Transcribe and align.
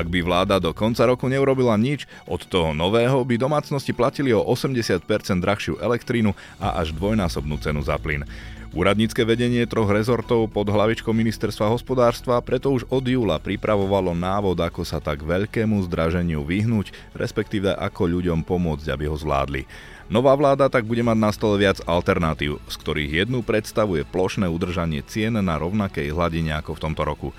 Ak 0.00 0.08
by 0.08 0.24
vláda 0.24 0.56
do 0.56 0.72
konca 0.72 1.04
roku 1.04 1.28
neurobila 1.28 1.76
nič, 1.76 2.08
od 2.24 2.40
toho 2.48 2.72
nového 2.72 3.20
by 3.20 3.36
domácnosti 3.36 3.92
platili 3.92 4.32
o 4.32 4.40
80% 4.40 5.04
drahšiu 5.44 5.76
elektrínu 5.76 6.32
a 6.56 6.80
až 6.80 6.96
dvojnásobnú 6.96 7.60
cenu 7.60 7.84
za 7.84 8.00
plyn. 8.00 8.24
Úradnícke 8.72 9.20
vedenie 9.28 9.68
troch 9.68 9.92
rezortov 9.92 10.48
pod 10.48 10.72
hlavičkou 10.72 11.12
ministerstva 11.12 11.68
hospodárstva 11.68 12.40
preto 12.40 12.72
už 12.72 12.88
od 12.88 13.04
júla 13.04 13.36
pripravovalo 13.36 14.16
návod, 14.16 14.56
ako 14.56 14.88
sa 14.88 15.04
tak 15.04 15.20
veľkému 15.20 15.84
zdraženiu 15.84 16.48
vyhnúť, 16.48 16.96
respektíve 17.12 17.68
ako 17.76 18.08
ľuďom 18.08 18.40
pomôcť, 18.40 18.88
aby 18.88 19.04
ho 19.04 19.20
zvládli. 19.20 19.68
Nová 20.08 20.32
vláda 20.32 20.72
tak 20.72 20.88
bude 20.88 21.04
mať 21.04 21.18
na 21.20 21.28
stole 21.28 21.60
viac 21.60 21.84
alternatív, 21.84 22.56
z 22.72 22.74
ktorých 22.80 23.20
jednu 23.20 23.44
predstavuje 23.44 24.08
plošné 24.08 24.48
udržanie 24.48 25.04
cien 25.04 25.36
na 25.36 25.60
rovnakej 25.60 26.08
hladine 26.08 26.56
ako 26.56 26.72
v 26.72 26.82
tomto 26.88 27.04
roku. 27.04 27.36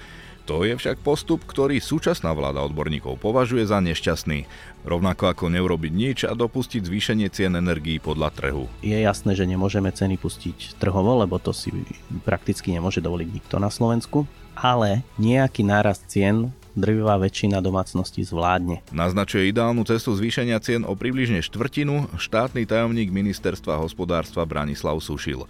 To 0.51 0.67
je 0.67 0.75
však 0.75 0.99
postup, 0.99 1.47
ktorý 1.47 1.79
súčasná 1.79 2.35
vláda 2.35 2.59
odborníkov 2.67 3.23
považuje 3.23 3.63
za 3.63 3.79
nešťastný. 3.79 4.51
Rovnako 4.83 5.31
ako 5.31 5.47
neurobiť 5.47 5.93
nič 5.95 6.19
a 6.27 6.35
dopustiť 6.35 6.83
zvýšenie 6.83 7.31
cien 7.31 7.55
energií 7.55 8.03
podľa 8.03 8.35
trhu. 8.35 8.67
Je 8.83 8.99
jasné, 8.99 9.31
že 9.31 9.47
nemôžeme 9.47 9.95
ceny 9.95 10.19
pustiť 10.19 10.75
trhovo, 10.75 11.23
lebo 11.23 11.39
to 11.39 11.55
si 11.55 11.71
prakticky 12.27 12.75
nemôže 12.75 12.99
dovoliť 12.99 13.29
nikto 13.31 13.63
na 13.63 13.71
Slovensku, 13.71 14.27
ale 14.51 15.07
nejaký 15.15 15.63
nárast 15.63 16.11
cien 16.11 16.51
drvivá 16.75 17.15
väčšina 17.15 17.63
domácností 17.63 18.19
zvládne. 18.27 18.83
Naznačuje 18.91 19.55
ideálnu 19.55 19.87
cestu 19.87 20.11
zvýšenia 20.19 20.59
cien 20.59 20.83
o 20.83 20.99
približne 20.99 21.39
štvrtinu 21.39 22.11
štátny 22.19 22.67
tajomník 22.67 23.07
ministerstva 23.07 23.79
hospodárstva 23.79 24.43
Branislav 24.43 24.99
Sušil. 24.99 25.47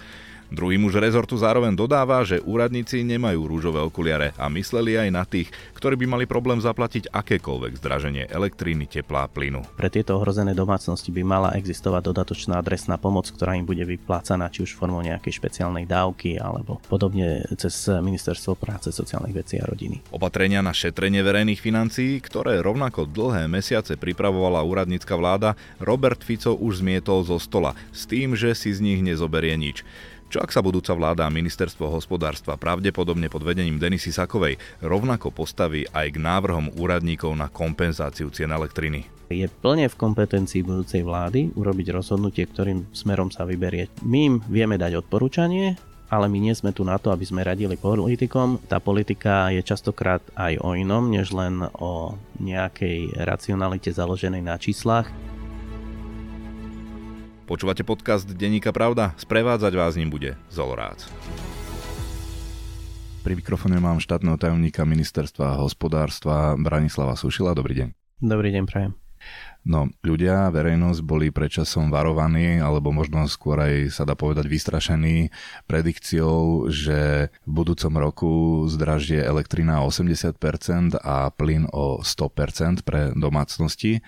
Druhý 0.52 0.76
muž 0.76 1.00
rezortu 1.00 1.40
zároveň 1.40 1.72
dodáva, 1.72 2.20
že 2.28 2.44
úradníci 2.44 3.08
nemajú 3.08 3.48
rúžové 3.48 3.80
okuliare 3.80 4.36
a 4.36 4.52
mysleli 4.52 5.00
aj 5.00 5.08
na 5.08 5.24
tých, 5.24 5.48
ktorí 5.80 5.96
by 5.96 6.06
mali 6.12 6.26
problém 6.28 6.60
zaplatiť 6.60 7.08
akékoľvek 7.08 7.80
zdraženie 7.80 8.28
elektriny, 8.28 8.84
tepla 8.84 9.24
a 9.24 9.32
plynu. 9.32 9.64
Pre 9.80 9.88
tieto 9.88 10.20
ohrozené 10.20 10.52
domácnosti 10.52 11.08
by 11.08 11.24
mala 11.24 11.50
existovať 11.56 12.04
dodatočná 12.04 12.60
adresná 12.60 13.00
pomoc, 13.00 13.32
ktorá 13.32 13.56
im 13.56 13.64
bude 13.64 13.88
vyplácaná 13.88 14.52
či 14.52 14.68
už 14.68 14.76
formou 14.76 15.00
nejakej 15.00 15.40
špeciálnej 15.40 15.88
dávky 15.88 16.36
alebo 16.36 16.84
podobne 16.92 17.48
cez 17.56 17.88
Ministerstvo 17.88 18.60
práce, 18.60 18.92
sociálnych 18.92 19.32
vecí 19.32 19.56
a 19.56 19.64
rodiny. 19.64 20.04
Opatrenia 20.12 20.60
na 20.60 20.76
šetrenie 20.76 21.24
verejných 21.24 21.64
financií, 21.64 22.20
ktoré 22.20 22.60
rovnako 22.60 23.08
dlhé 23.08 23.48
mesiace 23.48 23.96
pripravovala 23.96 24.68
úradnícka 24.68 25.16
vláda, 25.16 25.56
Robert 25.80 26.20
Fico 26.28 26.60
už 26.60 26.84
zmietol 26.84 27.24
zo 27.24 27.40
stola 27.40 27.72
s 27.96 28.04
tým, 28.04 28.36
že 28.36 28.52
si 28.52 28.76
z 28.76 28.84
nich 28.84 29.00
nezoberie 29.00 29.56
nič. 29.56 29.88
Čo 30.32 30.40
ak 30.40 30.56
sa 30.56 30.64
budúca 30.64 30.96
vláda 30.96 31.28
a 31.28 31.36
ministerstvo 31.36 31.92
hospodárstva 31.92 32.56
pravdepodobne 32.56 33.28
pod 33.28 33.44
vedením 33.44 33.76
Denisy 33.76 34.16
Sakovej 34.16 34.56
rovnako 34.80 35.28
postaví 35.28 35.84
aj 35.92 36.16
k 36.16 36.24
návrhom 36.24 36.72
úradníkov 36.80 37.36
na 37.36 37.52
kompenzáciu 37.52 38.32
cien 38.32 38.48
elektriny? 38.48 39.12
Je 39.28 39.44
plne 39.52 39.92
v 39.92 40.00
kompetencii 40.00 40.64
budúcej 40.64 41.04
vlády 41.04 41.52
urobiť 41.52 41.92
rozhodnutie, 41.92 42.48
ktorým 42.48 42.88
smerom 42.96 43.28
sa 43.28 43.44
vyberie. 43.44 43.92
My 44.08 44.20
im 44.32 44.36
vieme 44.48 44.80
dať 44.80 45.04
odporúčanie, 45.04 45.76
ale 46.08 46.32
my 46.32 46.40
nie 46.40 46.56
sme 46.56 46.72
tu 46.72 46.88
na 46.88 46.96
to, 46.96 47.12
aby 47.12 47.28
sme 47.28 47.44
radili 47.44 47.76
politikom. 47.76 48.56
Tá 48.72 48.80
politika 48.80 49.52
je 49.52 49.60
častokrát 49.60 50.24
aj 50.40 50.64
o 50.64 50.80
inom, 50.80 51.12
než 51.12 51.36
len 51.36 51.60
o 51.76 52.16
nejakej 52.40 53.20
racionalite 53.20 53.92
založenej 53.92 54.48
na 54.48 54.56
číslach. 54.56 55.12
Počúvate 57.52 57.84
podcast 57.84 58.24
Denníka 58.24 58.72
Pravda? 58.72 59.12
Sprevádzať 59.20 59.76
vás 59.76 60.00
ním 60.00 60.08
bude 60.08 60.40
Zolorác. 60.48 61.04
Pri 63.28 63.36
mikrofóne 63.36 63.76
mám 63.76 64.00
štátneho 64.00 64.40
tajomníka 64.40 64.88
ministerstva 64.88 65.60
hospodárstva 65.60 66.56
Branislava 66.56 67.20
Sušila. 67.20 67.52
Dobrý 67.52 67.76
deň. 67.76 67.88
Dobrý 68.24 68.56
deň, 68.56 68.64
prajem. 68.72 68.96
No, 69.68 69.92
ľudia, 70.00 70.48
verejnosť 70.48 71.04
boli 71.04 71.28
predčasom 71.28 71.92
varovaní, 71.92 72.64
alebo 72.64 72.96
možno 72.96 73.28
skôr 73.28 73.60
aj 73.60 74.00
sa 74.00 74.08
dá 74.08 74.16
povedať 74.16 74.48
vystrašení 74.48 75.28
predikciou, 75.68 76.72
že 76.72 77.30
v 77.44 77.52
budúcom 77.52 77.94
roku 78.00 78.32
zdražie 78.72 79.20
elektrina 79.20 79.84
o 79.84 79.92
80% 79.92 81.04
a 81.04 81.28
plyn 81.36 81.68
o 81.76 82.00
100% 82.00 82.88
pre 82.88 83.12
domácnosti. 83.12 84.00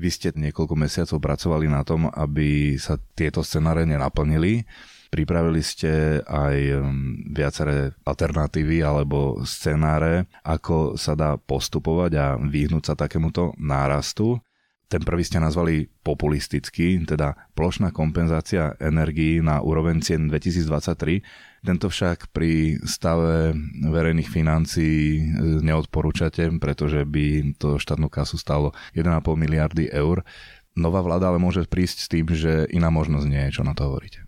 Vy 0.00 0.08
ste 0.08 0.28
niekoľko 0.32 0.74
mesiacov 0.80 1.20
pracovali 1.20 1.68
na 1.68 1.84
tom, 1.84 2.08
aby 2.08 2.80
sa 2.80 2.96
tieto 2.96 3.44
scenáre 3.44 3.84
nenaplnili. 3.84 4.64
Pripravili 5.12 5.60
ste 5.60 6.22
aj 6.24 6.56
um, 6.80 7.18
viaceré 7.34 7.92
alternatívy 8.06 8.80
alebo 8.80 9.42
scenáre, 9.44 10.30
ako 10.40 10.96
sa 10.96 11.12
dá 11.12 11.36
postupovať 11.36 12.12
a 12.16 12.26
vyhnúť 12.40 12.84
sa 12.88 12.94
takémuto 12.96 13.52
nárastu. 13.60 14.40
Ten 14.88 15.02
prvý 15.04 15.22
ste 15.22 15.42
nazvali 15.42 15.90
populistický, 16.02 17.02
teda 17.06 17.36
plošná 17.54 17.92
kompenzácia 17.92 18.74
energií 18.80 19.38
na 19.38 19.60
úroveň 19.60 20.00
cien 20.00 20.26
2023. 20.26 21.49
Tento 21.60 21.92
však 21.92 22.32
pri 22.32 22.80
stave 22.88 23.52
verejných 23.84 24.32
financií 24.32 25.20
e, 25.20 25.22
neodporúčate, 25.60 26.48
pretože 26.56 27.04
by 27.04 27.56
to 27.60 27.76
štátnu 27.76 28.08
kasu 28.08 28.40
stalo 28.40 28.72
1,5 28.96 29.20
miliardy 29.36 29.92
eur. 29.92 30.24
Nová 30.72 31.04
vláda 31.04 31.28
ale 31.28 31.36
môže 31.36 31.68
prísť 31.68 31.96
s 32.00 32.08
tým, 32.08 32.26
že 32.32 32.64
iná 32.72 32.88
možnosť 32.88 33.26
nie 33.28 33.42
je. 33.48 33.60
Čo 33.60 33.68
na 33.68 33.76
to 33.76 33.92
hovoríte? 33.92 34.24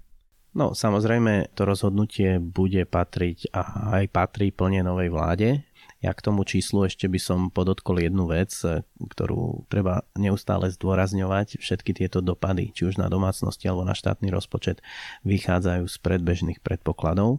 No 0.52 0.76
samozrejme 0.76 1.56
to 1.56 1.64
rozhodnutie 1.64 2.36
bude 2.36 2.84
patriť 2.84 3.56
a 3.56 3.96
aj 3.96 4.04
patrí 4.12 4.52
plne 4.52 4.84
novej 4.84 5.08
vláde. 5.08 5.64
Ja 6.02 6.10
k 6.10 6.20
tomu 6.20 6.42
číslu 6.42 6.90
ešte 6.90 7.06
by 7.06 7.20
som 7.22 7.40
podotkol 7.54 8.02
jednu 8.02 8.26
vec, 8.26 8.50
e, 8.66 8.82
ktorú 8.98 9.70
treba 9.70 10.02
neustále 10.18 10.66
zdôrazňovať. 10.74 11.62
Všetky 11.62 11.94
tieto 11.94 12.18
dopady, 12.18 12.74
či 12.74 12.90
už 12.90 12.98
na 12.98 13.06
domácnosti 13.06 13.70
alebo 13.70 13.86
na 13.86 13.94
štátny 13.94 14.26
rozpočet, 14.34 14.82
vychádzajú 15.22 15.86
z 15.86 15.96
predbežných 16.02 16.58
predpokladov 16.58 17.38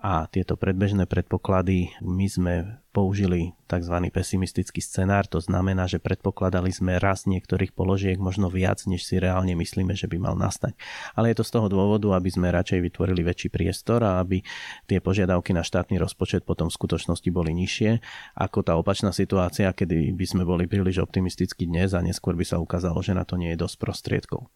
a 0.00 0.24
tieto 0.32 0.56
predbežné 0.56 1.04
predpoklady 1.04 1.92
my 2.00 2.26
sme 2.26 2.54
použili 2.90 3.54
tzv. 3.70 3.94
pesimistický 4.10 4.82
scenár, 4.82 5.28
to 5.30 5.38
znamená, 5.38 5.86
že 5.86 6.02
predpokladali 6.02 6.74
sme 6.74 6.98
rast 6.98 7.30
niektorých 7.30 7.70
položiek 7.70 8.18
možno 8.18 8.50
viac, 8.50 8.82
než 8.88 9.06
si 9.06 9.20
reálne 9.20 9.54
myslíme, 9.54 9.94
že 9.94 10.10
by 10.10 10.18
mal 10.18 10.34
nastať. 10.34 10.74
Ale 11.14 11.30
je 11.30 11.38
to 11.38 11.44
z 11.46 11.52
toho 11.54 11.68
dôvodu, 11.70 12.10
aby 12.16 12.32
sme 12.32 12.50
radšej 12.50 12.80
vytvorili 12.82 13.22
väčší 13.22 13.48
priestor 13.52 14.02
a 14.02 14.18
aby 14.18 14.42
tie 14.90 14.98
požiadavky 14.98 15.54
na 15.54 15.62
štátny 15.62 16.00
rozpočet 16.02 16.42
potom 16.42 16.72
v 16.72 16.76
skutočnosti 16.80 17.28
boli 17.30 17.54
nižšie 17.54 18.02
ako 18.40 18.66
tá 18.66 18.74
opačná 18.74 19.14
situácia, 19.14 19.70
kedy 19.70 20.16
by 20.16 20.26
sme 20.26 20.42
boli 20.42 20.66
príliš 20.66 20.98
optimistickí 21.04 21.70
dnes 21.70 21.94
a 21.94 22.02
neskôr 22.02 22.34
by 22.34 22.42
sa 22.42 22.58
ukázalo, 22.58 22.98
že 23.04 23.14
na 23.14 23.22
to 23.22 23.38
nie 23.38 23.54
je 23.54 23.60
dosť 23.60 23.76
prostriedkov. 23.78 24.50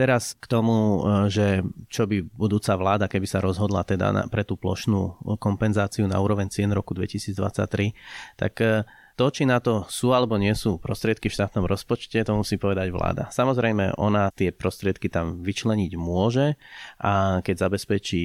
Teraz 0.00 0.32
k 0.32 0.48
tomu, 0.48 1.04
e, 1.04 1.28
že 1.28 1.60
čo 1.92 2.08
by 2.08 2.24
budúca 2.24 2.72
vláda, 2.80 3.04
keby 3.04 3.28
sa 3.28 3.44
rozhodla 3.44 3.84
teda 3.84 4.32
pre 4.32 4.48
tú 4.48 4.56
plošnú 4.56 5.36
kompenzáciu 5.36 6.08
na 6.08 6.16
úroveň 6.16 6.48
cien 6.48 6.72
roku 6.72 6.96
2023, 6.96 7.92
tak 8.40 8.52
e, 8.64 8.88
to, 9.16 9.28
či 9.30 9.46
na 9.48 9.62
to 9.62 9.84
sú 9.90 10.12
alebo 10.12 10.38
nie 10.38 10.52
sú 10.52 10.78
prostriedky 10.78 11.30
v 11.30 11.36
štátnom 11.36 11.66
rozpočte, 11.66 12.22
to 12.22 12.32
musí 12.34 12.56
povedať 12.56 12.90
vláda. 12.92 13.28
Samozrejme, 13.34 13.98
ona 14.00 14.28
tie 14.32 14.54
prostriedky 14.54 15.12
tam 15.12 15.44
vyčleniť 15.44 15.92
môže 15.98 16.58
a 17.00 17.44
keď 17.44 17.56
zabezpečí 17.68 18.22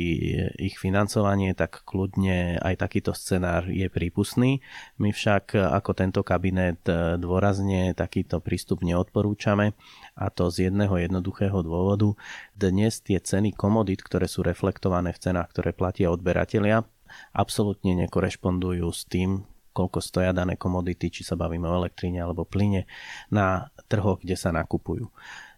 ich 0.60 0.76
financovanie, 0.80 1.52
tak 1.56 1.84
kľudne 1.84 2.60
aj 2.64 2.76
takýto 2.80 3.12
scenár 3.12 3.68
je 3.68 3.88
prípustný. 3.92 4.64
My 5.00 5.12
však 5.12 5.56
ako 5.56 5.92
tento 5.96 6.22
kabinet 6.24 6.84
dôrazne 7.20 7.92
takýto 7.96 8.40
prístup 8.40 8.84
neodporúčame 8.84 9.76
a 10.16 10.32
to 10.32 10.48
z 10.48 10.72
jedného 10.72 10.96
jednoduchého 10.96 11.60
dôvodu. 11.64 12.16
Dnes 12.56 13.04
tie 13.04 13.20
ceny 13.20 13.52
komodít, 13.52 14.00
ktoré 14.00 14.32
sú 14.32 14.44
reflektované 14.44 15.12
v 15.12 15.22
cenách, 15.22 15.52
ktoré 15.52 15.76
platia 15.76 16.12
odberatelia, 16.12 16.88
absolútne 17.32 17.96
nekorešpondujú 18.08 18.88
s 18.92 19.04
tým, 19.08 19.44
koľko 19.76 20.00
stoja 20.00 20.32
dané 20.32 20.56
komodity, 20.56 21.12
či 21.12 21.28
sa 21.28 21.36
bavíme 21.36 21.68
o 21.68 21.78
elektríne 21.84 22.24
alebo 22.24 22.48
plyne, 22.48 22.88
na 23.28 23.68
trhoch, 23.92 24.24
kde 24.24 24.40
sa 24.40 24.56
nakupujú. 24.56 25.12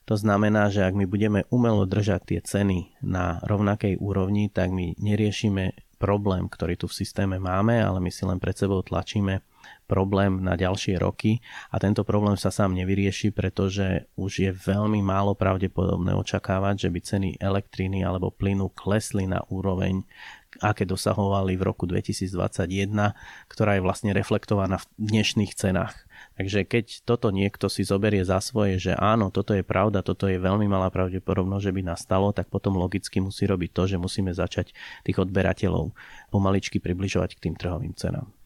To 0.08 0.16
znamená, 0.16 0.72
že 0.72 0.88
ak 0.88 0.96
my 0.96 1.06
budeme 1.06 1.44
umelo 1.52 1.84
držať 1.84 2.22
tie 2.26 2.40
ceny 2.40 3.04
na 3.04 3.44
rovnakej 3.44 4.00
úrovni, 4.00 4.48
tak 4.48 4.72
my 4.72 4.96
neriešime 4.96 5.76
problém, 6.00 6.48
ktorý 6.48 6.80
tu 6.80 6.88
v 6.88 6.98
systéme 7.04 7.42
máme, 7.42 7.82
ale 7.82 8.00
my 8.00 8.08
si 8.14 8.24
len 8.24 8.40
pred 8.40 8.56
sebou 8.56 8.80
tlačíme 8.86 9.44
problém 9.90 10.40
na 10.44 10.56
ďalšie 10.56 10.96
roky 11.00 11.44
a 11.74 11.82
tento 11.82 12.08
problém 12.08 12.40
sa 12.40 12.54
sám 12.54 12.72
nevyrieši, 12.78 13.36
pretože 13.36 14.08
už 14.16 14.32
je 14.48 14.52
veľmi 14.54 15.04
málo 15.04 15.36
pravdepodobné 15.36 16.16
očakávať, 16.16 16.88
že 16.88 16.90
by 16.94 17.00
ceny 17.04 17.30
elektriny 17.40 18.04
alebo 18.04 18.32
plynu 18.32 18.72
klesli 18.72 19.28
na 19.28 19.44
úroveň 19.52 20.04
aké 20.62 20.86
dosahovali 20.86 21.58
v 21.58 21.64
roku 21.66 21.90
2021, 21.90 22.94
ktorá 23.50 23.78
je 23.78 23.82
vlastne 23.82 24.12
reflektovaná 24.14 24.78
v 24.78 24.86
dnešných 24.98 25.54
cenách. 25.58 25.96
Takže 26.38 26.70
keď 26.70 26.86
toto 27.02 27.34
niekto 27.34 27.66
si 27.66 27.82
zoberie 27.82 28.22
za 28.22 28.38
svoje, 28.38 28.78
že 28.78 28.94
áno, 28.94 29.34
toto 29.34 29.58
je 29.58 29.66
pravda, 29.66 30.06
toto 30.06 30.30
je 30.30 30.38
veľmi 30.38 30.70
malá 30.70 30.94
pravdepodobnosť, 30.94 31.66
že 31.66 31.74
by 31.74 31.82
nastalo, 31.82 32.30
tak 32.30 32.54
potom 32.54 32.78
logicky 32.78 33.18
musí 33.18 33.50
robiť 33.50 33.70
to, 33.74 33.84
že 33.90 33.98
musíme 33.98 34.30
začať 34.30 34.70
tých 35.02 35.18
odberateľov 35.18 35.98
pomaličky 36.30 36.78
približovať 36.78 37.38
k 37.38 37.50
tým 37.50 37.56
trhovým 37.58 37.98
cenám. 37.98 38.37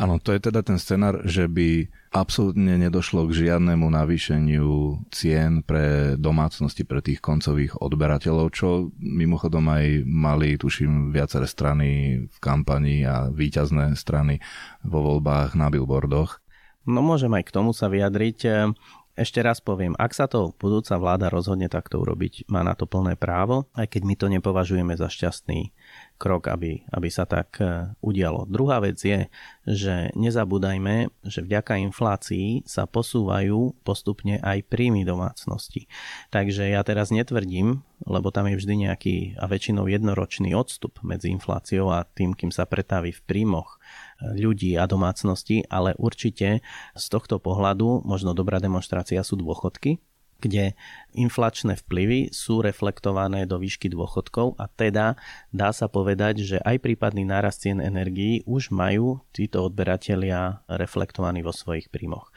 Áno, 0.00 0.16
to 0.16 0.32
je 0.32 0.40
teda 0.40 0.64
ten 0.64 0.80
scenár, 0.80 1.28
že 1.28 1.44
by 1.44 1.84
absolútne 2.16 2.80
nedošlo 2.80 3.28
k 3.28 3.44
žiadnemu 3.44 3.84
navýšeniu 3.84 4.96
cien 5.12 5.60
pre 5.60 6.16
domácnosti, 6.16 6.88
pre 6.88 7.04
tých 7.04 7.20
koncových 7.20 7.76
odberateľov, 7.76 8.48
čo 8.48 8.96
mimochodom 8.96 9.68
aj 9.68 10.08
mali, 10.08 10.56
tuším, 10.56 11.12
viaceré 11.12 11.44
strany 11.44 11.88
v 12.24 12.36
kampani 12.40 13.04
a 13.04 13.28
výťazné 13.28 13.92
strany 13.92 14.40
vo 14.88 15.04
voľbách 15.04 15.52
na 15.52 15.68
billboardoch. 15.68 16.40
No 16.88 17.04
môžem 17.04 17.36
aj 17.36 17.52
k 17.52 17.54
tomu 17.60 17.76
sa 17.76 17.92
vyjadriť. 17.92 18.72
Ešte 19.20 19.44
raz 19.44 19.60
poviem, 19.60 19.92
ak 20.00 20.16
sa 20.16 20.24
to 20.32 20.56
budúca 20.56 20.96
vláda 20.96 21.28
rozhodne 21.28 21.68
takto 21.68 22.00
urobiť, 22.00 22.48
má 22.48 22.64
na 22.64 22.72
to 22.72 22.88
plné 22.88 23.20
právo, 23.20 23.68
aj 23.76 23.92
keď 23.92 24.02
my 24.08 24.14
to 24.16 24.26
nepovažujeme 24.32 24.96
za 24.96 25.12
šťastný 25.12 25.76
krok, 26.20 26.52
aby, 26.52 26.84
aby 26.92 27.08
sa 27.08 27.24
tak 27.24 27.56
e, 27.64 27.96
udialo. 28.04 28.44
Druhá 28.44 28.84
vec 28.84 29.00
je, 29.00 29.32
že 29.64 30.12
nezabúdajme, 30.12 31.08
že 31.24 31.40
vďaka 31.40 31.80
inflácii 31.80 32.68
sa 32.68 32.84
posúvajú 32.84 33.80
postupne 33.80 34.36
aj 34.44 34.68
príjmy 34.68 35.08
domácnosti. 35.08 35.88
Takže 36.28 36.68
ja 36.68 36.84
teraz 36.84 37.08
netvrdím, 37.08 37.80
lebo 38.04 38.28
tam 38.28 38.52
je 38.52 38.60
vždy 38.60 38.74
nejaký 38.84 39.16
a 39.40 39.48
väčšinou 39.48 39.88
jednoročný 39.88 40.52
odstup 40.52 41.00
medzi 41.00 41.32
infláciou 41.32 41.88
a 41.88 42.04
tým, 42.04 42.36
kým 42.36 42.52
sa 42.52 42.68
pretaví 42.68 43.16
v 43.16 43.24
príjmoch 43.24 43.80
e, 44.20 44.36
ľudí 44.36 44.76
a 44.76 44.84
domácnosti, 44.84 45.64
ale 45.72 45.96
určite 45.96 46.60
z 46.92 47.04
tohto 47.08 47.40
pohľadu 47.40 48.04
možno 48.04 48.36
dobrá 48.36 48.60
demonstrácia 48.60 49.24
sú 49.24 49.40
dôchodky, 49.40 49.96
kde 50.40 50.72
inflačné 51.12 51.76
vplyvy 51.76 52.32
sú 52.32 52.64
reflektované 52.64 53.44
do 53.44 53.60
výšky 53.60 53.92
dôchodkov 53.92 54.56
a 54.56 54.66
teda 54.66 55.20
dá 55.52 55.70
sa 55.70 55.86
povedať, 55.86 56.40
že 56.42 56.56
aj 56.64 56.80
prípadný 56.80 57.28
nárast 57.28 57.62
cien 57.62 57.78
energií 57.78 58.40
už 58.48 58.72
majú 58.72 59.20
títo 59.36 59.68
odberatelia 59.68 60.64
reflektovaní 60.66 61.44
vo 61.44 61.52
svojich 61.52 61.92
príjmoch. 61.92 62.32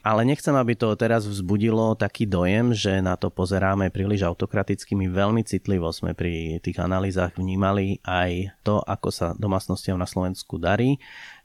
Ale 0.00 0.24
nechcem, 0.24 0.56
aby 0.56 0.72
to 0.80 0.96
teraz 0.96 1.28
vzbudilo 1.28 1.92
taký 1.92 2.24
dojem, 2.24 2.72
že 2.72 3.04
na 3.04 3.20
to 3.20 3.28
pozeráme 3.28 3.92
príliš 3.92 4.24
autokraticky. 4.24 4.96
My 4.96 5.12
veľmi 5.12 5.44
citlivo 5.44 5.92
sme 5.92 6.16
pri 6.16 6.56
tých 6.64 6.80
analýzach 6.80 7.36
vnímali 7.36 8.00
aj 8.08 8.56
to, 8.64 8.80
ako 8.80 9.12
sa 9.12 9.36
domácnostiam 9.36 10.00
na 10.00 10.08
Slovensku 10.08 10.56
darí 10.56 10.96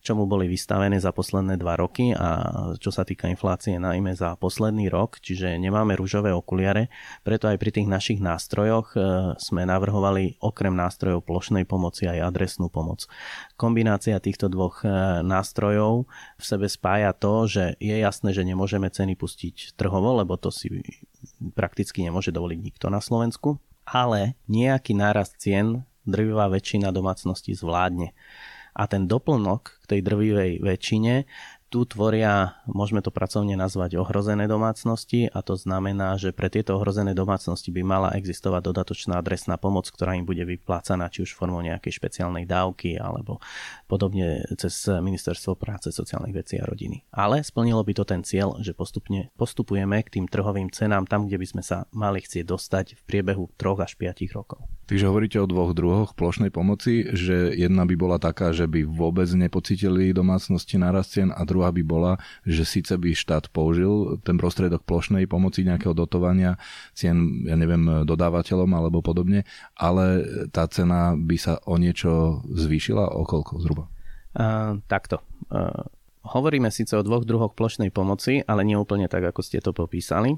čomu 0.06 0.30
boli 0.30 0.46
vystavené 0.46 1.02
za 1.02 1.10
posledné 1.10 1.58
dva 1.58 1.74
roky 1.82 2.14
a 2.14 2.46
čo 2.78 2.94
sa 2.94 3.02
týka 3.02 3.26
inflácie 3.26 3.82
najmä 3.82 4.14
za 4.14 4.38
posledný 4.38 4.94
rok, 4.94 5.18
čiže 5.18 5.58
nemáme 5.58 5.98
rúžové 5.98 6.30
okuliare, 6.30 6.94
preto 7.26 7.50
aj 7.50 7.58
pri 7.58 7.74
tých 7.74 7.90
našich 7.90 8.22
nástrojoch 8.22 8.94
e, 8.94 8.98
sme 9.42 9.66
navrhovali 9.66 10.38
okrem 10.46 10.78
nástrojov 10.78 11.26
plošnej 11.26 11.66
pomoci 11.66 12.06
aj 12.06 12.30
adresnú 12.30 12.70
pomoc. 12.70 13.10
Kombinácia 13.58 14.22
týchto 14.22 14.46
dvoch 14.46 14.86
e, 14.86 14.94
nástrojov 15.26 16.06
v 16.38 16.44
sebe 16.46 16.70
spája 16.70 17.10
to, 17.18 17.50
že 17.50 17.64
je 17.82 17.98
jasné, 17.98 18.30
že 18.30 18.46
nemôžeme 18.46 18.86
ceny 18.94 19.18
pustiť 19.18 19.74
trhovo, 19.74 20.22
lebo 20.22 20.38
to 20.38 20.54
si 20.54 20.86
prakticky 21.58 22.06
nemôže 22.06 22.30
dovoliť 22.30 22.60
nikto 22.62 22.94
na 22.94 23.02
Slovensku, 23.02 23.58
ale 23.90 24.38
nejaký 24.46 24.94
nárast 24.94 25.42
cien 25.42 25.82
drvivá 26.06 26.46
väčšina 26.54 26.94
domácností 26.94 27.58
zvládne 27.58 28.14
a 28.76 28.84
ten 28.92 29.08
doplnok 29.08 29.82
k 29.82 29.86
tej 29.88 30.00
drvivej 30.04 30.52
väčšine 30.60 31.24
tu 31.76 31.84
tvoria, 31.84 32.62
môžeme 32.72 33.04
to 33.04 33.12
pracovne 33.12 33.58
nazvať, 33.60 34.00
ohrozené 34.00 34.48
domácnosti 34.48 35.28
a 35.28 35.44
to 35.44 35.60
znamená, 35.60 36.16
že 36.16 36.32
pre 36.32 36.48
tieto 36.48 36.80
ohrozené 36.80 37.12
domácnosti 37.12 37.68
by 37.68 37.82
mala 37.84 38.10
existovať 38.16 38.62
dodatočná 38.64 39.20
adresná 39.20 39.60
pomoc, 39.60 39.90
ktorá 39.92 40.16
im 40.16 40.24
bude 40.24 40.48
vyplácaná 40.48 41.12
či 41.12 41.28
už 41.28 41.36
formou 41.36 41.60
nejakej 41.60 42.00
špeciálnej 42.00 42.48
dávky 42.48 42.96
alebo 42.96 43.44
podobne 43.92 44.46
cez 44.56 44.88
Ministerstvo 44.88 45.60
práce, 45.60 45.92
sociálnych 45.92 46.38
vecí 46.38 46.56
a 46.62 46.64
rodiny. 46.64 47.04
Ale 47.12 47.44
splnilo 47.44 47.84
by 47.84 47.94
to 47.98 48.08
ten 48.08 48.24
cieľ, 48.24 48.56
že 48.64 48.72
postupne 48.72 49.34
postupujeme 49.36 50.00
k 50.06 50.22
tým 50.22 50.26
trhovým 50.32 50.72
cenám 50.72 51.10
tam, 51.10 51.28
kde 51.28 51.44
by 51.44 51.48
sme 51.50 51.64
sa 51.66 51.92
mali 51.92 52.24
chcieť 52.24 52.46
dostať 52.48 52.86
v 52.96 53.02
priebehu 53.04 53.52
3 53.60 53.84
až 53.84 54.00
5 54.00 54.38
rokov. 54.38 54.64
Takže 54.86 55.10
hovoríte 55.10 55.42
o 55.42 55.50
dvoch 55.50 55.74
druhoch 55.74 56.14
plošnej 56.14 56.54
pomoci, 56.54 57.10
že 57.10 57.58
jedna 57.58 57.90
by 57.90 57.96
bola 57.98 58.18
taká, 58.22 58.54
že 58.54 58.70
by 58.70 58.86
vôbec 58.86 59.26
nepocitili 59.34 60.14
domácnosti 60.14 60.78
narast 60.78 61.18
cien 61.18 61.34
a 61.34 61.42
druhá 61.42 61.74
by 61.74 61.82
bola, 61.82 62.22
že 62.46 62.70
síce 62.70 62.94
by 62.94 63.18
štát 63.18 63.50
použil 63.50 64.22
ten 64.22 64.38
prostriedok 64.38 64.86
plošnej 64.86 65.26
pomoci 65.26 65.66
nejakého 65.66 65.98
dotovania 65.98 66.62
cien, 66.94 67.50
ja 67.50 67.58
neviem, 67.58 68.06
dodávateľom 68.06 68.70
alebo 68.78 69.02
podobne, 69.02 69.50
ale 69.74 70.22
tá 70.54 70.70
cena 70.70 71.18
by 71.18 71.38
sa 71.42 71.58
o 71.66 71.82
niečo 71.82 72.46
zvýšila, 72.46 73.10
o 73.10 73.26
koľko 73.26 73.66
zhruba? 73.66 73.84
Uh, 74.38 74.78
takto. 74.86 75.26
Uh, 75.50 75.90
hovoríme 76.30 76.70
síce 76.70 76.94
o 76.94 77.02
dvoch 77.02 77.26
druhoch 77.26 77.58
plošnej 77.58 77.90
pomoci, 77.90 78.46
ale 78.46 78.62
nie 78.62 78.78
úplne 78.78 79.10
tak, 79.10 79.26
ako 79.26 79.42
ste 79.42 79.66
to 79.66 79.74
popísali. 79.74 80.38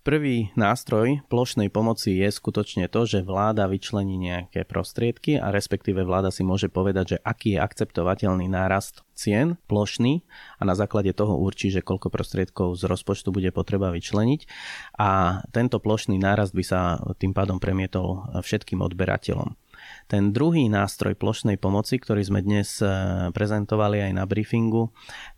Prvý 0.00 0.48
nástroj 0.56 1.20
plošnej 1.28 1.68
pomoci 1.68 2.16
je 2.24 2.32
skutočne 2.32 2.88
to, 2.88 3.04
že 3.04 3.20
vláda 3.20 3.68
vyčlení 3.68 4.16
nejaké 4.16 4.64
prostriedky 4.64 5.36
a 5.36 5.52
respektíve 5.52 6.00
vláda 6.08 6.32
si 6.32 6.40
môže 6.40 6.72
povedať, 6.72 7.04
že 7.04 7.18
aký 7.20 7.52
je 7.52 7.60
akceptovateľný 7.60 8.48
nárast 8.48 9.04
cien 9.12 9.60
plošný 9.68 10.24
a 10.56 10.64
na 10.64 10.72
základe 10.72 11.12
toho 11.12 11.36
určí, 11.36 11.68
že 11.68 11.84
koľko 11.84 12.08
prostriedkov 12.08 12.80
z 12.80 12.88
rozpočtu 12.88 13.28
bude 13.28 13.52
potreba 13.52 13.92
vyčleniť 13.92 14.48
a 14.96 15.44
tento 15.52 15.76
plošný 15.76 16.16
nárast 16.16 16.56
by 16.56 16.64
sa 16.64 16.96
tým 17.20 17.36
pádom 17.36 17.60
premietol 17.60 18.24
všetkým 18.40 18.80
odberateľom. 18.80 19.52
Ten 20.10 20.34
druhý 20.34 20.66
nástroj 20.66 21.14
plošnej 21.14 21.54
pomoci, 21.54 22.02
ktorý 22.02 22.26
sme 22.26 22.42
dnes 22.42 22.82
e, 22.82 22.90
prezentovali 23.30 24.10
aj 24.10 24.12
na 24.18 24.26
briefingu, 24.26 24.90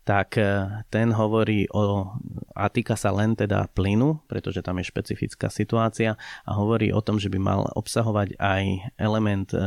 tak 0.09 0.41
e, 0.41 0.81
ten 0.89 1.13
hovorí 1.13 1.69
o, 1.69 2.09
a 2.57 2.73
týka 2.73 2.97
sa 2.97 3.13
len 3.13 3.37
teda 3.37 3.69
plynu, 3.77 4.25
pretože 4.25 4.65
tam 4.65 4.81
je 4.81 4.89
špecifická 4.89 5.53
situácia 5.53 6.17
a 6.49 6.51
hovorí 6.57 6.89
o 6.89 7.05
tom, 7.05 7.21
že 7.21 7.29
by 7.29 7.37
mal 7.37 7.69
obsahovať 7.77 8.41
aj 8.41 8.97
element 8.97 9.53
e, 9.53 9.61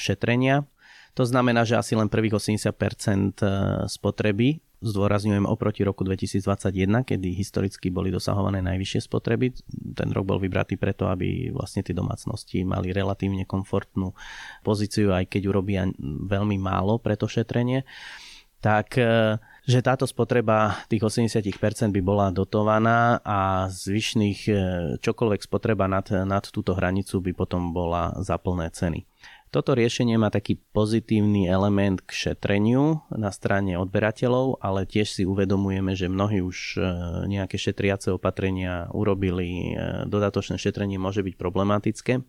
šetrenia, 0.00 0.64
to 1.12 1.28
znamená, 1.28 1.64
že 1.64 1.76
asi 1.80 1.96
len 1.96 2.12
prvých 2.12 2.40
80% 2.40 3.40
spotreby 3.88 4.60
zdôrazňujem 4.86 5.44
oproti 5.44 5.82
roku 5.82 6.06
2021, 6.06 7.02
kedy 7.02 7.28
historicky 7.34 7.90
boli 7.90 8.14
dosahované 8.14 8.62
najvyššie 8.62 9.00
spotreby. 9.02 9.50
Ten 9.98 10.14
rok 10.14 10.24
bol 10.30 10.38
vybratý 10.38 10.78
preto, 10.78 11.10
aby 11.10 11.50
vlastne 11.50 11.82
tie 11.82 11.92
domácnosti 11.92 12.62
mali 12.62 12.94
relatívne 12.94 13.42
komfortnú 13.42 14.14
pozíciu, 14.62 15.10
aj 15.10 15.26
keď 15.26 15.42
urobia 15.50 15.82
veľmi 16.02 16.56
málo 16.62 17.02
pre 17.02 17.18
to 17.18 17.26
šetrenie. 17.26 17.82
Tak 18.56 18.96
e, 18.96 19.36
že 19.68 19.84
táto 19.84 20.08
spotreba 20.08 20.80
tých 20.88 21.04
80% 21.04 21.92
by 21.92 22.00
bola 22.00 22.32
dotovaná 22.32 23.20
a 23.20 23.68
zvyšných 23.68 24.40
e, 24.48 24.52
čokoľvek 25.02 25.40
spotreba 25.44 25.84
nad, 25.86 26.08
nad 26.24 26.42
túto 26.48 26.72
hranicu 26.72 27.20
by 27.20 27.32
potom 27.36 27.76
bola 27.76 28.16
za 28.24 28.40
plné 28.40 28.72
ceny. 28.72 29.04
Toto 29.56 29.72
riešenie 29.72 30.20
má 30.20 30.28
taký 30.28 30.60
pozitívny 30.76 31.48
element 31.48 32.04
k 32.04 32.12
šetreniu 32.12 33.08
na 33.08 33.32
strane 33.32 33.80
odberateľov, 33.80 34.60
ale 34.60 34.84
tiež 34.84 35.08
si 35.08 35.22
uvedomujeme, 35.24 35.96
že 35.96 36.12
mnohí 36.12 36.44
už 36.44 36.76
e, 36.76 36.80
nejaké 37.24 37.56
šetriace 37.56 38.12
opatrenia 38.12 38.92
urobili, 38.92 39.72
e, 39.72 40.04
dodatočné 40.12 40.60
šetrenie 40.60 41.00
môže 41.00 41.24
byť 41.24 41.40
problematické 41.40 42.20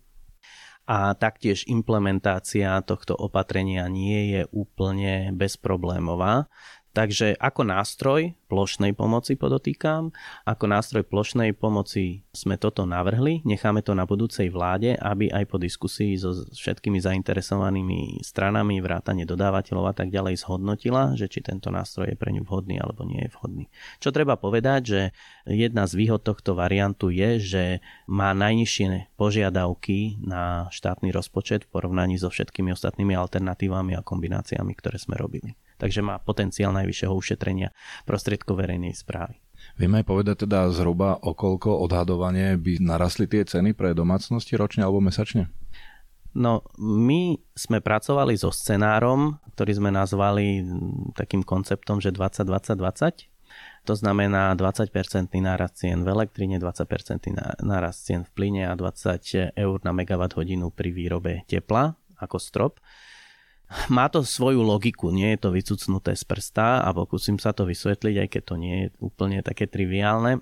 a 0.88 1.12
taktiež 1.19 1.67
implementácia 1.67 2.79
tohto 2.88 3.12
opatrenia 3.12 3.91
nie 3.91 4.31
je 4.31 4.41
úplne 4.55 5.36
bezproblémová. 5.36 6.48
Takže 6.98 7.38
ako 7.38 7.62
nástroj 7.62 8.34
plošnej 8.50 8.98
pomoci 8.98 9.38
podotýkam, 9.38 10.10
ako 10.50 10.66
nástroj 10.66 11.06
plošnej 11.06 11.54
pomoci 11.54 12.25
sme 12.34 12.58
toto 12.58 12.89
navrhli, 12.89 13.46
necháme 13.46 13.86
to 13.86 13.94
na 13.94 14.10
budúcej 14.10 14.50
vláde, 14.50 14.98
aby 14.98 15.30
aj 15.30 15.46
po 15.46 15.62
diskusii 15.62 16.18
so 16.18 16.34
všetkými 16.34 16.98
zainteresovanými 16.98 18.25
stranami, 18.25 18.82
vrátane 18.82 19.30
dodávateľov 19.30 19.94
a 19.94 19.94
tak 19.94 20.10
ďalej 20.10 20.42
zhodnotila, 20.42 21.13
že 21.13 21.30
či 21.30 21.46
tento 21.46 21.70
nástroj 21.70 22.10
je 22.10 22.18
pre 22.18 22.34
ňu 22.34 22.42
vhodný 22.50 22.82
alebo 22.82 23.06
nie 23.06 23.30
je 23.30 23.34
vhodný. 23.38 23.70
Čo 24.01 24.10
treba 24.10 24.34
povedať, 24.34 24.82
že 24.82 25.01
jedna 25.46 25.86
z 25.86 26.01
výhod 26.01 26.25
tohto 26.25 26.58
variantu 26.58 27.13
je, 27.13 27.38
že 27.38 27.63
má 28.10 28.34
najnižšie 28.34 29.13
požiadavky 29.22 30.18
na 30.25 30.66
štátny 30.74 31.13
rozpočet 31.13 31.70
v 31.70 31.77
porovnaní 31.77 32.18
so 32.18 32.34
všetkými 32.34 32.74
ostatnými 32.74 33.13
alternatívami 33.13 33.94
a 33.94 34.01
kombináciami, 34.01 34.74
ktoré 34.74 34.98
sme 34.98 35.13
robili 35.13 35.54
takže 35.77 36.01
má 36.01 36.18
potenciál 36.18 36.74
najvyššieho 36.88 37.12
ušetrenia 37.12 37.75
prostriedkov 38.08 38.63
verejnej 38.63 38.96
správy. 38.96 39.36
Vieme 39.75 40.00
aj 40.00 40.08
povedať 40.08 40.36
teda 40.48 40.72
zhruba, 40.72 41.20
o 41.20 41.36
koľko 41.36 41.84
odhadovanie 41.84 42.56
by 42.56 42.79
narastli 42.79 43.27
tie 43.27 43.44
ceny 43.44 43.75
pre 43.75 43.91
domácnosti 43.91 44.56
ročne 44.56 44.88
alebo 44.88 45.03
mesačne? 45.03 45.51
No, 46.32 46.63
my 46.79 47.36
sme 47.58 47.84
pracovali 47.84 48.38
so 48.39 48.53
scenárom, 48.53 49.41
ktorý 49.58 49.82
sme 49.82 49.89
nazvali 49.89 50.63
takým 51.17 51.41
konceptom, 51.41 52.00
že 52.00 52.13
20-20-20. 52.13 53.27
To 53.89 53.94
znamená 53.96 54.53
20% 54.53 54.94
nárast 55.41 55.82
cien 55.82 56.06
v 56.06 56.08
elektrine, 56.13 56.62
20% 56.62 57.65
nárast 57.65 58.06
cien 58.06 58.22
v 58.22 58.32
plyne 58.38 58.63
a 58.70 58.77
20 58.77 59.58
eur 59.58 59.77
na 59.82 59.91
megawatt 59.96 60.38
hodinu 60.38 60.70
pri 60.70 60.94
výrobe 60.94 61.48
tepla 61.50 61.98
ako 62.22 62.38
strop. 62.38 62.77
Má 63.91 64.07
to 64.07 64.24
svoju 64.24 64.63
logiku, 64.63 65.12
nie 65.12 65.36
je 65.36 65.39
to 65.43 65.50
vycucnuté 65.51 66.15
z 66.15 66.24
prsta 66.24 66.88
a 66.88 66.89
pokúsim 66.95 67.36
sa 67.36 67.51
to 67.51 67.67
vysvetliť, 67.67 68.15
aj 68.24 68.27
keď 68.31 68.41
to 68.47 68.55
nie 68.55 68.75
je 68.79 68.88
úplne 69.03 69.43
také 69.43 69.67
triviálne. 69.67 70.39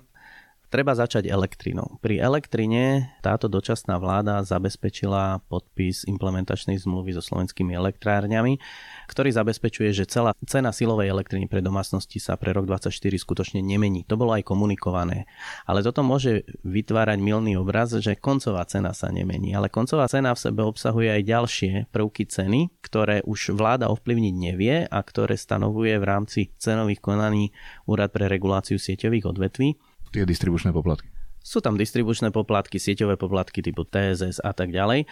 Treba 0.66 0.98
začať 0.98 1.30
elektrinou. 1.30 2.02
Pri 2.02 2.18
elektrine 2.18 3.14
táto 3.22 3.46
dočasná 3.46 4.02
vláda 4.02 4.42
zabezpečila 4.42 5.46
podpis 5.46 6.02
implementačnej 6.10 6.74
zmluvy 6.82 7.14
so 7.14 7.22
slovenskými 7.22 7.70
elektrárňami, 7.70 8.58
ktorý 9.06 9.30
zabezpečuje, 9.30 9.94
že 9.94 10.10
celá 10.10 10.34
cena 10.42 10.74
silovej 10.74 11.14
elektriny 11.14 11.46
pre 11.46 11.62
domácnosti 11.62 12.18
sa 12.18 12.34
pre 12.34 12.50
rok 12.50 12.66
2024 12.66 12.98
skutočne 13.14 13.60
nemení. 13.62 14.02
To 14.10 14.18
bolo 14.18 14.34
aj 14.34 14.42
komunikované. 14.42 15.30
Ale 15.70 15.86
toto 15.86 16.02
môže 16.02 16.42
vytvárať 16.66 17.22
milný 17.22 17.54
obraz, 17.54 17.94
že 17.94 18.18
koncová 18.18 18.66
cena 18.66 18.90
sa 18.90 19.14
nemení. 19.14 19.54
Ale 19.54 19.70
koncová 19.70 20.10
cena 20.10 20.34
v 20.34 20.50
sebe 20.50 20.66
obsahuje 20.66 21.14
aj 21.14 21.22
ďalšie 21.30 21.72
prvky 21.94 22.26
ceny, 22.26 22.82
ktoré 22.82 23.22
už 23.22 23.54
vláda 23.54 23.86
ovplyvniť 23.86 24.34
nevie 24.34 24.82
a 24.82 24.98
ktoré 24.98 25.38
stanovuje 25.38 25.94
v 25.94 26.04
rámci 26.10 26.50
cenových 26.58 26.98
konaní 26.98 27.54
Úrad 27.86 28.10
pre 28.10 28.26
reguláciu 28.26 28.82
sieťových 28.82 29.30
odvetví 29.30 29.78
tie 30.12 30.28
distribučné 30.28 30.70
poplatky? 30.74 31.08
Sú 31.46 31.62
tam 31.62 31.78
distribučné 31.78 32.34
poplatky, 32.34 32.82
sieťové 32.82 33.14
poplatky 33.14 33.62
typu 33.62 33.86
TSS 33.86 34.42
a 34.42 34.50
tak 34.50 34.74
ďalej. 34.74 35.06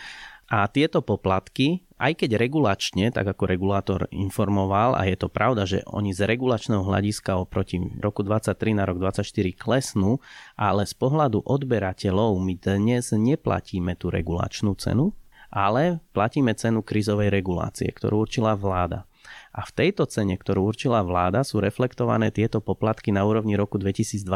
A 0.50 0.66
tieto 0.66 0.98
poplatky, 1.00 1.86
aj 1.94 2.20
keď 2.20 2.36
regulačne, 2.42 3.14
tak 3.14 3.24
ako 3.24 3.46
regulátor 3.46 4.00
informoval, 4.10 4.98
a 4.98 5.06
je 5.06 5.14
to 5.14 5.30
pravda, 5.30 5.62
že 5.62 5.86
oni 5.86 6.10
z 6.10 6.26
regulačného 6.26 6.82
hľadiska 6.82 7.38
oproti 7.38 7.78
roku 8.02 8.26
23 8.26 8.50
na 8.74 8.82
rok 8.84 8.98
24 8.98 9.24
klesnú, 9.54 10.18
ale 10.58 10.84
z 10.84 10.94
pohľadu 10.98 11.46
odberateľov 11.46 12.36
my 12.42 12.54
dnes 12.58 13.14
neplatíme 13.14 13.94
tú 13.94 14.10
regulačnú 14.10 14.74
cenu, 14.74 15.14
ale 15.54 16.02
platíme 16.10 16.50
cenu 16.58 16.82
krizovej 16.82 17.30
regulácie, 17.30 17.86
ktorú 17.88 18.26
určila 18.26 18.58
vláda. 18.58 19.06
A 19.54 19.62
v 19.62 19.70
tejto 19.70 20.10
cene, 20.10 20.34
ktorú 20.34 20.66
určila 20.66 21.06
vláda, 21.06 21.46
sú 21.46 21.62
reflektované 21.62 22.34
tieto 22.34 22.58
poplatky 22.58 23.14
na 23.14 23.22
úrovni 23.22 23.54
roku 23.54 23.78
2022. 23.78 24.26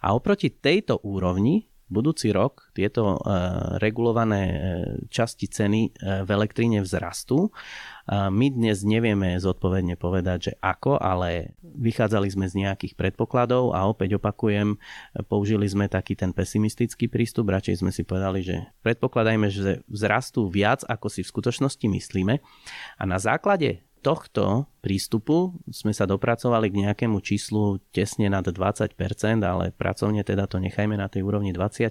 A 0.00 0.06
oproti 0.16 0.48
tejto 0.48 1.04
úrovni 1.04 1.68
budúci 1.86 2.34
rok 2.34 2.74
tieto 2.74 3.14
e, 3.14 3.18
regulované 3.78 4.42
e, 4.42 4.56
časti 5.06 5.46
ceny 5.46 5.80
e, 5.86 5.90
v 6.26 6.28
elektríne 6.28 6.82
vzrastú. 6.82 7.50
My 8.06 8.54
dnes 8.54 8.86
nevieme 8.86 9.34
zodpovedne 9.34 9.98
povedať, 9.98 10.38
že 10.38 10.52
ako, 10.62 10.94
ale 11.02 11.58
vychádzali 11.58 12.30
sme 12.30 12.46
z 12.46 12.62
nejakých 12.62 12.94
predpokladov 12.94 13.74
a 13.74 13.82
opäť 13.90 14.22
opakujem, 14.22 14.78
použili 15.26 15.66
sme 15.66 15.90
taký 15.90 16.14
ten 16.14 16.30
pesimistický 16.30 17.10
prístup, 17.10 17.50
radšej 17.50 17.82
sme 17.82 17.90
si 17.90 18.06
povedali, 18.06 18.46
že 18.46 18.70
predpokladajme, 18.86 19.50
že 19.50 19.82
vzrastú 19.90 20.46
viac, 20.46 20.86
ako 20.86 21.10
si 21.10 21.26
v 21.26 21.32
skutočnosti 21.34 21.82
myslíme 21.82 22.38
a 22.94 23.02
na 23.02 23.18
základe 23.18 23.82
tohto 24.06 24.70
prístupu 24.86 25.58
sme 25.66 25.90
sa 25.90 26.06
dopracovali 26.06 26.70
k 26.70 26.86
nejakému 26.86 27.18
číslu 27.18 27.82
tesne 27.90 28.30
nad 28.30 28.46
20%, 28.46 28.94
ale 29.42 29.74
pracovne 29.74 30.22
teda 30.22 30.46
to 30.46 30.62
nechajme 30.62 30.94
na 30.94 31.10
tej 31.10 31.26
úrovni 31.26 31.50
20%. 31.50 31.90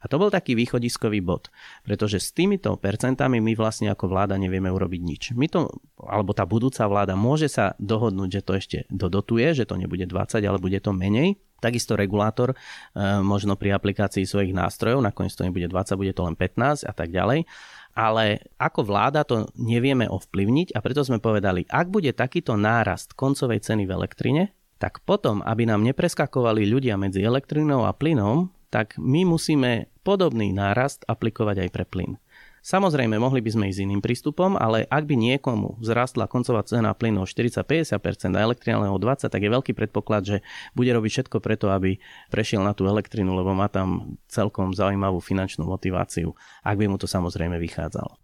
A 0.00 0.04
to 0.08 0.16
bol 0.16 0.32
taký 0.32 0.56
východiskový 0.56 1.20
bod, 1.20 1.52
pretože 1.84 2.16
s 2.16 2.32
týmito 2.32 2.80
percentami 2.80 3.44
my 3.44 3.52
vlastne 3.52 3.92
ako 3.92 4.08
vláda 4.08 4.40
nevieme 4.40 4.72
urobiť 4.72 5.00
nič. 5.04 5.22
My 5.36 5.52
to, 5.52 5.68
alebo 6.00 6.32
tá 6.32 6.48
budúca 6.48 6.88
vláda 6.88 7.12
môže 7.12 7.52
sa 7.52 7.76
dohodnúť, 7.76 8.40
že 8.40 8.44
to 8.48 8.52
ešte 8.56 8.78
dodotuje, 8.88 9.52
že 9.52 9.68
to 9.68 9.76
nebude 9.76 10.08
20, 10.08 10.40
ale 10.40 10.56
bude 10.56 10.80
to 10.80 10.96
menej, 10.96 11.36
Takisto 11.62 11.94
regulátor 11.94 12.50
e, 12.50 12.56
možno 13.22 13.54
pri 13.54 13.78
aplikácii 13.78 14.26
svojich 14.26 14.50
nástrojov, 14.50 14.98
nakoniec 14.98 15.30
to 15.30 15.46
nebude 15.46 15.70
20, 15.70 15.94
bude 15.94 16.10
to 16.10 16.26
len 16.26 16.34
15 16.34 16.82
a 16.82 16.90
tak 16.90 17.14
ďalej 17.14 17.46
ale 17.92 18.40
ako 18.56 18.88
vláda 18.88 19.24
to 19.24 19.48
nevieme 19.56 20.08
ovplyvniť 20.08 20.72
a 20.72 20.78
preto 20.80 21.04
sme 21.04 21.20
povedali, 21.20 21.68
ak 21.68 21.92
bude 21.92 22.12
takýto 22.16 22.56
nárast 22.56 23.12
koncovej 23.12 23.60
ceny 23.60 23.84
v 23.84 23.94
elektrine, 23.94 24.42
tak 24.80 25.04
potom, 25.06 25.44
aby 25.46 25.68
nám 25.68 25.86
nepreskakovali 25.86 26.66
ľudia 26.66 26.98
medzi 26.98 27.22
elektrinou 27.22 27.86
a 27.86 27.94
plynom, 27.94 28.50
tak 28.72 28.96
my 28.98 29.28
musíme 29.28 29.92
podobný 30.02 30.50
nárast 30.50 31.04
aplikovať 31.06 31.68
aj 31.68 31.70
pre 31.70 31.84
plyn. 31.86 32.12
Samozrejme, 32.62 33.18
mohli 33.18 33.42
by 33.42 33.50
sme 33.50 33.64
ísť 33.74 33.82
iným 33.82 33.98
prístupom, 33.98 34.54
ale 34.54 34.86
ak 34.86 35.10
by 35.10 35.18
niekomu 35.18 35.82
vzrastla 35.82 36.30
koncová 36.30 36.62
cena 36.62 36.94
plynu 36.94 37.22
o 37.22 37.26
40-50% 37.26 37.98
a 38.32 38.38
elektrina 38.38 38.86
o 38.86 39.02
20%, 39.02 39.26
tak 39.26 39.42
je 39.42 39.50
veľký 39.50 39.74
predpoklad, 39.74 40.22
že 40.22 40.36
bude 40.78 40.94
robiť 40.94 41.10
všetko 41.10 41.42
preto, 41.42 41.74
aby 41.74 41.98
prešiel 42.30 42.62
na 42.62 42.70
tú 42.70 42.86
elektrinu, 42.86 43.34
lebo 43.34 43.50
má 43.50 43.66
tam 43.66 44.14
celkom 44.30 44.70
zaujímavú 44.78 45.18
finančnú 45.18 45.66
motiváciu, 45.66 46.38
ak 46.62 46.78
by 46.78 46.86
mu 46.86 47.02
to 47.02 47.10
samozrejme 47.10 47.58
vychádzalo. 47.58 48.14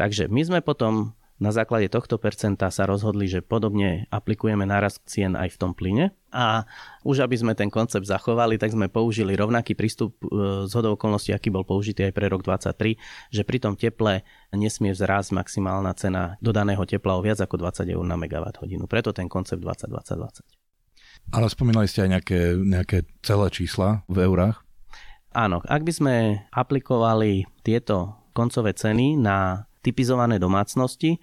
Takže 0.00 0.32
my 0.32 0.40
sme 0.40 0.60
potom 0.64 1.12
na 1.40 1.50
základe 1.50 1.90
tohto 1.90 2.20
percenta 2.20 2.70
sa 2.70 2.86
rozhodli, 2.86 3.26
že 3.26 3.42
podobne 3.42 4.06
aplikujeme 4.14 4.62
nárast 4.62 5.02
cien 5.08 5.34
aj 5.34 5.56
v 5.56 5.58
tom 5.58 5.72
plyne. 5.74 6.14
A 6.30 6.64
už 7.02 7.24
aby 7.26 7.36
sme 7.36 7.52
ten 7.52 7.68
koncept 7.68 8.08
zachovali, 8.08 8.56
tak 8.56 8.72
sme 8.72 8.86
použili 8.88 9.36
rovnaký 9.36 9.76
prístup 9.76 10.16
e, 10.22 10.64
z 10.64 10.72
hodou 10.72 10.94
okolností, 10.94 11.34
aký 11.34 11.52
bol 11.52 11.66
použitý 11.66 12.08
aj 12.08 12.14
pre 12.14 12.30
rok 12.30 12.46
2023, 12.46 13.34
že 13.34 13.42
pri 13.42 13.58
tom 13.58 13.74
teple 13.74 14.24
nesmie 14.54 14.94
vzrásť 14.94 15.34
maximálna 15.34 15.92
cena 15.98 16.40
dodaného 16.40 16.84
tepla 16.86 17.18
o 17.18 17.24
viac 17.24 17.42
ako 17.42 17.58
20 17.58 17.90
eur 17.90 18.04
na 18.06 18.14
megawatt 18.14 18.62
hodinu. 18.62 18.86
Preto 18.86 19.10
ten 19.10 19.26
koncept 19.26 19.60
2020-2020. 19.60 20.46
Ale 21.30 21.46
spomínali 21.50 21.86
ste 21.86 22.06
aj 22.06 22.10
nejaké, 22.18 22.40
nejaké 22.58 22.98
celé 23.22 23.46
čísla 23.50 24.06
v 24.10 24.26
eurách? 24.26 24.62
Áno, 25.32 25.64
ak 25.64 25.82
by 25.82 25.92
sme 25.92 26.14
aplikovali 26.52 27.48
tieto 27.64 28.20
koncové 28.36 28.76
ceny 28.76 29.16
na 29.16 29.64
typizované 29.82 30.38
domácnosti. 30.38 31.18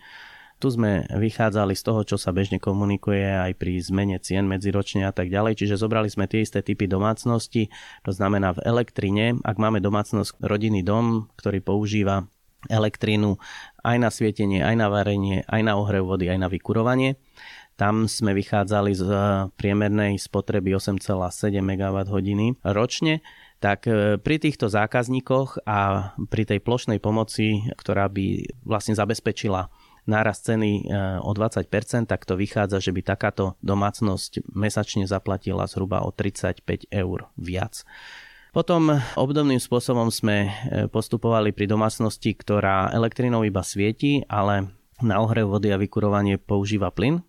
Tu 0.59 0.67
sme 0.67 1.07
vychádzali 1.07 1.71
z 1.71 1.83
toho, 1.87 2.03
čo 2.03 2.19
sa 2.19 2.35
bežne 2.35 2.59
komunikuje 2.59 3.23
aj 3.23 3.55
pri 3.55 3.79
zmene 3.79 4.19
cien 4.19 4.43
medziročne 4.43 5.07
a 5.07 5.15
tak 5.15 5.31
ďalej. 5.31 5.55
Čiže 5.55 5.79
zobrali 5.79 6.11
sme 6.11 6.27
tie 6.27 6.43
isté 6.43 6.59
typy 6.59 6.83
domácnosti. 6.83 7.71
To 8.03 8.11
znamená 8.11 8.51
v 8.51 8.67
elektrine, 8.67 9.39
ak 9.39 9.55
máme 9.55 9.79
domácnosť 9.79 10.43
rodinný 10.43 10.83
dom, 10.83 11.31
ktorý 11.39 11.63
používa 11.63 12.27
elektrínu 12.67 13.39
aj 13.87 13.97
na 14.03 14.11
svietenie, 14.11 14.59
aj 14.59 14.75
na 14.75 14.91
varenie, 14.91 15.47
aj 15.47 15.61
na 15.63 15.79
ohrev 15.79 16.03
vody, 16.03 16.27
aj 16.27 16.43
na 16.43 16.51
vykurovanie. 16.51 17.15
Tam 17.79 18.11
sme 18.11 18.35
vychádzali 18.35 18.91
z 18.91 19.07
priemernej 19.55 20.19
spotreby 20.19 20.75
8,7 20.75 21.63
MWh 21.63 22.11
ročne 22.75 23.23
tak 23.59 23.85
e, 23.85 24.15
pri 24.17 24.35
týchto 24.39 24.71
zákazníkoch 24.71 25.67
a 25.67 26.11
pri 26.31 26.43
tej 26.47 26.59
plošnej 26.63 27.03
pomoci, 27.03 27.67
ktorá 27.75 28.07
by 28.07 28.57
vlastne 28.63 28.95
zabezpečila 28.95 29.67
nárast 30.07 30.47
ceny 30.47 30.71
e, 30.79 30.83
o 31.19 31.31
20%, 31.35 31.67
tak 32.07 32.23
to 32.23 32.39
vychádza, 32.39 32.79
že 32.79 32.95
by 32.95 33.03
takáto 33.03 33.59
domácnosť 33.59 34.49
mesačne 34.55 35.05
zaplatila 35.05 35.67
zhruba 35.67 36.01
o 36.01 36.09
35 36.15 36.89
eur 36.89 37.29
viac. 37.35 37.83
Potom 38.49 38.97
obdobným 39.13 39.61
spôsobom 39.61 40.09
sme 40.09 40.49
e, 40.49 40.49
postupovali 40.89 41.53
pri 41.53 41.69
domácnosti, 41.69 42.33
ktorá 42.33 42.89
elektrinou 42.89 43.45
iba 43.45 43.61
svieti, 43.61 44.25
ale 44.25 44.73
na 45.05 45.21
ohrev 45.21 45.51
vody 45.51 45.69
a 45.69 45.77
vykurovanie 45.77 46.41
používa 46.41 46.89
plyn 46.89 47.21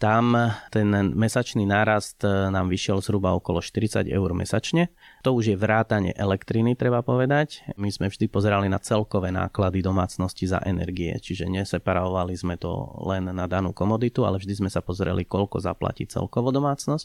tam 0.00 0.32
ten 0.72 0.88
mesačný 1.12 1.68
nárast 1.68 2.24
e, 2.24 2.48
nám 2.48 2.72
vyšiel 2.72 3.04
zhruba 3.04 3.36
okolo 3.36 3.60
40 3.60 4.08
eur 4.08 4.32
mesačne. 4.32 4.88
To 5.20 5.36
už 5.36 5.52
je 5.52 5.56
vrátanie 5.60 6.16
elektriny, 6.16 6.72
treba 6.72 7.04
povedať. 7.04 7.68
My 7.76 7.92
sme 7.92 8.08
vždy 8.08 8.32
pozerali 8.32 8.72
na 8.72 8.80
celkové 8.80 9.28
náklady 9.28 9.84
domácnosti 9.84 10.48
za 10.48 10.64
energie, 10.64 11.12
čiže 11.20 11.52
neseparovali 11.52 12.32
sme 12.32 12.56
to 12.56 12.96
len 13.04 13.28
na 13.28 13.44
danú 13.44 13.76
komoditu, 13.76 14.24
ale 14.24 14.40
vždy 14.40 14.64
sme 14.64 14.70
sa 14.72 14.80
pozreli, 14.80 15.28
koľko 15.28 15.60
zaplatí 15.60 16.08
celkovo 16.08 16.48
domácnosť. 16.48 17.04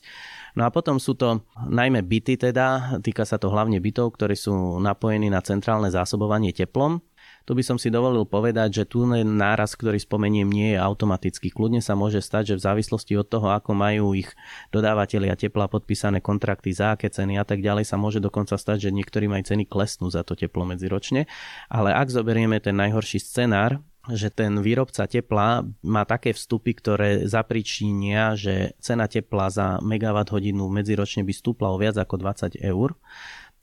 No 0.56 0.64
a 0.64 0.72
potom 0.72 0.96
sú 0.96 1.20
to 1.20 1.44
najmä 1.68 2.00
byty 2.00 2.40
teda, 2.40 2.98
týka 3.04 3.28
sa 3.28 3.36
to 3.36 3.52
hlavne 3.52 3.75
bytov, 3.84 4.16
ktorí 4.16 4.40
sú 4.40 4.80
napojení 4.80 5.28
na 5.28 5.44
centrálne 5.44 5.92
zásobovanie 5.92 6.56
teplom 6.56 7.04
tu 7.46 7.54
by 7.54 7.62
som 7.62 7.78
si 7.78 7.94
dovolil 7.94 8.25
povedať, 8.25 8.82
že 8.82 8.90
tu 8.90 9.06
náraz, 9.06 9.78
ktorý 9.78 10.02
spomeniem, 10.02 10.50
nie 10.50 10.74
je 10.74 10.80
automatický. 10.82 11.54
Kľudne 11.54 11.78
sa 11.78 11.94
môže 11.94 12.18
stať, 12.20 12.54
že 12.54 12.58
v 12.58 12.66
závislosti 12.66 13.14
od 13.22 13.30
toho, 13.30 13.54
ako 13.54 13.78
majú 13.78 14.18
ich 14.18 14.34
dodávateľia 14.74 15.38
tepla 15.38 15.70
podpísané 15.70 16.25
kontrakty, 16.25 16.74
za 16.74 16.98
aké 16.98 17.14
ceny 17.14 17.38
a 17.38 17.46
tak 17.46 17.62
ďalej, 17.62 17.86
sa 17.86 18.02
môže 18.02 18.18
dokonca 18.18 18.58
stať, 18.58 18.90
že 18.90 18.96
niektorí 18.98 19.30
aj 19.30 19.54
ceny 19.54 19.70
klesnú 19.70 20.10
za 20.10 20.25
to 20.25 20.34
teplo 20.34 20.66
medziročne. 20.66 21.30
Ale 21.70 21.94
ak 21.94 22.10
zoberieme 22.10 22.58
ten 22.58 22.74
najhorší 22.74 23.22
scenár, 23.22 23.78
že 24.10 24.30
ten 24.30 24.62
výrobca 24.62 25.10
tepla 25.10 25.66
má 25.82 26.04
také 26.06 26.34
vstupy, 26.34 26.78
ktoré 26.78 27.10
zapričinia, 27.25 28.38
že 28.38 28.78
cena 28.78 29.10
tepla 29.10 29.50
za 29.50 29.82
megawatt 29.82 30.30
hodinu 30.30 30.70
medziročne 30.70 31.25
by 31.25 31.34
stúpla 31.34 31.74
o 31.74 31.82
viac 31.82 31.98
ako 31.98 32.22
20 32.22 32.62
eur, 32.62 32.94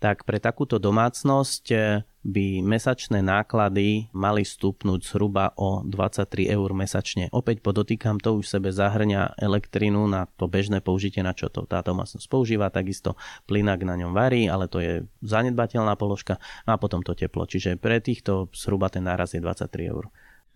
tak 0.03 0.27
pre 0.27 0.43
takúto 0.43 0.83
domácnosť 0.83 1.65
eh, 1.71 2.03
by 2.27 2.63
mesačné 2.67 3.23
náklady 3.23 4.11
mali 4.11 4.43
stúpnúť 4.43 5.07
zhruba 5.07 5.55
o 5.55 5.87
23 5.87 6.51
eur 6.51 6.71
mesačne. 6.75 7.31
Opäť 7.31 7.63
podotýkam, 7.63 8.19
to 8.19 8.43
už 8.43 8.51
sebe 8.51 8.75
zahrňa 8.75 9.39
elektrinu 9.39 10.07
na 10.11 10.27
to 10.39 10.51
bežné 10.51 10.83
použitie, 10.83 11.23
na 11.23 11.35
čo 11.35 11.51
to 11.51 11.67
tá 11.67 11.83
domácnosť 11.83 12.27
používa, 12.27 12.71
takisto 12.75 13.15
plynak 13.47 13.83
na 13.87 13.95
ňom 13.95 14.15
varí, 14.15 14.51
ale 14.51 14.67
to 14.67 14.83
je 14.83 15.07
zanedbateľná 15.23 15.95
položka 15.95 16.43
a 16.67 16.79
potom 16.79 17.03
to 17.07 17.15
teplo. 17.15 17.47
Čiže 17.47 17.79
pre 17.79 18.03
týchto 18.03 18.51
zhruba 18.55 18.91
ten 18.91 19.07
náraz 19.07 19.35
je 19.35 19.43
23 19.43 19.71
eur. 19.91 20.11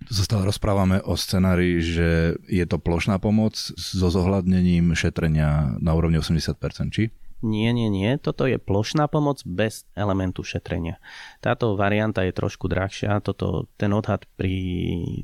Tu 0.06 0.12
sa 0.12 0.28
stále 0.28 0.44
rozprávame 0.44 1.00
o 1.02 1.16
scenári, 1.16 1.80
že 1.80 2.36
je 2.46 2.64
to 2.68 2.76
plošná 2.76 3.16
pomoc 3.18 3.56
so 3.74 4.06
zohľadnením 4.12 4.92
šetrenia 4.92 5.80
na 5.80 5.96
úrovni 5.96 6.20
80%, 6.20 6.52
či? 6.92 7.10
Nie, 7.46 7.70
nie, 7.70 7.86
nie. 7.86 8.18
Toto 8.18 8.50
je 8.50 8.58
plošná 8.58 9.06
pomoc 9.06 9.38
bez 9.46 9.86
elementu 9.94 10.42
šetrenia. 10.42 10.98
Táto 11.38 11.78
varianta 11.78 12.26
je 12.26 12.34
trošku 12.34 12.66
drahšia. 12.66 13.22
Toto, 13.22 13.70
ten 13.78 13.94
odhad 13.94 14.26
pri 14.34 14.58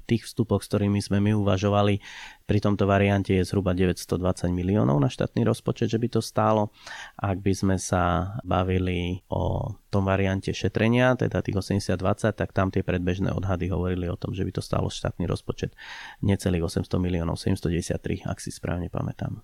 tých 0.07 0.31
vstupoch, 0.31 0.63
s 0.63 0.71
ktorými 0.71 1.03
sme 1.03 1.19
my 1.19 1.35
uvažovali, 1.35 1.99
pri 2.47 2.59
tomto 2.63 2.87
variante 2.87 3.35
je 3.35 3.43
zhruba 3.43 3.75
920 3.75 4.23
miliónov 4.55 5.03
na 5.03 5.11
štátny 5.11 5.43
rozpočet, 5.43 5.91
že 5.91 5.99
by 5.99 6.09
to 6.15 6.21
stálo. 6.23 6.71
Ak 7.19 7.43
by 7.43 7.59
sme 7.59 7.77
sa 7.83 8.39
bavili 8.47 9.27
o 9.27 9.75
tom 9.91 10.07
variante 10.07 10.55
šetrenia, 10.55 11.19
teda 11.19 11.43
tých 11.43 11.59
80-20, 11.59 12.39
tak 12.39 12.55
tam 12.55 12.71
tie 12.71 12.87
predbežné 12.87 13.35
odhady 13.35 13.67
hovorili 13.67 14.07
o 14.07 14.15
tom, 14.15 14.31
že 14.31 14.47
by 14.47 14.55
to 14.55 14.63
stálo 14.63 14.87
štátny 14.95 15.27
rozpočet 15.27 15.75
necelých 16.23 16.71
800 16.71 16.87
miliónov, 17.03 17.35
793, 17.35 18.31
ak 18.31 18.39
si 18.39 18.55
správne 18.55 18.87
pamätám. 18.87 19.43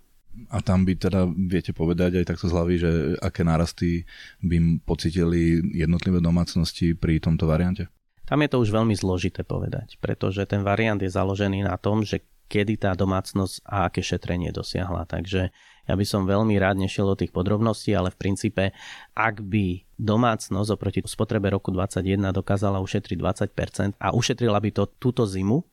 A 0.49 0.63
tam 0.63 0.87
by 0.87 0.95
teda 0.95 1.27
viete 1.27 1.75
povedať 1.75 2.23
aj 2.23 2.29
takto 2.35 2.47
z 2.47 2.55
hlavy, 2.55 2.75
že 2.79 2.91
aké 3.19 3.43
nárasty 3.43 4.07
by 4.41 4.83
pocitili 4.87 5.61
jednotlivé 5.75 6.23
domácnosti 6.23 6.95
pri 6.95 7.19
tomto 7.19 7.51
variante? 7.51 7.91
Tam 8.29 8.45
je 8.45 8.53
to 8.53 8.61
už 8.61 8.71
veľmi 8.71 8.93
zložité 8.93 9.41
povedať, 9.41 9.97
pretože 9.99 10.45
ten 10.45 10.61
variant 10.61 11.01
je 11.01 11.09
založený 11.09 11.65
na 11.65 11.81
tom, 11.81 12.05
že 12.05 12.21
kedy 12.49 12.81
tá 12.81 12.97
domácnosť 12.97 13.61
a 13.69 13.89
aké 13.89 14.01
šetrenie 14.01 14.49
dosiahla. 14.51 15.05
Takže 15.05 15.53
ja 15.89 15.95
by 15.95 16.05
som 16.05 16.25
veľmi 16.25 16.57
rád 16.57 16.81
nešiel 16.81 17.05
do 17.13 17.17
tých 17.17 17.33
podrobností, 17.33 17.93
ale 17.93 18.09
v 18.13 18.21
princípe, 18.21 18.65
ak 19.13 19.45
by 19.45 19.85
domácnosť 20.01 20.69
oproti 20.73 21.01
spotrebe 21.05 21.53
roku 21.53 21.69
2021 21.73 22.33
dokázala 22.33 22.81
ušetriť 22.81 23.17
20% 23.21 24.01
a 24.01 24.09
ušetrila 24.17 24.59
by 24.61 24.71
to 24.73 24.85
túto 24.97 25.29
zimu, 25.29 25.65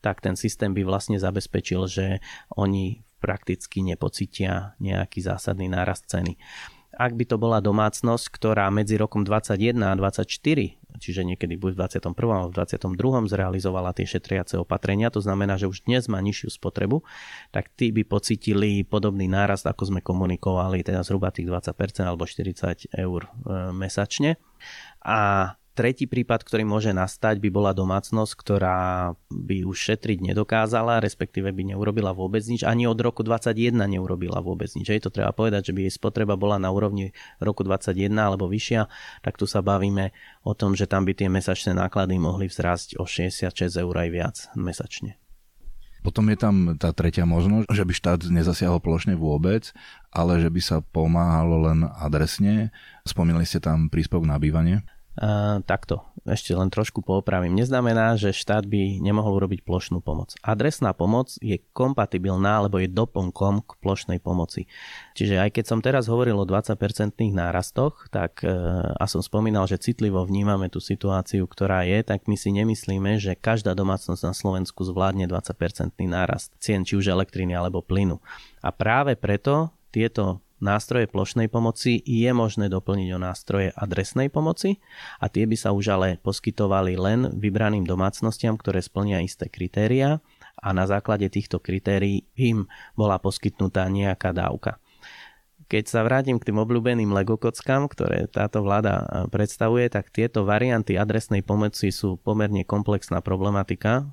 tak 0.00 0.24
ten 0.24 0.34
systém 0.34 0.72
by 0.74 0.82
vlastne 0.82 1.20
zabezpečil, 1.20 1.86
že 1.86 2.06
oni 2.56 3.04
prakticky 3.22 3.86
nepocitia 3.86 4.74
nejaký 4.82 5.22
zásadný 5.22 5.70
nárast 5.70 6.10
ceny. 6.10 6.34
Ak 6.92 7.16
by 7.16 7.24
to 7.24 7.40
bola 7.40 7.64
domácnosť, 7.64 8.28
ktorá 8.28 8.68
medzi 8.68 9.00
rokom 9.00 9.24
21 9.24 9.80
a 9.80 9.96
24, 9.96 10.76
čiže 11.00 11.24
niekedy 11.24 11.56
buď 11.56 11.72
v 11.72 11.78
21. 12.04 12.12
alebo 12.12 12.52
v 12.52 12.56
22. 12.60 13.32
zrealizovala 13.32 13.96
tie 13.96 14.04
šetriace 14.04 14.60
opatrenia, 14.60 15.08
to 15.08 15.24
znamená, 15.24 15.56
že 15.56 15.72
už 15.72 15.88
dnes 15.88 16.04
má 16.12 16.20
nižšiu 16.20 16.52
spotrebu, 16.52 17.00
tak 17.48 17.72
tí 17.72 17.96
by 17.96 18.04
pocitili 18.04 18.84
podobný 18.84 19.24
nárast, 19.24 19.64
ako 19.64 19.88
sme 19.88 20.00
komunikovali, 20.04 20.84
teda 20.84 21.00
zhruba 21.00 21.32
tých 21.32 21.48
20% 21.48 22.04
alebo 22.04 22.28
40 22.28 22.92
eur 22.92 23.20
e, 23.24 23.30
mesačne. 23.72 24.36
A 25.00 25.56
Tretí 25.72 26.04
prípad, 26.04 26.44
ktorý 26.44 26.68
môže 26.68 26.92
nastať, 26.92 27.40
by 27.40 27.48
bola 27.48 27.72
domácnosť, 27.72 28.32
ktorá 28.36 29.16
by 29.32 29.64
už 29.64 29.72
šetriť 29.72 30.20
nedokázala, 30.20 31.00
respektíve 31.00 31.48
by 31.48 31.72
neurobila 31.72 32.12
vôbec 32.12 32.44
nič. 32.44 32.60
Ani 32.60 32.84
od 32.84 33.00
roku 33.00 33.24
2021 33.24 33.96
neurobila 33.96 34.44
vôbec 34.44 34.68
nič. 34.76 34.92
Hej, 34.92 35.08
to 35.08 35.10
treba 35.10 35.32
povedať, 35.32 35.72
že 35.72 35.72
by 35.72 35.88
jej 35.88 35.96
spotreba 35.96 36.36
bola 36.36 36.60
na 36.60 36.68
úrovni 36.68 37.16
roku 37.40 37.64
2021 37.64 38.12
alebo 38.20 38.52
vyššia, 38.52 38.84
tak 39.24 39.40
tu 39.40 39.48
sa 39.48 39.64
bavíme 39.64 40.12
o 40.44 40.52
tom, 40.52 40.76
že 40.76 40.84
tam 40.84 41.08
by 41.08 41.16
tie 41.16 41.32
mesačné 41.32 41.72
náklady 41.72 42.20
mohli 42.20 42.52
vzrásť 42.52 43.00
o 43.00 43.08
66 43.08 43.56
eur 43.72 43.94
aj 43.96 44.08
viac 44.12 44.36
mesačne. 44.52 45.16
Potom 46.02 46.26
je 46.28 46.36
tam 46.36 46.74
tá 46.76 46.90
tretia 46.90 47.22
možnosť, 47.22 47.70
že 47.70 47.86
by 47.86 47.92
štát 47.94 48.20
nezasiahol 48.26 48.82
plošne 48.82 49.14
vôbec, 49.14 49.70
ale 50.10 50.42
že 50.42 50.50
by 50.50 50.60
sa 50.60 50.76
pomáhalo 50.82 51.70
len 51.70 51.86
adresne. 51.94 52.74
Spomínali 53.06 53.46
ste 53.46 53.62
tam 53.62 53.86
príspevok 53.86 54.26
na 54.26 54.34
bývanie. 54.34 54.82
Takto, 55.68 56.08
ešte 56.24 56.56
len 56.56 56.72
trošku 56.72 57.04
poopravím. 57.04 57.52
Neznamená, 57.52 58.16
že 58.16 58.32
štát 58.32 58.64
by 58.64 58.96
nemohol 58.96 59.44
urobiť 59.44 59.60
plošnú 59.60 60.00
pomoc. 60.00 60.32
Adresná 60.40 60.96
pomoc 60.96 61.36
je 61.44 61.60
kompatibilná, 61.76 62.64
alebo 62.64 62.80
je 62.80 62.88
doplnkom 62.88 63.60
k 63.60 63.70
plošnej 63.84 64.24
pomoci. 64.24 64.64
Čiže 65.12 65.36
aj 65.36 65.50
keď 65.52 65.64
som 65.68 65.84
teraz 65.84 66.08
hovoril 66.08 66.40
o 66.40 66.48
20% 66.48 66.80
nárastoch, 67.28 68.08
tak 68.08 68.40
uh, 68.40 68.96
a 68.96 69.04
som 69.04 69.20
spomínal, 69.20 69.68
že 69.68 69.76
citlivo 69.76 70.24
vnímame 70.24 70.72
tú 70.72 70.80
situáciu, 70.80 71.44
ktorá 71.44 71.84
je, 71.84 72.00
tak 72.00 72.24
my 72.24 72.36
si 72.40 72.48
nemyslíme, 72.56 73.20
že 73.20 73.36
každá 73.36 73.76
domácnosť 73.76 74.22
na 74.24 74.32
Slovensku 74.32 74.80
zvládne 74.80 75.28
20% 75.28 75.92
nárast 76.08 76.56
cien, 76.56 76.88
či 76.88 76.96
už 76.96 77.12
elektriny 77.12 77.52
alebo 77.52 77.84
plynu. 77.84 78.16
A 78.64 78.72
práve 78.72 79.12
preto 79.20 79.68
tieto 79.92 80.40
nástroje 80.62 81.10
plošnej 81.10 81.50
pomoci 81.50 81.98
je 82.06 82.30
možné 82.30 82.70
doplniť 82.70 83.08
o 83.12 83.18
nástroje 83.18 83.74
adresnej 83.74 84.30
pomoci 84.30 84.78
a 85.18 85.26
tie 85.26 85.44
by 85.44 85.58
sa 85.58 85.74
už 85.74 85.90
ale 85.90 86.22
poskytovali 86.22 86.94
len 86.94 87.34
vybraným 87.34 87.82
domácnostiam, 87.82 88.54
ktoré 88.54 88.78
splnia 88.78 89.18
isté 89.26 89.50
kritéria 89.50 90.22
a 90.62 90.70
na 90.70 90.86
základe 90.86 91.26
týchto 91.26 91.58
kritérií 91.58 92.30
im 92.38 92.70
bola 92.94 93.18
poskytnutá 93.18 93.90
nejaká 93.90 94.30
dávka. 94.30 94.78
Keď 95.66 95.84
sa 95.88 96.04
vrátim 96.04 96.36
k 96.36 96.52
tým 96.52 96.60
obľúbeným 96.60 97.10
Lego 97.16 97.40
kockám, 97.40 97.88
ktoré 97.88 98.28
táto 98.28 98.60
vláda 98.60 99.26
predstavuje, 99.32 99.88
tak 99.88 100.12
tieto 100.12 100.44
varianty 100.44 101.00
adresnej 101.00 101.40
pomoci 101.40 101.88
sú 101.88 102.20
pomerne 102.20 102.60
komplexná 102.62 103.24
problematika. 103.24 104.04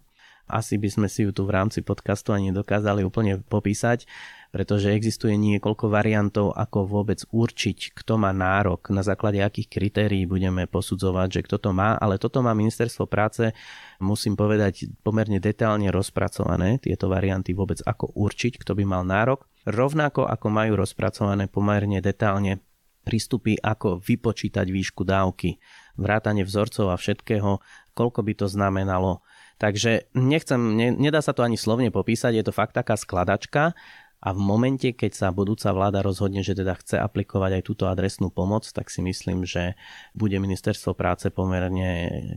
Asi 0.48 0.80
by 0.80 0.90
sme 0.90 1.08
si 1.12 1.28
ju 1.28 1.36
tu 1.36 1.44
v 1.44 1.54
rámci 1.54 1.84
podcastu 1.84 2.32
ani 2.32 2.56
dokázali 2.56 3.04
úplne 3.04 3.44
popísať 3.44 4.08
pretože 4.50 4.90
existuje 4.90 5.38
niekoľko 5.38 5.86
variantov, 5.94 6.58
ako 6.58 6.90
vôbec 6.90 7.22
určiť, 7.30 7.94
kto 7.94 8.18
má 8.18 8.34
nárok, 8.34 8.90
na 8.90 9.06
základe 9.06 9.38
akých 9.38 9.70
kritérií 9.70 10.26
budeme 10.26 10.66
posudzovať, 10.66 11.28
že 11.30 11.42
kto 11.46 11.58
to 11.62 11.70
má, 11.70 11.94
ale 12.02 12.18
toto 12.18 12.42
má 12.42 12.58
ministerstvo 12.58 13.06
práce, 13.06 13.54
musím 14.02 14.34
povedať, 14.34 14.90
pomerne 15.06 15.38
detálne 15.38 15.94
rozpracované, 15.94 16.82
tieto 16.82 17.08
varianty 17.08 17.54
vôbec 17.54 17.78
ako 17.86 18.10
určiť, 18.18 18.58
kto 18.58 18.74
by 18.74 18.84
mal 18.90 19.06
nárok, 19.06 19.46
rovnako 19.70 20.26
ako 20.26 20.48
majú 20.50 20.82
rozpracované 20.82 21.46
pomerne 21.46 22.02
detálne 22.02 22.66
prístupy, 23.06 23.58
ako 23.62 24.02
vypočítať 24.02 24.66
výšku 24.70 25.06
dávky, 25.06 25.58
vrátanie 25.98 26.46
vzorcov 26.46 26.94
a 26.94 26.98
všetkého, 27.00 27.62
koľko 27.98 28.20
by 28.22 28.34
to 28.38 28.46
znamenalo. 28.50 29.22
Takže 29.60 30.08
nechcem, 30.16 30.80
ne, 30.80 30.88
nedá 30.96 31.20
sa 31.20 31.36
to 31.36 31.44
ani 31.44 31.60
slovne 31.60 31.92
popísať, 31.92 32.32
je 32.32 32.44
to 32.48 32.56
fakt 32.56 32.72
taká 32.78 32.96
skladačka 32.96 33.76
a 34.19 34.36
v 34.36 34.39
momente, 34.43 34.91
keď 34.91 35.12
sa 35.15 35.27
budúca 35.32 35.71
vláda 35.71 36.03
rozhodne, 36.03 36.43
že 36.43 36.51
teda 36.51 36.75
chce 36.75 36.99
aplikovať 36.99 37.60
aj 37.60 37.63
túto 37.63 37.88
adresnú 37.88 38.27
pomoc, 38.27 38.67
tak 38.67 38.91
si 38.91 38.99
myslím, 38.99 39.47
že 39.47 39.79
bude 40.12 40.36
ministerstvo 40.36 40.91
práce 40.91 41.32
pomerne 41.32 41.89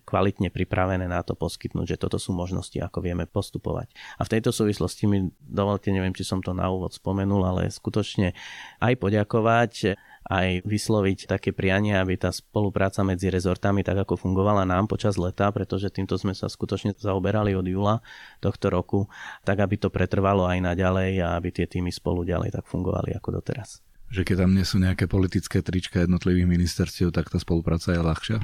kvalitne 0.06 0.54
pripravené 0.54 1.10
na 1.10 1.26
to 1.26 1.34
poskytnúť, 1.34 1.98
že 1.98 2.00
toto 2.00 2.22
sú 2.22 2.30
možnosti, 2.38 2.78
ako 2.78 3.02
vieme 3.02 3.26
postupovať. 3.26 3.90
A 4.18 4.22
v 4.22 4.32
tejto 4.38 4.54
súvislosti 4.54 5.10
mi 5.10 5.26
dovolte, 5.42 5.90
neviem, 5.90 6.14
či 6.14 6.22
som 6.22 6.38
to 6.38 6.54
na 6.54 6.70
úvod 6.70 6.94
spomenul, 6.94 7.42
ale 7.42 7.66
skutočne 7.66 8.30
aj 8.78 8.94
poďakovať 9.02 9.98
aj 10.32 10.64
vysloviť 10.64 11.28
také 11.28 11.52
prianie, 11.52 12.00
aby 12.00 12.16
tá 12.16 12.32
spolupráca 12.32 13.04
medzi 13.04 13.28
rezortami 13.28 13.84
tak 13.84 14.08
ako 14.08 14.16
fungovala 14.16 14.64
nám 14.64 14.88
počas 14.88 15.20
leta, 15.20 15.52
pretože 15.52 15.92
týmto 15.92 16.16
sme 16.16 16.32
sa 16.32 16.48
skutočne 16.48 16.96
zaoberali 16.96 17.52
od 17.52 17.68
júla 17.68 18.00
tohto 18.40 18.72
roku, 18.72 19.12
tak 19.44 19.60
aby 19.60 19.76
to 19.76 19.92
pretrvalo 19.92 20.48
aj 20.48 20.64
naďalej 20.64 21.20
a 21.20 21.36
aby 21.36 21.52
tie 21.52 21.68
týmy 21.68 21.92
spolu 21.92 22.24
ďalej 22.24 22.56
tak 22.56 22.64
fungovali 22.64 23.12
ako 23.12 23.44
doteraz. 23.44 23.84
Že 24.12 24.28
keď 24.28 24.36
tam 24.44 24.52
nie 24.56 24.64
sú 24.64 24.76
nejaké 24.80 25.04
politické 25.08 25.60
trička 25.60 26.04
jednotlivých 26.04 26.48
ministerstiev, 26.48 27.12
tak 27.12 27.32
tá 27.32 27.40
spolupráca 27.40 27.92
je 27.92 28.00
ľahšia? 28.00 28.38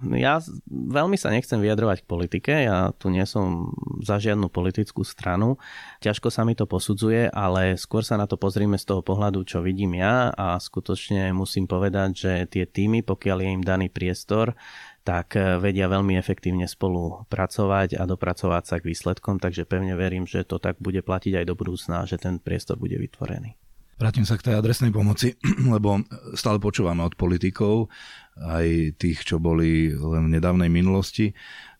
Ja 0.00 0.40
veľmi 0.70 1.20
sa 1.20 1.28
nechcem 1.28 1.60
vyjadrovať 1.60 2.04
k 2.04 2.08
politike, 2.08 2.52
ja 2.64 2.88
tu 2.96 3.12
nie 3.12 3.24
som 3.28 3.68
za 4.00 4.16
žiadnu 4.16 4.48
politickú 4.48 5.04
stranu. 5.04 5.60
Ťažko 6.00 6.32
sa 6.32 6.48
mi 6.48 6.56
to 6.56 6.64
posudzuje, 6.64 7.28
ale 7.28 7.76
skôr 7.76 8.00
sa 8.00 8.16
na 8.16 8.24
to 8.24 8.40
pozrieme 8.40 8.80
z 8.80 8.88
toho 8.88 9.04
pohľadu, 9.04 9.44
čo 9.44 9.60
vidím 9.60 10.00
ja 10.00 10.32
a 10.32 10.56
skutočne 10.56 11.36
musím 11.36 11.68
povedať, 11.68 12.10
že 12.16 12.32
tie 12.48 12.64
týmy, 12.64 13.04
pokiaľ 13.04 13.38
je 13.44 13.48
im 13.60 13.62
daný 13.64 13.92
priestor, 13.92 14.56
tak 15.04 15.36
vedia 15.36 15.84
veľmi 15.88 16.16
efektívne 16.16 16.64
spolu 16.64 17.28
pracovať 17.28 18.00
a 18.00 18.08
dopracovať 18.08 18.62
sa 18.64 18.76
k 18.80 18.88
výsledkom, 18.92 19.36
takže 19.36 19.68
pevne 19.68 19.96
verím, 20.00 20.24
že 20.24 20.48
to 20.48 20.56
tak 20.56 20.80
bude 20.80 21.04
platiť 21.04 21.40
aj 21.40 21.44
do 21.44 21.54
budúcna, 21.56 22.08
že 22.08 22.16
ten 22.16 22.40
priestor 22.40 22.80
bude 22.80 22.96
vytvorený. 22.96 23.60
Vrátim 24.00 24.24
sa 24.24 24.40
k 24.40 24.48
tej 24.48 24.56
adresnej 24.56 24.88
pomoci, 24.96 25.36
lebo 25.76 26.00
stále 26.32 26.56
počúvame 26.56 27.04
od 27.04 27.20
politikov, 27.20 27.92
aj 28.40 28.96
tých, 28.96 29.22
čo 29.22 29.36
boli 29.36 29.92
len 29.92 30.28
v 30.28 30.34
nedávnej 30.40 30.72
minulosti, 30.72 31.36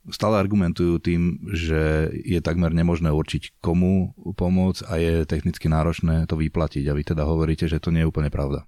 stále 0.08 0.40
argumentujú 0.40 0.96
tým, 1.00 1.52
že 1.52 2.08
je 2.12 2.40
takmer 2.40 2.72
nemožné 2.72 3.12
určiť 3.12 3.60
komu 3.60 4.16
pomôcť 4.16 4.80
a 4.88 4.92
je 4.96 5.14
technicky 5.28 5.68
náročné 5.68 6.24
to 6.24 6.40
vyplatiť. 6.40 6.88
A 6.88 6.96
vy 6.96 7.02
teda 7.04 7.28
hovoríte, 7.28 7.68
že 7.68 7.82
to 7.82 7.92
nie 7.92 8.04
je 8.04 8.10
úplne 8.10 8.32
pravda. 8.32 8.64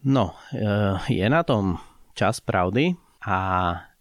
No, 0.00 0.32
eh, 0.56 0.96
je 1.12 1.26
na 1.28 1.44
tom 1.44 1.76
čas 2.16 2.40
pravdy 2.40 2.96
a 3.20 3.38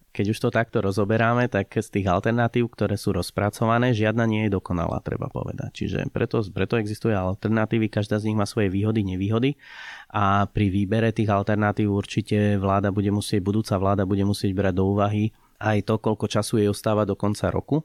keď 0.10 0.26
už 0.34 0.40
to 0.42 0.50
takto 0.50 0.82
rozoberáme, 0.82 1.46
tak 1.48 1.70
z 1.70 1.90
tých 1.90 2.08
alternatív, 2.10 2.74
ktoré 2.74 2.98
sú 2.98 3.14
rozpracované, 3.14 3.94
žiadna 3.94 4.26
nie 4.26 4.50
je 4.50 4.58
dokonalá, 4.58 5.00
treba 5.06 5.30
povedať. 5.30 5.86
Čiže 5.86 6.10
preto, 6.10 6.42
preto 6.50 6.82
existuje 6.82 7.14
alternatívy, 7.14 7.94
každá 7.94 8.18
z 8.18 8.34
nich 8.34 8.38
má 8.38 8.50
svoje 8.50 8.74
výhody, 8.74 9.06
nevýhody 9.06 9.54
a 10.10 10.50
pri 10.50 10.74
výbere 10.74 11.14
tých 11.14 11.30
alternatív 11.30 11.94
určite 11.94 12.58
vláda 12.58 12.90
bude 12.90 13.14
musieť, 13.14 13.40
budúca 13.46 13.78
vláda 13.78 14.04
bude 14.10 14.26
musieť 14.26 14.52
brať 14.58 14.74
do 14.74 14.84
úvahy 14.90 15.30
aj 15.60 15.86
to, 15.86 16.00
koľko 16.00 16.26
času 16.32 16.64
jej 16.64 16.70
ostáva 16.72 17.04
do 17.04 17.20
konca 17.20 17.52
roku 17.52 17.84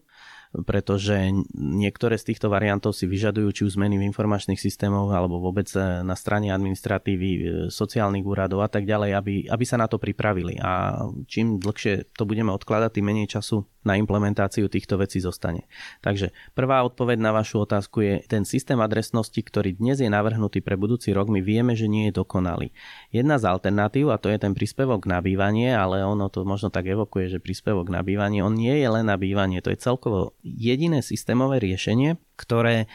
pretože 0.63 1.35
niektoré 1.59 2.15
z 2.15 2.31
týchto 2.31 2.47
variantov 2.47 2.95
si 2.95 3.11
vyžadujú 3.11 3.49
či 3.51 3.63
už 3.67 3.75
zmeny 3.75 3.99
v 3.99 4.07
informačných 4.07 4.61
systémoch 4.61 5.11
alebo 5.11 5.43
vôbec 5.43 5.67
e, 5.75 6.07
na 6.07 6.15
strane 6.15 6.55
administratívy, 6.55 7.29
e, 7.35 7.41
sociálnych 7.75 8.23
úradov 8.23 8.63
a 8.63 8.71
tak 8.71 8.87
ďalej, 8.87 9.11
aby, 9.19 9.35
aby 9.51 9.65
sa 9.67 9.75
na 9.75 9.91
to 9.91 9.99
pripravili. 9.99 10.55
A 10.63 11.03
čím 11.27 11.59
dlhšie 11.59 12.15
to 12.15 12.23
budeme 12.23 12.55
odkladať, 12.55 12.95
tým 12.95 13.11
menej 13.11 13.27
času 13.35 13.67
na 13.85 14.01
implementáciu 14.01 14.67
týchto 14.73 14.97
vecí 14.97 15.21
zostane. 15.21 15.69
Takže 16.01 16.33
prvá 16.57 16.81
odpoveď 16.89 17.21
na 17.21 17.37
vašu 17.37 17.69
otázku 17.69 18.01
je, 18.01 18.15
ten 18.25 18.49
systém 18.49 18.81
adresnosti, 18.81 19.37
ktorý 19.37 19.77
dnes 19.77 20.01
je 20.01 20.09
navrhnutý 20.09 20.65
pre 20.65 20.75
budúci 20.81 21.13
rok, 21.13 21.29
my 21.29 21.45
vieme, 21.45 21.77
že 21.77 21.87
nie 21.87 22.09
je 22.09 22.17
dokonalý. 22.17 22.73
Jedna 23.13 23.37
z 23.37 23.45
alternatív, 23.45 24.09
a 24.09 24.17
to 24.17 24.33
je 24.33 24.41
ten 24.41 24.57
príspevok 24.57 25.05
na 25.05 25.21
bývanie, 25.21 25.77
ale 25.77 26.01
ono 26.01 26.33
to 26.33 26.49
možno 26.49 26.73
tak 26.73 26.89
evokuje, 26.89 27.37
že 27.37 27.45
príspevok 27.45 27.93
na 27.93 28.01
bývanie, 28.01 28.41
on 28.41 28.57
nie 28.57 28.73
je 28.73 28.89
len 28.89 29.05
na 29.05 29.21
bývanie, 29.21 29.61
to 29.61 29.69
je 29.69 29.79
celkovo 29.79 30.33
jediné 30.45 31.01
systémové 31.01 31.59
riešenie, 31.59 32.21
ktoré, 32.37 32.87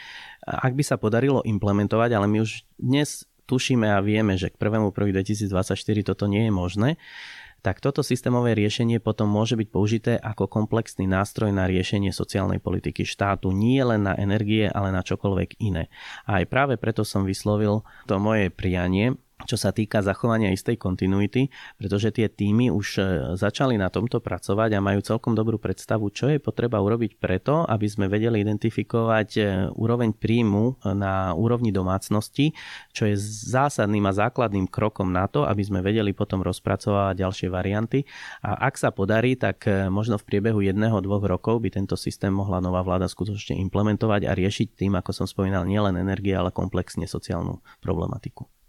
ak 0.46 0.72
by 0.78 0.84
sa 0.86 0.96
podarilo 0.96 1.42
implementovať, 1.42 2.10
ale 2.14 2.26
my 2.30 2.38
už 2.46 2.62
dnes 2.78 3.26
tušíme 3.50 3.90
a 3.90 3.98
vieme, 3.98 4.38
že 4.38 4.54
k 4.54 4.56
1.1.2024 4.56 5.74
toto 6.06 6.30
nie 6.30 6.46
je 6.46 6.52
možné, 6.54 6.90
tak 7.60 7.82
toto 7.84 8.00
systémové 8.00 8.56
riešenie 8.56 9.04
potom 9.04 9.28
môže 9.28 9.52
byť 9.52 9.68
použité 9.68 10.12
ako 10.16 10.48
komplexný 10.48 11.04
nástroj 11.04 11.52
na 11.52 11.68
riešenie 11.68 12.08
sociálnej 12.08 12.56
politiky 12.56 13.04
štátu, 13.04 13.52
nie 13.52 13.84
len 13.84 14.08
na 14.08 14.16
energie, 14.16 14.64
ale 14.64 14.88
na 14.88 15.04
čokoľvek 15.04 15.60
iné. 15.60 15.92
A 16.24 16.40
aj 16.40 16.48
práve 16.48 16.74
preto 16.80 17.04
som 17.04 17.28
vyslovil 17.28 17.84
to 18.08 18.16
moje 18.16 18.48
prianie, 18.48 19.12
čo 19.44 19.56
sa 19.56 19.70
týka 19.72 20.04
zachovania 20.04 20.52
istej 20.52 20.76
kontinuity, 20.76 21.48
pretože 21.76 22.12
tie 22.12 22.26
týmy 22.28 22.68
už 22.72 22.86
e, 22.96 23.02
začali 23.36 23.76
na 23.80 23.88
tomto 23.88 24.20
pracovať 24.20 24.70
a 24.76 24.84
majú 24.84 25.00
celkom 25.04 25.32
dobrú 25.36 25.56
predstavu, 25.56 26.12
čo 26.12 26.28
je 26.28 26.42
potreba 26.42 26.80
urobiť 26.80 27.16
preto, 27.16 27.64
aby 27.68 27.86
sme 27.86 28.06
vedeli 28.10 28.40
identifikovať 28.42 29.28
e, 29.36 29.40
úroveň 29.74 30.12
príjmu 30.16 30.82
na 30.96 31.32
úrovni 31.36 31.70
domácnosti, 31.72 32.52
čo 32.92 33.08
je 33.08 33.16
zásadným 33.50 34.04
a 34.08 34.16
základným 34.16 34.66
krokom 34.68 35.10
na 35.10 35.26
to, 35.26 35.44
aby 35.46 35.62
sme 35.64 35.80
vedeli 35.80 36.12
potom 36.12 36.44
rozpracovať 36.44 37.16
ďalšie 37.16 37.48
varianty. 37.48 38.04
A 38.44 38.68
ak 38.68 38.76
sa 38.76 38.92
podarí, 38.92 39.36
tak 39.36 39.64
e, 39.66 39.88
možno 39.88 40.20
v 40.20 40.26
priebehu 40.26 40.60
jedného, 40.62 41.00
dvoch 41.00 41.24
rokov 41.24 41.64
by 41.64 41.72
tento 41.72 41.96
systém 41.96 42.32
mohla 42.32 42.60
nová 42.60 42.84
vláda 42.84 43.08
skutočne 43.08 43.56
implementovať 43.70 44.28
a 44.28 44.36
riešiť 44.36 44.68
tým, 44.76 44.92
ako 44.98 45.10
som 45.10 45.26
spomínal, 45.26 45.64
nielen 45.64 45.96
energie, 45.96 46.36
ale 46.36 46.54
komplexne 46.54 47.08
sociálnu 47.08 47.62
problematiku. 47.80 48.59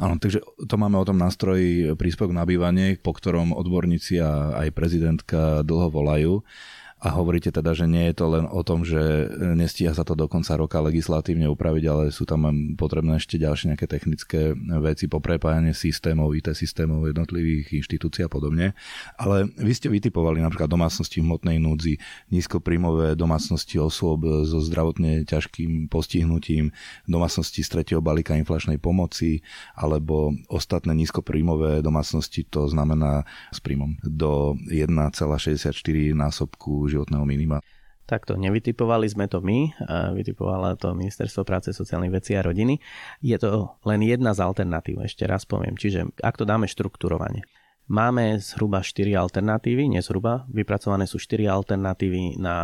Áno, 0.00 0.16
takže 0.16 0.40
to 0.40 0.74
máme 0.80 0.96
o 0.96 1.04
tom 1.04 1.20
nástroji 1.20 1.92
príspevok 2.00 2.32
na 2.32 2.48
bývanie, 2.48 2.96
po 2.96 3.12
ktorom 3.12 3.52
odborníci 3.52 4.18
a 4.24 4.56
aj 4.64 4.68
prezidentka 4.72 5.60
dlho 5.62 5.92
volajú. 5.92 6.32
A 7.02 7.18
hovoríte 7.18 7.50
teda, 7.50 7.74
že 7.74 7.90
nie 7.90 8.14
je 8.14 8.22
to 8.22 8.30
len 8.30 8.46
o 8.46 8.62
tom, 8.62 8.86
že 8.86 9.26
nestíha 9.58 9.90
sa 9.90 10.06
to 10.06 10.14
do 10.14 10.30
konca 10.30 10.54
roka 10.54 10.78
legislatívne 10.78 11.50
upraviť, 11.50 11.84
ale 11.90 12.04
sú 12.14 12.22
tam 12.22 12.46
potrebné 12.78 13.18
ešte 13.18 13.42
ďalšie 13.42 13.74
nejaké 13.74 13.90
technické 13.90 14.54
veci, 14.78 15.10
poprepájanie 15.10 15.74
systémov, 15.74 16.30
IT 16.38 16.54
systémov 16.54 17.10
jednotlivých 17.10 17.82
inštitúcií 17.82 18.22
a 18.22 18.30
podobne. 18.30 18.78
Ale 19.18 19.50
vy 19.58 19.72
ste 19.74 19.90
vytipovali 19.90 20.38
napríklad 20.38 20.70
domácnosti 20.70 21.18
v 21.18 21.26
hmotnej 21.26 21.58
núdzi, 21.58 21.98
nízkopríjmové 22.30 23.18
domácnosti 23.18 23.82
osôb 23.82 24.22
so 24.46 24.62
zdravotne 24.62 25.26
ťažkým 25.26 25.90
postihnutím, 25.90 26.70
domácnosti 27.10 27.66
z 27.66 27.68
tretieho 27.82 27.98
balíka 27.98 28.38
inflačnej 28.38 28.78
pomoci 28.78 29.42
alebo 29.74 30.38
ostatné 30.46 30.94
nízkopríjmové 30.94 31.82
domácnosti, 31.82 32.46
to 32.46 32.70
znamená 32.70 33.26
s 33.50 33.58
príjmom 33.58 33.98
do 34.06 34.54
1,64 34.70 35.74
násobku 36.14 36.91
životného 36.92 37.24
minima. 37.24 37.64
Takto 38.02 38.34
nevytipovali 38.34 39.06
sme 39.08 39.30
to 39.30 39.38
my, 39.40 39.72
vytipovala 40.12 40.74
to 40.76 40.92
Ministerstvo 40.92 41.46
práce, 41.46 41.70
sociálnych 41.70 42.12
vecí 42.12 42.34
a 42.36 42.42
rodiny. 42.42 42.82
Je 43.22 43.38
to 43.38 43.78
len 43.86 44.02
jedna 44.02 44.34
z 44.36 44.42
alternatív, 44.42 45.06
ešte 45.06 45.24
raz 45.24 45.46
poviem. 45.46 45.78
Čiže 45.78 46.10
ak 46.20 46.36
to 46.36 46.44
dáme 46.44 46.66
štruktúrovanie. 46.66 47.46
Máme 47.90 48.38
zhruba 48.38 48.78
4 48.78 49.10
alternatívy, 49.18 49.90
nie 49.90 50.02
zhruba, 50.02 50.46
vypracované 50.50 51.06
sú 51.06 51.18
4 51.18 51.50
alternatívy 51.50 52.38
na 52.38 52.56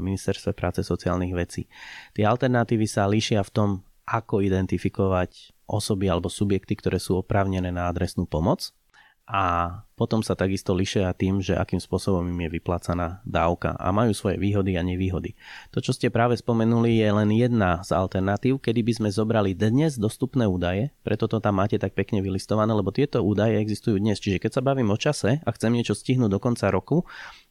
Ministerstve 0.00 0.56
práce 0.56 0.80
sociálnych 0.80 1.36
vecí. 1.36 1.68
Tie 2.16 2.24
alternatívy 2.24 2.88
sa 2.88 3.04
líšia 3.04 3.44
v 3.44 3.52
tom, 3.52 3.70
ako 4.06 4.40
identifikovať 4.40 5.56
osoby 5.66 6.08
alebo 6.08 6.30
subjekty, 6.30 6.78
ktoré 6.78 6.96
sú 6.96 7.20
oprávnené 7.20 7.68
na 7.74 7.90
adresnú 7.90 8.24
pomoc 8.24 8.70
a 9.26 9.74
potom 9.98 10.22
sa 10.22 10.38
takisto 10.38 10.70
lišia 10.70 11.10
tým, 11.10 11.42
že 11.42 11.58
akým 11.58 11.82
spôsobom 11.82 12.22
im 12.30 12.46
je 12.46 12.62
vyplácaná 12.62 13.26
dávka 13.26 13.74
a 13.74 13.90
majú 13.90 14.14
svoje 14.14 14.38
výhody 14.38 14.78
a 14.78 14.86
nevýhody. 14.86 15.34
To, 15.74 15.82
čo 15.82 15.90
ste 15.90 16.14
práve 16.14 16.38
spomenuli, 16.38 17.02
je 17.02 17.10
len 17.10 17.30
jedna 17.34 17.82
z 17.82 17.90
alternatív, 17.90 18.62
kedy 18.62 18.86
by 18.86 18.92
sme 19.02 19.08
zobrali 19.10 19.58
dnes 19.58 19.98
dostupné 19.98 20.46
údaje, 20.46 20.94
preto 21.02 21.26
to 21.26 21.42
tam 21.42 21.58
máte 21.58 21.74
tak 21.74 21.98
pekne 21.98 22.22
vylistované, 22.22 22.70
lebo 22.70 22.94
tieto 22.94 23.18
údaje 23.18 23.58
existujú 23.58 23.98
dnes. 23.98 24.22
Čiže 24.22 24.38
keď 24.38 24.50
sa 24.60 24.62
bavím 24.62 24.94
o 24.94 24.98
čase 25.00 25.42
a 25.42 25.50
chcem 25.50 25.74
niečo 25.74 25.98
stihnúť 25.98 26.30
do 26.30 26.38
konca 26.38 26.70
roku, 26.70 27.02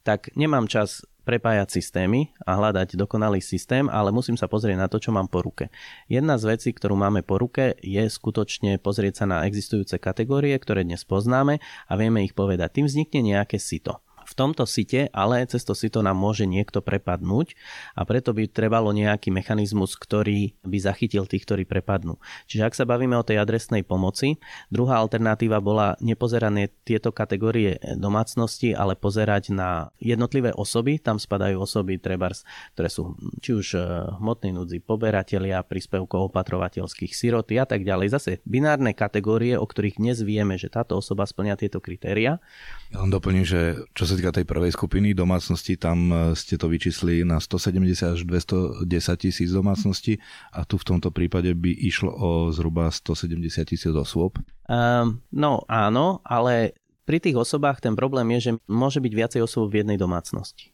tak 0.08 0.32
nemám 0.40 0.72
čas 0.72 1.04
prepájať 1.26 1.82
systémy 1.82 2.32
a 2.46 2.54
hľadať 2.56 2.94
dokonalý 2.96 3.42
systém, 3.42 3.90
ale 3.90 4.14
musím 4.14 4.38
sa 4.38 4.46
pozrieť 4.46 4.78
na 4.78 4.88
to, 4.88 5.02
čo 5.02 5.10
mám 5.10 5.26
po 5.26 5.42
ruke. 5.42 5.74
Jedna 6.06 6.38
z 6.38 6.56
vecí, 6.56 6.70
ktorú 6.72 6.94
máme 6.94 7.26
po 7.26 7.42
ruke, 7.42 7.74
je 7.82 8.06
skutočne 8.06 8.78
pozrieť 8.78 9.14
sa 9.20 9.26
na 9.26 9.38
existujúce 9.50 9.98
kategórie, 9.98 10.54
ktoré 10.56 10.86
dnes 10.86 11.02
poznáme 11.02 11.58
a 11.90 11.94
vieme 11.98 12.22
ich 12.22 12.38
povedať. 12.38 12.80
Tým 12.80 12.86
vznikne 12.86 13.26
nejaké 13.26 13.58
sito 13.58 14.06
v 14.26 14.34
tomto 14.34 14.66
site, 14.66 15.14
ale 15.14 15.46
cez 15.46 15.62
to 15.62 15.78
sito 15.78 16.02
nám 16.02 16.18
môže 16.18 16.50
niekto 16.50 16.82
prepadnúť 16.82 17.54
a 17.94 18.02
preto 18.04 18.34
by 18.34 18.50
trebalo 18.50 18.90
nejaký 18.92 19.30
mechanizmus, 19.30 19.94
ktorý 19.96 20.58
by 20.66 20.78
zachytil 20.82 21.30
tých, 21.30 21.46
ktorí 21.46 21.64
prepadnú. 21.70 22.18
Čiže 22.50 22.66
ak 22.66 22.74
sa 22.74 22.90
bavíme 22.90 23.14
o 23.16 23.24
tej 23.24 23.40
adresnej 23.40 23.86
pomoci, 23.86 24.42
druhá 24.74 24.98
alternatíva 25.00 25.62
bola 25.62 25.94
nepozeranie 26.02 26.74
tieto 26.84 27.14
kategórie 27.14 27.78
domácnosti, 27.96 28.74
ale 28.74 28.98
pozerať 28.98 29.54
na 29.54 29.94
jednotlivé 30.02 30.52
osoby, 30.52 30.98
tam 30.98 31.22
spadajú 31.22 31.62
osoby 31.62 32.02
trebars, 32.02 32.42
ktoré 32.74 32.90
sú 32.90 33.14
či 33.40 33.54
už 33.54 33.68
eh, 33.78 33.84
hmotnej 34.18 34.58
núdzi, 34.58 34.82
poberatelia, 34.82 35.62
príspevkov 35.62 36.34
opatrovateľských 36.34 37.14
siroty 37.14 37.62
a 37.62 37.70
tak 37.70 37.86
ďalej. 37.86 38.08
Zase 38.12 38.32
binárne 38.48 38.98
kategórie, 38.98 39.56
o 39.60 39.66
ktorých 39.66 40.02
dnes 40.02 40.26
vieme, 40.26 40.58
že 40.58 40.72
táto 40.72 40.98
osoba 40.98 41.30
splňa 41.30 41.60
tieto 41.60 41.78
kritéria. 41.78 42.42
Ja 42.90 43.04
len 43.04 43.12
doplním, 43.14 43.46
že 43.46 43.86
čo 43.94 44.08
sa 44.08 44.14
sa 44.15 44.19
týka 44.23 44.32
tej 44.32 44.47
prvej 44.47 44.71
skupiny 44.71 45.12
domácnosti, 45.12 45.75
tam 45.75 46.08
e, 46.08 46.15
ste 46.39 46.56
to 46.56 46.71
vyčísli 46.71 47.28
na 47.28 47.43
170 47.43 48.15
až 48.15 48.23
210 48.23 48.88
tisíc 49.19 49.51
domácností 49.51 50.23
a 50.56 50.63
tu 50.63 50.80
v 50.80 50.88
tomto 50.88 51.12
prípade 51.12 51.51
by 51.51 51.75
išlo 51.75 52.15
o 52.15 52.30
zhruba 52.56 52.88
170 52.88 53.36
tisíc 53.67 53.91
osôb. 53.91 54.39
Um, 54.71 55.19
no 55.36 55.67
áno, 55.67 56.23
ale 56.23 56.80
pri 57.04 57.19
tých 57.19 57.36
osobách 57.36 57.84
ten 57.84 57.93
problém 57.93 58.32
je, 58.39 58.49
že 58.49 58.51
môže 58.71 59.04
byť 59.04 59.12
viacej 59.12 59.41
osôb 59.43 59.67
v 59.67 59.84
jednej 59.84 59.99
domácnosti. 59.99 60.71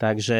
Takže 0.00 0.38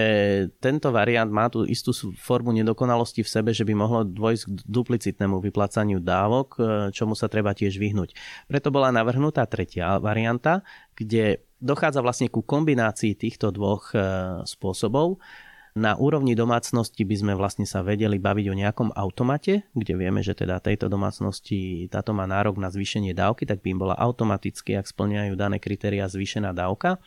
tento 0.58 0.90
variant 0.90 1.30
má 1.30 1.46
tú 1.46 1.62
istú 1.62 1.94
formu 2.18 2.50
nedokonalosti 2.50 3.22
v 3.22 3.30
sebe, 3.30 3.50
že 3.54 3.62
by 3.62 3.78
mohlo 3.78 4.02
dôjsť 4.02 4.42
k 4.46 4.58
duplicitnému 4.66 5.38
vyplácaniu 5.38 6.02
dávok, 6.02 6.48
e, 6.58 6.60
čomu 6.90 7.14
sa 7.14 7.30
treba 7.30 7.54
tiež 7.54 7.78
vyhnúť. 7.78 8.14
Preto 8.50 8.74
bola 8.74 8.90
navrhnutá 8.90 9.46
tretia 9.46 10.02
varianta, 10.02 10.66
kde 10.98 11.46
dochádza 11.62 12.02
vlastne 12.02 12.26
ku 12.26 12.42
kombinácii 12.42 13.14
týchto 13.14 13.54
dvoch 13.54 13.94
e, 13.94 14.02
spôsobov 14.42 15.22
na 15.72 15.96
úrovni 15.96 16.36
domácnosti 16.36 17.00
by 17.00 17.16
sme 17.16 17.32
vlastne 17.32 17.64
sa 17.64 17.80
vedeli 17.80 18.20
baviť 18.20 18.46
o 18.52 18.58
nejakom 18.60 18.88
automate, 18.92 19.64
kde 19.72 19.96
vieme, 19.96 20.20
že 20.20 20.36
teda 20.36 20.60
tejto 20.60 20.92
domácnosti 20.92 21.88
táto 21.88 22.12
má 22.12 22.28
nárok 22.28 22.60
na 22.60 22.68
zvýšenie 22.68 23.16
dávky, 23.16 23.48
tak 23.48 23.64
by 23.64 23.72
im 23.72 23.80
bola 23.80 23.96
automaticky, 23.96 24.76
ak 24.76 24.84
splňajú 24.84 25.32
dané 25.32 25.56
kritéria, 25.56 26.12
zvýšená 26.12 26.52
dávka. 26.52 27.00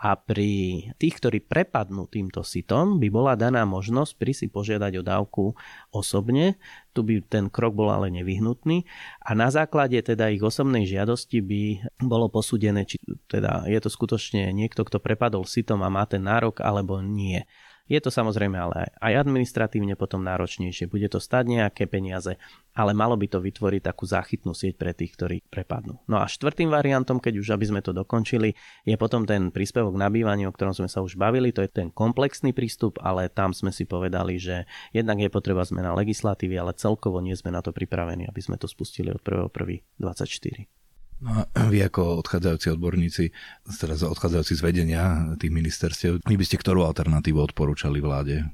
A 0.00 0.16
pri 0.16 0.80
tých, 0.96 1.20
ktorí 1.20 1.44
prepadnú 1.44 2.08
týmto 2.08 2.40
sitom, 2.40 2.96
by 2.96 3.08
bola 3.12 3.36
daná 3.36 3.68
možnosť 3.68 4.12
pri 4.16 4.32
si 4.32 4.48
požiadať 4.48 4.92
o 4.96 5.02
dávku 5.04 5.44
osobne. 5.92 6.56
Tu 6.96 7.04
by 7.04 7.20
ten 7.20 7.52
krok 7.52 7.76
bol 7.76 7.92
ale 7.92 8.08
nevyhnutný 8.08 8.88
a 9.20 9.36
na 9.36 9.52
základe 9.52 10.00
teda 10.00 10.32
ich 10.32 10.40
osobnej 10.40 10.88
žiadosti 10.88 11.44
by 11.44 11.62
bolo 12.00 12.32
posúdené, 12.32 12.88
či 12.88 12.96
teda 13.28 13.68
je 13.68 13.76
to 13.84 13.92
skutočne 13.92 14.48
niekto, 14.56 14.80
kto 14.80 14.96
prepadol 14.96 15.44
sitom 15.44 15.84
a 15.84 15.92
má 15.92 16.08
ten 16.08 16.24
nárok 16.24 16.64
alebo 16.64 17.04
nie. 17.04 17.44
Je 17.86 18.02
to 18.02 18.10
samozrejme 18.10 18.58
ale 18.58 18.90
aj 18.98 19.22
administratívne 19.22 19.94
potom 19.94 20.26
náročnejšie. 20.26 20.90
Bude 20.90 21.06
to 21.06 21.22
stať 21.22 21.46
nejaké 21.46 21.86
peniaze, 21.86 22.34
ale 22.74 22.90
malo 22.90 23.14
by 23.14 23.30
to 23.30 23.38
vytvoriť 23.38 23.82
takú 23.86 24.04
záchytnú 24.10 24.52
sieť 24.58 24.74
pre 24.74 24.90
tých, 24.90 25.14
ktorí 25.14 25.46
prepadnú. 25.46 26.02
No 26.10 26.18
a 26.18 26.26
štvrtým 26.26 26.66
variantom, 26.66 27.22
keď 27.22 27.38
už 27.38 27.54
aby 27.54 27.64
sme 27.70 27.80
to 27.86 27.94
dokončili, 27.94 28.58
je 28.82 28.96
potom 28.98 29.22
ten 29.22 29.54
príspevok 29.54 29.94
na 29.94 30.10
bývanie, 30.10 30.50
o 30.50 30.54
ktorom 30.54 30.74
sme 30.74 30.90
sa 30.90 30.98
už 30.98 31.14
bavili. 31.14 31.54
To 31.54 31.62
je 31.62 31.70
ten 31.70 31.94
komplexný 31.94 32.50
prístup, 32.50 32.98
ale 33.00 33.30
tam 33.30 33.54
sme 33.54 33.70
si 33.70 33.86
povedali, 33.86 34.36
že 34.36 34.66
jednak 34.90 35.22
je 35.22 35.30
potreba 35.30 35.62
zmena 35.62 35.94
legislatívy, 35.94 36.58
ale 36.58 36.74
celkovo 36.74 37.22
nie 37.22 37.38
sme 37.38 37.54
na 37.54 37.62
to 37.62 37.70
pripravení, 37.70 38.26
aby 38.26 38.42
sme 38.42 38.58
to 38.58 38.66
spustili 38.66 39.14
od 39.14 39.22
1.1.24. 39.22 40.75
No 41.16 41.48
a 41.48 41.60
vy 41.72 41.80
ako 41.80 42.20
odchádzajúci 42.20 42.68
odborníci, 42.76 43.24
teraz 43.80 44.04
odchádzajúci 44.04 44.52
z 44.52 44.62
vedenia 44.62 45.32
tých 45.40 45.48
ministerstiev, 45.48 46.12
vy 46.20 46.36
by 46.36 46.44
ste 46.44 46.60
ktorú 46.60 46.84
alternatívu 46.84 47.40
odporúčali 47.40 48.04
vláde? 48.04 48.44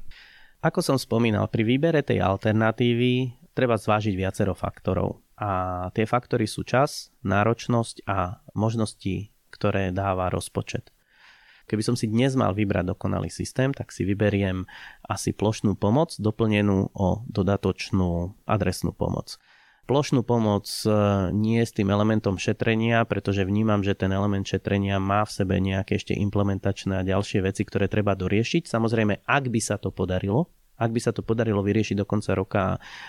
Ako 0.62 0.78
som 0.78 0.94
spomínal, 0.94 1.50
pri 1.50 1.66
výbere 1.66 2.06
tej 2.06 2.22
alternatívy 2.22 3.34
treba 3.50 3.74
zvážiť 3.74 4.14
viacero 4.14 4.54
faktorov. 4.54 5.18
A 5.42 5.90
tie 5.90 6.06
faktory 6.06 6.46
sú 6.46 6.62
čas, 6.62 7.10
náročnosť 7.26 8.06
a 8.06 8.38
možnosti, 8.54 9.34
ktoré 9.50 9.90
dáva 9.90 10.30
rozpočet. 10.30 10.94
Keby 11.66 11.82
som 11.82 11.98
si 11.98 12.06
dnes 12.06 12.38
mal 12.38 12.54
vybrať 12.54 12.94
dokonalý 12.94 13.26
systém, 13.26 13.74
tak 13.74 13.90
si 13.90 14.06
vyberiem 14.06 14.66
asi 15.02 15.34
plošnú 15.34 15.74
pomoc 15.74 16.14
doplnenú 16.14 16.94
o 16.94 17.26
dodatočnú 17.26 18.38
adresnú 18.46 18.94
pomoc. 18.94 19.38
Plošnú 19.82 20.22
pomoc 20.22 20.70
e, 20.86 20.88
nie 21.34 21.58
s 21.58 21.74
tým 21.74 21.90
elementom 21.90 22.38
šetrenia, 22.38 23.02
pretože 23.02 23.42
vnímam, 23.42 23.82
že 23.82 23.98
ten 23.98 24.14
element 24.14 24.46
šetrenia 24.46 25.02
má 25.02 25.26
v 25.26 25.34
sebe 25.34 25.58
nejaké 25.58 25.98
ešte 25.98 26.14
implementačné 26.14 27.02
a 27.02 27.06
ďalšie 27.06 27.42
veci, 27.42 27.66
ktoré 27.66 27.90
treba 27.90 28.14
doriešiť. 28.14 28.70
Samozrejme, 28.70 29.26
ak 29.26 29.44
by 29.50 29.58
sa 29.58 29.82
to 29.82 29.90
podarilo, 29.90 30.54
ak 30.78 30.90
by 30.90 31.00
sa 31.00 31.12
to 31.14 31.20
podarilo 31.20 31.60
vyriešiť 31.60 31.96
do 32.00 32.06
konca 32.08 32.32
roka, 32.32 32.62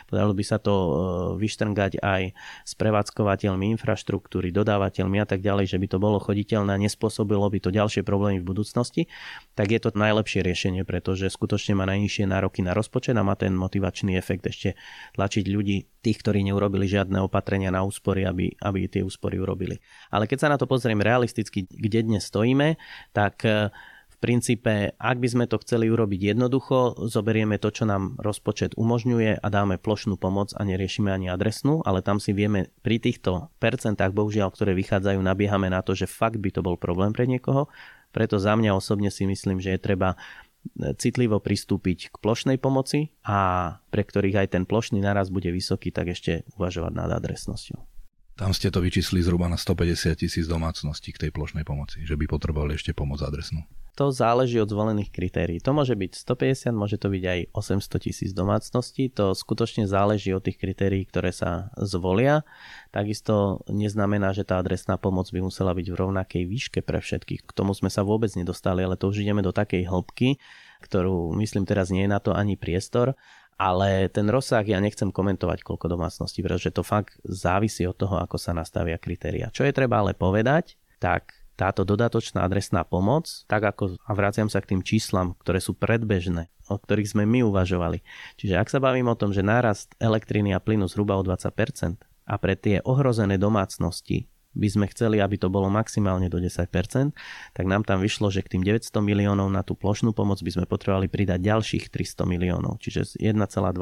podarilo 0.07 0.35
by 0.35 0.45
sa 0.45 0.57
to 0.59 0.73
e, 0.73 0.91
vyštrngať 1.39 2.03
aj 2.03 2.21
s 2.63 2.73
prevádzkovateľmi 2.75 3.73
infraštruktúry, 3.79 4.51
dodávateľmi 4.51 5.17
a 5.23 5.27
tak 5.27 5.41
ďalej, 5.41 5.71
že 5.73 5.77
by 5.79 5.87
to 5.89 5.97
bolo 5.97 6.21
choditeľné 6.21 6.75
a 6.75 6.81
nespôsobilo 6.81 7.47
by 7.47 7.59
to 7.63 7.69
ďalšie 7.71 8.03
problémy 8.05 8.43
v 8.43 8.49
budúcnosti, 8.49 9.07
tak 9.55 9.71
je 9.71 9.79
to 9.79 9.95
najlepšie 9.95 10.43
riešenie, 10.43 10.83
pretože 10.83 11.31
skutočne 11.31 11.73
má 11.77 11.87
najnižšie 11.87 12.29
nároky 12.29 12.61
na 12.61 12.75
rozpočet 12.75 13.15
a 13.15 13.23
má 13.25 13.33
ten 13.39 13.55
motivačný 13.55 14.19
efekt 14.19 14.45
ešte 14.45 14.75
tlačiť 15.15 15.45
ľudí, 15.49 16.03
tých, 16.03 16.19
ktorí 16.19 16.43
neurobili 16.43 16.85
žiadne 16.85 17.23
opatrenia 17.23 17.71
na 17.71 17.81
úspory, 17.87 18.27
aby, 18.27 18.51
aby 18.59 18.91
tie 18.91 19.01
úspory 19.07 19.39
urobili. 19.39 19.79
Ale 20.11 20.27
keď 20.27 20.37
sa 20.37 20.51
na 20.51 20.59
to 20.59 20.67
pozriem 20.67 20.99
realisticky, 20.99 21.63
kde 21.63 22.03
dnes 22.03 22.27
stojíme, 22.27 22.75
tak 23.15 23.47
e, 23.47 23.71
princípe, 24.23 24.95
ak 24.95 25.19
by 25.19 25.27
sme 25.27 25.45
to 25.51 25.59
chceli 25.59 25.91
urobiť 25.91 26.31
jednoducho, 26.31 26.95
zoberieme 27.11 27.59
to, 27.59 27.75
čo 27.75 27.83
nám 27.83 28.15
rozpočet 28.15 28.71
umožňuje 28.79 29.43
a 29.43 29.47
dáme 29.51 29.75
plošnú 29.75 30.15
pomoc 30.15 30.55
a 30.55 30.63
neriešime 30.63 31.11
ani 31.11 31.27
adresnú, 31.27 31.83
ale 31.83 31.99
tam 31.99 32.23
si 32.23 32.31
vieme 32.31 32.71
pri 32.79 33.03
týchto 33.03 33.51
percentách, 33.59 34.15
bohužiaľ, 34.15 34.55
ktoré 34.55 34.71
vychádzajú, 34.79 35.19
nabiehame 35.19 35.67
na 35.67 35.83
to, 35.83 35.91
že 35.91 36.07
fakt 36.07 36.39
by 36.39 36.55
to 36.55 36.63
bol 36.63 36.79
problém 36.79 37.11
pre 37.11 37.27
niekoho. 37.27 37.67
Preto 38.15 38.39
za 38.39 38.55
mňa 38.55 38.71
osobne 38.71 39.11
si 39.11 39.27
myslím, 39.27 39.59
že 39.59 39.75
je 39.75 39.83
treba 39.83 40.15
e, 40.15 40.95
citlivo 40.95 41.43
pristúpiť 41.43 42.15
k 42.15 42.15
plošnej 42.15 42.63
pomoci 42.63 43.11
a 43.27 43.75
pre 43.91 44.07
ktorých 44.07 44.47
aj 44.47 44.47
ten 44.55 44.63
plošný 44.63 45.03
naraz 45.03 45.27
bude 45.27 45.51
vysoký, 45.51 45.91
tak 45.91 46.15
ešte 46.15 46.47
uvažovať 46.55 46.95
nad 46.95 47.11
adresnosťou. 47.11 47.92
Tam 48.33 48.49
ste 48.49 48.73
to 48.73 48.81
vyčísli 48.81 49.21
zhruba 49.21 49.45
na 49.45 49.61
150 49.61 50.17
tisíc 50.17 50.49
domácností 50.49 51.13
k 51.13 51.27
tej 51.27 51.31
plošnej 51.31 51.61
pomoci, 51.61 52.01
že 52.01 52.17
by 52.17 52.25
potrebovali 52.25 52.73
ešte 52.73 52.89
pomoc 52.97 53.21
adresnú. 53.21 53.61
To 53.93 54.09
záleží 54.09 54.57
od 54.57 54.73
zvolených 54.73 55.13
kritérií. 55.13 55.61
To 55.61 55.69
môže 55.69 55.93
byť 55.93 56.17
150, 56.17 56.73
môže 56.73 56.97
to 56.97 57.13
byť 57.13 57.23
aj 57.29 57.39
800 57.53 58.05
tisíc 58.09 58.33
domácností. 58.33 59.13
To 59.13 59.37
skutočne 59.37 59.85
záleží 59.85 60.33
od 60.33 60.41
tých 60.41 60.57
kritérií, 60.57 61.05
ktoré 61.05 61.29
sa 61.29 61.69
zvolia. 61.77 62.41
Takisto 62.89 63.61
neznamená, 63.69 64.33
že 64.33 64.49
tá 64.49 64.57
adresná 64.57 64.97
pomoc 64.97 65.29
by 65.29 65.45
musela 65.45 65.77
byť 65.77 65.93
v 65.93 65.99
rovnakej 66.09 66.43
výške 66.49 66.79
pre 66.81 67.05
všetkých. 67.05 67.45
K 67.45 67.51
tomu 67.53 67.77
sme 67.77 67.93
sa 67.93 68.01
vôbec 68.01 68.33
nedostali, 68.33 68.81
ale 68.81 68.97
to 68.97 69.13
už 69.13 69.21
ideme 69.21 69.45
do 69.45 69.53
takej 69.53 69.85
hĺbky, 69.85 70.41
ktorú 70.81 71.37
myslím 71.37 71.69
teraz 71.69 71.93
nie 71.93 72.09
je 72.09 72.09
na 72.09 72.17
to 72.17 72.33
ani 72.33 72.57
priestor. 72.57 73.13
Ale 73.57 74.09
ten 74.09 74.27
rozsah 74.27 74.65
ja 74.65 74.81
nechcem 74.81 75.13
komentovať, 75.13 75.61
koľko 75.61 75.85
domácností, 75.91 76.41
pretože 76.41 76.73
to 76.73 76.81
fakt 76.81 77.17
závisí 77.23 77.85
od 77.85 77.95
toho, 77.95 78.17
ako 78.19 78.35
sa 78.41 78.51
nastavia 78.51 78.97
kritéria. 78.97 79.53
Čo 79.53 79.63
je 79.63 79.75
treba 79.75 80.01
ale 80.01 80.17
povedať, 80.17 80.75
tak 80.97 81.43
táto 81.53 81.85
dodatočná 81.85 82.41
adresná 82.41 82.81
pomoc, 82.81 83.29
tak 83.45 83.61
ako, 83.61 84.01
a 84.01 84.11
vraciam 84.17 84.49
sa 84.49 84.57
k 84.57 84.73
tým 84.73 84.81
číslam, 84.81 85.37
ktoré 85.37 85.61
sú 85.61 85.77
predbežné, 85.77 86.49
o 86.65 86.75
ktorých 86.81 87.13
sme 87.13 87.23
my 87.29 87.45
uvažovali. 87.45 88.01
Čiže 88.41 88.57
ak 88.57 88.71
sa 88.73 88.81
bavím 88.81 89.05
o 89.09 89.17
tom, 89.17 89.29
že 89.29 89.45
nárast 89.45 89.93
elektriny 90.01 90.57
a 90.57 90.63
plynu 90.63 90.89
zhruba 90.89 91.13
o 91.15 91.23
20% 91.23 92.01
a 92.25 92.35
pre 92.41 92.57
tie 92.57 92.81
ohrozené 92.81 93.37
domácnosti 93.37 94.32
by 94.53 94.67
sme 94.69 94.85
chceli, 94.89 95.19
aby 95.19 95.35
to 95.37 95.49
bolo 95.49 95.67
maximálne 95.69 96.29
do 96.29 96.37
10%, 96.37 96.69
tak 97.53 97.65
nám 97.65 97.83
tam 97.83 97.99
vyšlo, 97.99 98.29
že 98.29 98.45
k 98.45 98.57
tým 98.57 98.63
900 98.65 98.93
miliónov 99.01 99.49
na 99.49 99.65
tú 99.65 99.73
plošnú 99.73 100.13
pomoc 100.13 100.39
by 100.41 100.51
sme 100.53 100.65
potrebovali 100.69 101.09
pridať 101.09 101.41
ďalších 101.41 101.89
300 101.89 102.25
miliónov, 102.29 102.77
čiže 102.81 103.17
1,2 103.19 103.37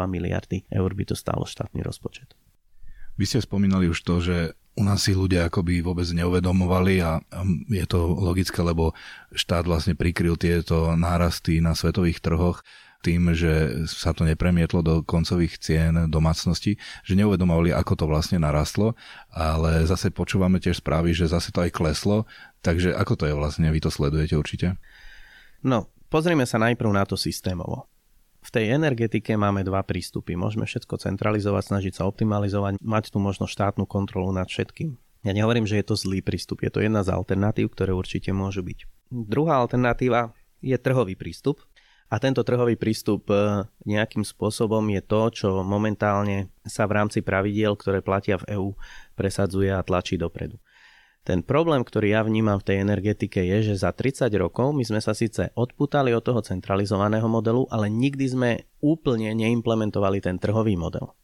miliardy 0.07 0.63
eur 0.71 0.91
by 0.91 1.03
to 1.07 1.15
stálo 1.15 1.43
štátny 1.43 1.83
rozpočet. 1.83 2.33
Vy 3.19 3.27
ste 3.27 3.43
spomínali 3.43 3.91
už 3.91 4.01
to, 4.01 4.23
že 4.23 4.37
u 4.79 4.87
nás 4.87 5.03
si 5.03 5.11
ľudia 5.11 5.51
akoby 5.51 5.83
vôbec 5.83 6.07
neuvedomovali 6.07 7.03
a 7.03 7.19
je 7.67 7.85
to 7.85 8.07
logické, 8.07 8.63
lebo 8.63 8.95
štát 9.35 9.67
vlastne 9.67 9.99
prikryl 9.99 10.39
tieto 10.39 10.95
nárasty 10.95 11.59
na 11.59 11.75
svetových 11.75 12.23
trhoch 12.23 12.63
tým, 13.01 13.33
že 13.33 13.83
sa 13.89 14.13
to 14.13 14.23
nepremietlo 14.23 14.85
do 14.85 14.95
koncových 15.01 15.57
cien 15.57 16.07
domácnosti, 16.07 16.77
že 17.01 17.13
neuvedomovali, 17.17 17.73
ako 17.73 17.93
to 17.97 18.05
vlastne 18.05 18.37
narastlo, 18.37 18.93
ale 19.33 19.83
zase 19.89 20.13
počúvame 20.13 20.61
tiež 20.61 20.79
správy, 20.79 21.11
že 21.17 21.27
zase 21.27 21.49
to 21.49 21.65
aj 21.65 21.73
kleslo, 21.73 22.29
takže 22.61 22.93
ako 22.93 23.13
to 23.17 23.23
je 23.27 23.33
vlastne, 23.33 23.67
vy 23.67 23.81
to 23.81 23.89
sledujete 23.89 24.37
určite? 24.37 24.77
No, 25.65 25.89
pozrime 26.13 26.45
sa 26.45 26.61
najprv 26.61 26.89
na 26.93 27.03
to 27.03 27.17
systémovo. 27.17 27.89
V 28.41 28.49
tej 28.49 28.73
energetike 28.73 29.37
máme 29.37 29.61
dva 29.61 29.85
prístupy. 29.85 30.33
Môžeme 30.33 30.65
všetko 30.65 30.97
centralizovať, 30.97 31.77
snažiť 31.77 31.93
sa 32.01 32.09
optimalizovať, 32.09 32.81
mať 32.81 33.13
tu 33.13 33.21
možno 33.21 33.45
štátnu 33.45 33.85
kontrolu 33.85 34.33
nad 34.33 34.49
všetkým. 34.49 34.97
Ja 35.21 35.37
nehovorím, 35.37 35.69
že 35.69 35.77
je 35.77 35.85
to 35.85 35.93
zlý 35.93 36.25
prístup, 36.25 36.65
je 36.65 36.73
to 36.73 36.81
jedna 36.81 37.05
z 37.05 37.13
alternatív, 37.13 37.69
ktoré 37.77 37.93
určite 37.93 38.33
môžu 38.33 38.65
byť. 38.65 38.89
Druhá 39.13 39.61
alternatíva 39.61 40.33
je 40.65 40.73
trhový 40.81 41.13
prístup. 41.13 41.61
A 42.11 42.19
tento 42.19 42.43
trhový 42.43 42.75
prístup 42.75 43.31
e, 43.31 43.63
nejakým 43.87 44.27
spôsobom 44.27 44.83
je 44.91 44.99
to, 44.99 45.21
čo 45.31 45.49
momentálne 45.63 46.51
sa 46.67 46.83
v 46.83 46.99
rámci 46.99 47.23
pravidiel, 47.23 47.79
ktoré 47.79 48.03
platia 48.03 48.35
v 48.43 48.59
EÚ, 48.59 48.69
presadzuje 49.15 49.71
a 49.71 49.79
tlačí 49.79 50.19
dopredu. 50.19 50.59
Ten 51.23 51.39
problém, 51.39 51.87
ktorý 51.87 52.17
ja 52.17 52.21
vnímam 52.27 52.59
v 52.59 52.67
tej 52.67 52.77
energetike 52.83 53.39
je, 53.39 53.71
že 53.71 53.85
za 53.87 53.95
30 53.95 54.27
rokov 54.35 54.75
my 54.75 54.83
sme 54.83 54.99
sa 54.99 55.15
síce 55.15 55.55
odputali 55.55 56.11
od 56.11 56.25
toho 56.25 56.43
centralizovaného 56.43 57.29
modelu, 57.31 57.63
ale 57.71 57.87
nikdy 57.87 58.25
sme 58.27 58.49
úplne 58.83 59.31
neimplementovali 59.31 60.19
ten 60.19 60.35
trhový 60.35 60.75
model. 60.75 61.15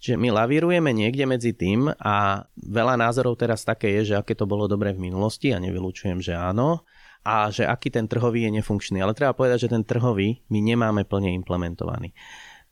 Čiže 0.00 0.16
my 0.16 0.30
lavírujeme 0.32 0.94
niekde 0.94 1.26
medzi 1.28 1.52
tým 1.52 1.90
a 1.90 2.46
veľa 2.56 2.94
názorov 2.96 3.36
teraz 3.36 3.66
také 3.66 3.92
je, 4.00 4.14
že 4.14 4.18
aké 4.20 4.38
to 4.38 4.48
bolo 4.48 4.70
dobre 4.70 4.94
v 4.96 5.10
minulosti 5.10 5.52
a 5.52 5.60
nevylučujem, 5.60 6.22
že 6.22 6.32
áno 6.32 6.86
a 7.24 7.48
že 7.48 7.64
aký 7.64 7.88
ten 7.88 8.04
trhový 8.04 8.44
je 8.46 8.60
nefunkčný. 8.60 9.00
Ale 9.00 9.16
treba 9.16 9.32
povedať, 9.32 9.66
že 9.66 9.72
ten 9.72 9.82
trhový 9.82 10.44
my 10.52 10.60
nemáme 10.60 11.08
plne 11.08 11.32
implementovaný. 11.32 12.12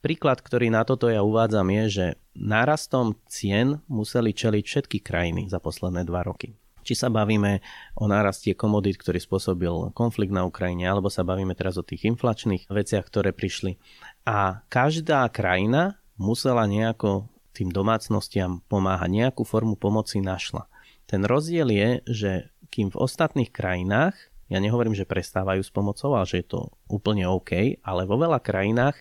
Príklad, 0.04 0.44
ktorý 0.44 0.68
na 0.68 0.84
toto 0.84 1.08
ja 1.08 1.24
uvádzam 1.24 1.72
je, 1.72 1.84
že 1.88 2.06
nárastom 2.36 3.16
cien 3.30 3.80
museli 3.88 4.36
čeliť 4.36 4.64
všetky 4.66 4.98
krajiny 5.00 5.48
za 5.48 5.62
posledné 5.62 6.04
dva 6.04 6.26
roky. 6.26 6.52
Či 6.82 6.98
sa 6.98 7.08
bavíme 7.14 7.62
o 7.94 8.10
nárastie 8.10 8.58
komodít, 8.58 8.98
ktorý 8.98 9.22
spôsobil 9.22 9.94
konflikt 9.94 10.34
na 10.34 10.42
Ukrajine, 10.42 10.90
alebo 10.90 11.06
sa 11.06 11.22
bavíme 11.22 11.54
teraz 11.54 11.78
o 11.78 11.86
tých 11.86 12.10
inflačných 12.10 12.66
veciach, 12.66 13.06
ktoré 13.06 13.30
prišli. 13.30 13.78
A 14.26 14.66
každá 14.66 15.22
krajina 15.30 16.02
musela 16.18 16.66
nejako 16.66 17.30
tým 17.54 17.70
domácnostiam 17.70 18.66
pomáhať, 18.66 19.06
nejakú 19.06 19.46
formu 19.46 19.78
pomoci 19.78 20.18
našla. 20.18 20.66
Ten 21.06 21.22
rozdiel 21.22 21.70
je, 21.70 21.90
že 22.10 22.30
kým 22.72 22.90
v 22.90 22.98
ostatných 22.98 23.52
krajinách, 23.54 24.31
ja 24.52 24.60
nehovorím, 24.60 24.92
že 24.92 25.08
prestávajú 25.08 25.64
s 25.64 25.72
pomocou, 25.72 26.12
ale 26.12 26.28
že 26.28 26.44
je 26.44 26.46
to 26.52 26.60
úplne 26.92 27.24
OK, 27.24 27.80
ale 27.80 28.04
vo 28.04 28.20
veľa 28.20 28.36
krajinách 28.44 29.00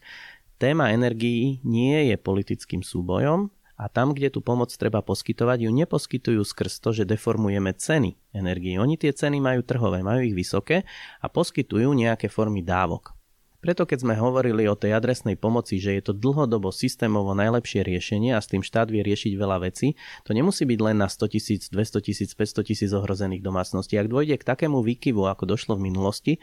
Téma 0.62 0.94
energií 0.94 1.58
nie 1.66 2.14
je 2.14 2.22
politickým 2.22 2.86
súbojom 2.86 3.50
a 3.82 3.90
tam, 3.90 4.14
kde 4.14 4.30
tú 4.30 4.46
pomoc 4.46 4.70
treba 4.70 5.02
poskytovať, 5.02 5.66
ju 5.66 5.74
neposkytujú 5.74 6.38
skrz 6.46 6.78
to, 6.78 6.94
že 6.94 7.10
deformujeme 7.10 7.74
ceny 7.74 8.14
energií. 8.30 8.78
Oni 8.78 8.94
tie 8.94 9.10
ceny 9.10 9.42
majú 9.42 9.66
trhové, 9.66 10.06
majú 10.06 10.22
ich 10.22 10.38
vysoké 10.38 10.86
a 11.18 11.26
poskytujú 11.26 11.98
nejaké 11.98 12.30
formy 12.30 12.62
dávok. 12.62 13.18
Preto 13.62 13.86
keď 13.86 14.02
sme 14.02 14.18
hovorili 14.18 14.66
o 14.66 14.74
tej 14.74 14.98
adresnej 14.98 15.38
pomoci, 15.38 15.78
že 15.78 15.94
je 15.94 16.02
to 16.10 16.14
dlhodobo 16.18 16.74
systémovo 16.74 17.38
najlepšie 17.38 17.86
riešenie 17.86 18.34
a 18.34 18.42
s 18.42 18.50
tým 18.50 18.66
štát 18.66 18.90
vie 18.90 19.06
riešiť 19.06 19.38
veľa 19.38 19.62
vecí, 19.62 19.94
to 20.26 20.34
nemusí 20.34 20.66
byť 20.66 20.80
len 20.82 20.98
na 20.98 21.06
100 21.06 21.30
tisíc, 21.30 21.62
200 21.70 22.02
tisíc, 22.02 22.34
500 22.34 22.66
tisíc 22.66 22.90
ohrozených 22.90 23.46
domácností. 23.46 24.02
Ak 24.02 24.10
dôjde 24.10 24.42
k 24.42 24.50
takému 24.50 24.82
výkyvu, 24.82 25.30
ako 25.30 25.46
došlo 25.46 25.78
v 25.78 25.94
minulosti, 25.94 26.34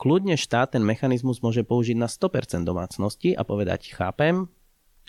kľudne 0.00 0.40
štát 0.40 0.72
ten 0.72 0.80
mechanizmus 0.80 1.44
môže 1.44 1.60
použiť 1.60 2.00
na 2.00 2.08
100% 2.08 2.64
domácnosti 2.64 3.36
a 3.36 3.44
povedať, 3.44 3.92
chápem, 3.92 4.48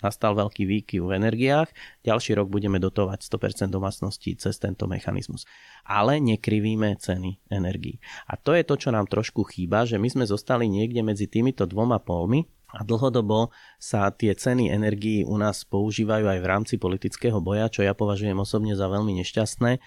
nastal 0.02 0.34
veľký 0.34 0.64
výkyv 0.66 1.06
v 1.06 1.16
energiách, 1.20 1.70
ďalší 2.02 2.34
rok 2.34 2.50
budeme 2.50 2.82
dotovať 2.82 3.22
100% 3.22 3.70
domácností 3.70 4.34
cez 4.40 4.58
tento 4.58 4.90
mechanizmus. 4.90 5.46
Ale 5.86 6.18
nekrivíme 6.18 6.96
ceny 6.98 7.52
energií. 7.52 8.00
A 8.26 8.34
to 8.34 8.56
je 8.56 8.64
to, 8.66 8.74
čo 8.74 8.90
nám 8.90 9.06
trošku 9.06 9.46
chýba, 9.46 9.86
že 9.86 10.00
my 10.00 10.08
sme 10.10 10.24
zostali 10.26 10.66
niekde 10.66 11.04
medzi 11.04 11.30
týmito 11.30 11.68
dvoma 11.68 12.00
polmi, 12.02 12.44
A 12.74 12.82
dlhodobo 12.82 13.54
sa 13.78 14.10
tie 14.10 14.34
ceny 14.34 14.66
energií 14.66 15.22
u 15.22 15.38
nás 15.38 15.62
používajú 15.62 16.26
aj 16.26 16.38
v 16.42 16.50
rámci 16.50 16.74
politického 16.74 17.38
boja, 17.38 17.70
čo 17.70 17.86
ja 17.86 17.94
považujem 17.94 18.34
osobne 18.34 18.74
za 18.74 18.90
veľmi 18.90 19.14
nešťastné, 19.22 19.78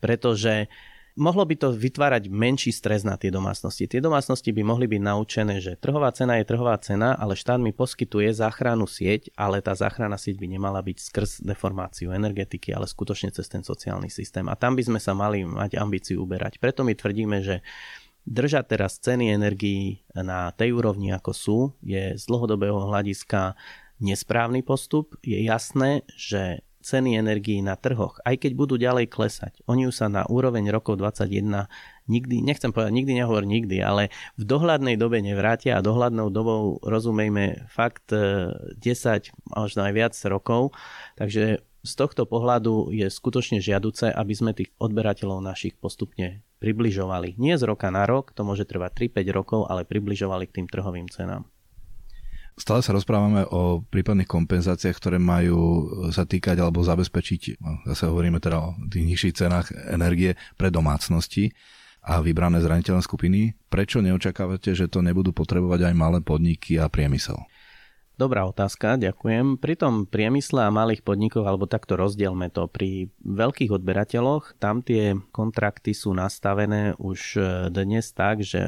pretože 0.00 0.72
mohlo 1.16 1.42
by 1.46 1.54
to 1.58 1.68
vytvárať 1.74 2.30
menší 2.30 2.70
stres 2.74 3.06
na 3.06 3.14
tie 3.14 3.30
domácnosti. 3.32 3.86
Tie 3.90 4.02
domácnosti 4.02 4.50
by 4.50 4.62
mohli 4.62 4.86
byť 4.90 5.02
naučené, 5.02 5.62
že 5.62 5.78
trhová 5.78 6.10
cena 6.14 6.38
je 6.38 6.48
trhová 6.48 6.76
cena, 6.78 7.16
ale 7.18 7.38
štát 7.38 7.58
mi 7.58 7.74
poskytuje 7.74 8.30
záchranu 8.34 8.84
sieť, 8.90 9.32
ale 9.34 9.64
tá 9.64 9.72
záchrana 9.72 10.20
sieť 10.20 10.38
by 10.38 10.46
nemala 10.46 10.84
byť 10.84 10.98
skrz 11.00 11.30
deformáciu 11.42 12.14
energetiky, 12.14 12.70
ale 12.74 12.90
skutočne 12.90 13.34
cez 13.34 13.50
ten 13.50 13.66
sociálny 13.66 14.10
systém. 14.12 14.46
A 14.46 14.54
tam 14.54 14.76
by 14.78 14.82
sme 14.86 15.00
sa 15.02 15.16
mali 15.16 15.42
mať 15.42 15.78
ambíciu 15.80 16.22
uberať. 16.22 16.62
Preto 16.62 16.86
my 16.86 16.94
tvrdíme, 16.94 17.38
že 17.40 17.64
Držať 18.28 18.76
teraz 18.76 19.00
ceny 19.00 19.32
energií 19.32 20.04
na 20.12 20.52
tej 20.52 20.76
úrovni, 20.76 21.08
ako 21.08 21.32
sú, 21.32 21.58
je 21.80 22.20
z 22.20 22.24
dlhodobého 22.28 22.92
hľadiska 22.92 23.56
nesprávny 23.96 24.60
postup. 24.60 25.16
Je 25.24 25.40
jasné, 25.40 26.04
že 26.20 26.60
ceny 26.80 27.20
energií 27.20 27.60
na 27.60 27.76
trhoch, 27.76 28.18
aj 28.24 28.40
keď 28.40 28.52
budú 28.56 28.74
ďalej 28.80 29.12
klesať, 29.12 29.60
oni 29.68 29.84
už 29.88 29.94
sa 29.94 30.06
na 30.08 30.24
úroveň 30.24 30.72
rokov 30.72 30.96
21 30.96 31.68
nikdy, 32.10 32.42
nechcem 32.42 32.74
povedať, 32.74 32.92
nikdy 32.96 33.12
nehovor 33.20 33.44
nikdy, 33.46 33.78
ale 33.84 34.10
v 34.34 34.44
dohľadnej 34.48 34.98
dobe 34.98 35.22
nevrátia 35.22 35.78
a 35.78 35.84
dohľadnou 35.84 36.32
dobou 36.32 36.82
rozumejme 36.82 37.70
fakt 37.70 38.10
10, 38.10 38.74
e, 38.80 39.30
možno 39.54 39.86
aj 39.86 39.92
viac 39.94 40.14
rokov, 40.26 40.74
takže 41.14 41.62
z 41.80 41.92
tohto 41.96 42.28
pohľadu 42.28 42.92
je 42.92 43.08
skutočne 43.08 43.62
žiaduce, 43.62 44.12
aby 44.12 44.32
sme 44.36 44.52
tých 44.52 44.68
odberateľov 44.76 45.40
našich 45.40 45.80
postupne 45.80 46.44
približovali. 46.60 47.40
Nie 47.40 47.56
z 47.56 47.64
roka 47.64 47.88
na 47.88 48.04
rok, 48.04 48.36
to 48.36 48.44
môže 48.44 48.68
trvať 48.68 49.08
3-5 49.16 49.32
rokov, 49.32 49.60
ale 49.64 49.88
približovali 49.88 50.44
k 50.44 50.60
tým 50.60 50.66
trhovým 50.68 51.08
cenám. 51.08 51.48
Stále 52.60 52.84
sa 52.84 52.92
rozprávame 52.92 53.48
o 53.48 53.80
prípadných 53.80 54.28
kompenzáciách, 54.28 54.92
ktoré 55.00 55.16
majú 55.16 55.88
sa 56.12 56.28
týkať 56.28 56.60
alebo 56.60 56.84
zabezpečiť, 56.84 57.56
no, 57.56 57.80
zase 57.88 58.04
hovoríme 58.04 58.36
teda 58.36 58.60
o 58.60 58.76
tých 58.92 59.08
nižších 59.08 59.36
cenách 59.40 59.72
energie 59.88 60.36
pre 60.60 60.68
domácnosti 60.68 61.56
a 62.04 62.20
vybrané 62.20 62.60
zraniteľné 62.60 63.00
skupiny. 63.00 63.56
Prečo 63.72 64.04
neočakávate, 64.04 64.76
že 64.76 64.92
to 64.92 65.00
nebudú 65.00 65.32
potrebovať 65.32 65.88
aj 65.88 65.94
malé 65.96 66.18
podniky 66.20 66.76
a 66.76 66.92
priemysel? 66.92 67.40
Dobrá 68.20 68.44
otázka, 68.44 69.00
ďakujem. 69.00 69.56
Pri 69.56 69.80
tom 69.80 70.04
priemysle 70.04 70.68
a 70.68 70.74
malých 70.74 71.00
podnikoch, 71.00 71.48
alebo 71.48 71.64
takto 71.64 71.96
rozdielme 71.96 72.52
to, 72.52 72.68
pri 72.68 73.08
veľkých 73.24 73.72
odberateľoch, 73.72 74.60
tam 74.60 74.84
tie 74.84 75.16
kontrakty 75.32 75.96
sú 75.96 76.12
nastavené 76.12 76.92
už 77.00 77.40
e, 77.40 77.72
dnes 77.72 78.12
tak, 78.12 78.44
že 78.44 78.60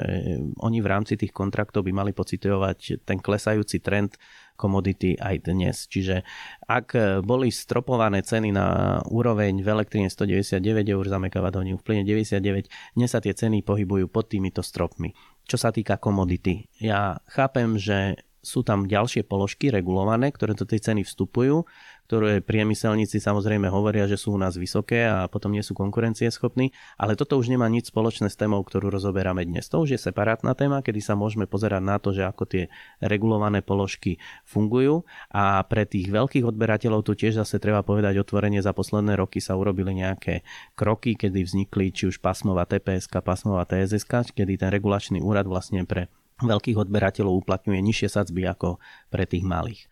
oni 0.57 0.81
v 0.81 0.89
rámci 0.89 1.21
tých 1.21 1.37
kontraktov 1.37 1.85
by 1.85 1.93
mali 1.93 2.17
pocitovať 2.17 3.05
ten 3.05 3.21
klesajúci 3.21 3.85
trend 3.85 4.17
komodity 4.57 5.21
aj 5.21 5.45
dnes. 5.45 5.85
Čiže 5.85 6.25
ak 6.65 7.21
boli 7.21 7.53
stropované 7.53 8.25
ceny 8.25 8.57
na 8.57 8.99
úroveň 9.05 9.61
v 9.61 9.69
elektrine 9.69 10.09
199 10.09 10.65
eur 10.97 11.05
za 11.05 11.21
megawatt 11.21 11.61
hodinu, 11.61 11.77
v 11.77 11.85
plyne 11.85 12.09
99, 12.09 12.73
dnes 12.97 13.11
sa 13.13 13.21
tie 13.21 13.37
ceny 13.37 13.61
pohybujú 13.69 14.09
pod 14.09 14.33
týmito 14.33 14.65
stropmi. 14.65 15.13
Čo 15.45 15.61
sa 15.61 15.69
týka 15.77 16.01
komodity, 16.01 16.73
ja 16.81 17.21
chápem, 17.29 17.77
že 17.77 18.17
sú 18.43 18.67
tam 18.67 18.91
ďalšie 18.91 19.23
položky 19.23 19.71
regulované, 19.71 20.35
ktoré 20.35 20.59
do 20.59 20.67
tej 20.67 20.83
ceny 20.83 21.07
vstupujú, 21.07 21.63
ktoré 22.11 22.43
priemyselníci 22.43 23.23
samozrejme 23.23 23.71
hovoria, 23.71 24.05
že 24.11 24.19
sú 24.19 24.35
u 24.35 24.39
nás 24.43 24.59
vysoké 24.59 25.07
a 25.07 25.31
potom 25.31 25.55
nie 25.55 25.63
sú 25.63 25.73
konkurencieschopní, 25.73 26.75
ale 26.99 27.15
toto 27.15 27.39
už 27.39 27.49
nemá 27.49 27.71
nič 27.71 27.89
spoločné 27.89 28.29
s 28.29 28.37
témou, 28.37 28.61
ktorú 28.61 28.91
rozoberáme 28.93 29.47
dnes. 29.47 29.71
To 29.71 29.87
už 29.87 29.97
je 29.97 30.01
separátna 30.03 30.53
téma, 30.59 30.83
kedy 30.83 31.01
sa 31.01 31.15
môžeme 31.15 31.47
pozerať 31.49 31.81
na 31.81 31.97
to, 32.03 32.11
že 32.11 32.27
ako 32.27 32.45
tie 32.45 32.65
regulované 33.01 33.63
položky 33.63 34.19
fungujú 34.43 35.07
a 35.33 35.63
pre 35.65 35.87
tých 35.87 36.11
veľkých 36.11 36.45
odberateľov 36.45 37.07
tu 37.07 37.15
tiež 37.15 37.41
zase 37.41 37.63
treba 37.63 37.81
povedať 37.87 38.19
otvorenie 38.21 38.61
za 38.61 38.75
posledné 38.75 39.17
roky 39.17 39.39
sa 39.39 39.55
urobili 39.55 39.95
nejaké 39.97 40.43
kroky, 40.75 41.15
kedy 41.15 41.47
vznikli 41.47 41.95
či 41.95 42.11
už 42.11 42.19
pasmová 42.19 42.67
TPS, 42.67 43.07
pasmová 43.09 43.65
TSS, 43.65 44.35
kedy 44.35 44.59
ten 44.59 44.69
regulačný 44.69 45.23
úrad 45.23 45.47
vlastne 45.47 45.87
pre 45.87 46.13
veľkých 46.41 46.81
odberateľov 46.81 47.45
uplatňuje 47.45 47.81
nižšie 47.83 48.09
sadzby 48.09 48.49
ako 48.49 48.81
pre 49.13 49.29
tých 49.29 49.45
malých. 49.45 49.85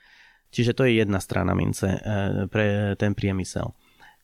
Čiže 0.51 0.75
to 0.75 0.83
je 0.89 0.99
jedna 0.99 1.23
strana 1.23 1.55
mince 1.55 1.87
e, 1.87 1.99
pre 2.51 2.99
ten 2.99 3.15
priemysel. 3.15 3.71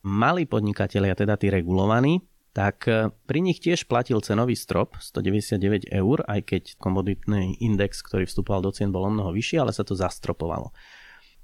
Malí 0.06 0.46
podnikatelia, 0.46 1.14
teda 1.14 1.38
tí 1.38 1.50
regulovaní, 1.50 2.22
tak 2.50 2.88
e, 2.90 3.14
pri 3.28 3.38
nich 3.44 3.62
tiež 3.62 3.86
platil 3.86 4.18
cenový 4.24 4.58
strop 4.58 4.98
199 4.98 5.86
eur, 5.92 6.18
aj 6.26 6.40
keď 6.42 6.62
komoditný 6.82 7.60
index, 7.62 8.02
ktorý 8.02 8.26
vstupoval 8.26 8.64
do 8.66 8.74
cien, 8.74 8.90
bol 8.90 9.06
o 9.06 9.12
mnoho 9.12 9.30
vyšší, 9.30 9.62
ale 9.62 9.70
sa 9.70 9.86
to 9.86 9.94
zastropovalo. 9.94 10.74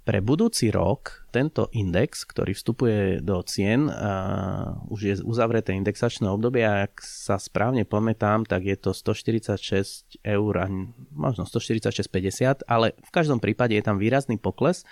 Pre 0.03 0.19
budúci 0.19 0.75
rok 0.75 1.31
tento 1.31 1.71
index, 1.71 2.27
ktorý 2.27 2.59
vstupuje 2.59 3.23
do 3.23 3.39
cien, 3.47 3.87
uh, 3.87 4.75
už 4.91 5.01
je 5.01 5.15
uzavreté 5.23 5.79
indexačné 5.79 6.27
obdobie 6.27 6.67
a 6.67 6.91
ak 6.91 6.99
sa 7.07 7.39
správne 7.39 7.87
pamätám, 7.87 8.43
tak 8.43 8.67
je 8.67 8.75
to 8.75 8.91
146 8.91 10.19
eur 10.27 10.53
a 10.59 10.67
možno 11.15 11.47
146,50, 11.47 12.67
ale 12.67 12.99
v 12.99 13.11
každom 13.15 13.39
prípade 13.39 13.79
je 13.79 13.85
tam 13.87 14.03
výrazný 14.03 14.43
pokles 14.43 14.83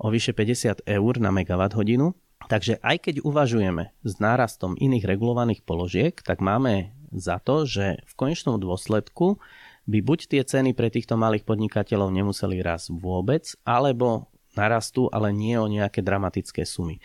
o 0.00 0.08
vyše 0.08 0.32
50 0.32 0.88
eur 0.88 1.12
na 1.20 1.28
megawatt 1.28 1.76
hodinu. 1.76 2.16
Takže 2.48 2.80
aj 2.80 3.12
keď 3.12 3.14
uvažujeme 3.28 3.92
s 4.08 4.12
nárastom 4.24 4.72
iných 4.80 5.04
regulovaných 5.04 5.68
položiek, 5.68 6.16
tak 6.24 6.40
máme 6.40 6.96
za 7.12 7.44
to, 7.44 7.68
že 7.68 8.00
v 8.08 8.12
konečnom 8.16 8.56
dôsledku 8.56 9.36
by 9.84 9.98
buď 10.00 10.32
tie 10.32 10.42
ceny 10.48 10.72
pre 10.72 10.88
týchto 10.88 11.20
malých 11.20 11.44
podnikateľov 11.44 12.08
nemuseli 12.08 12.64
raz 12.64 12.88
vôbec, 12.88 13.52
alebo 13.62 14.32
narastú, 14.56 15.12
ale 15.12 15.30
nie 15.30 15.54
o 15.60 15.68
nejaké 15.68 16.00
dramatické 16.00 16.64
sumy. 16.64 16.98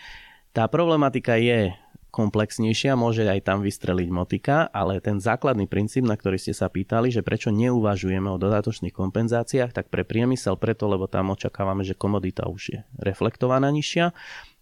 Tá 0.56 0.68
problematika 0.72 1.36
je 1.36 1.76
komplexnejšia, 2.12 3.00
môže 3.00 3.24
aj 3.24 3.48
tam 3.48 3.64
vystreliť 3.64 4.10
motika, 4.12 4.68
ale 4.76 5.00
ten 5.00 5.24
základný 5.24 5.64
princíp, 5.66 6.04
na 6.04 6.20
ktorý 6.20 6.36
ste 6.36 6.52
sa 6.52 6.68
pýtali, 6.68 7.08
že 7.08 7.24
prečo 7.24 7.56
neuvažujeme 7.56 8.28
o 8.28 8.36
dodatočných 8.36 8.92
kompenzáciách, 8.92 9.72
tak 9.72 9.88
pre 9.88 10.04
priemysel 10.04 10.60
preto, 10.60 10.92
lebo 10.92 11.08
tam 11.08 11.32
očakávame, 11.32 11.88
že 11.88 11.96
komodita 11.96 12.52
už 12.52 12.62
je 12.68 12.80
reflektovaná 13.00 13.72
nižšia 13.72 14.12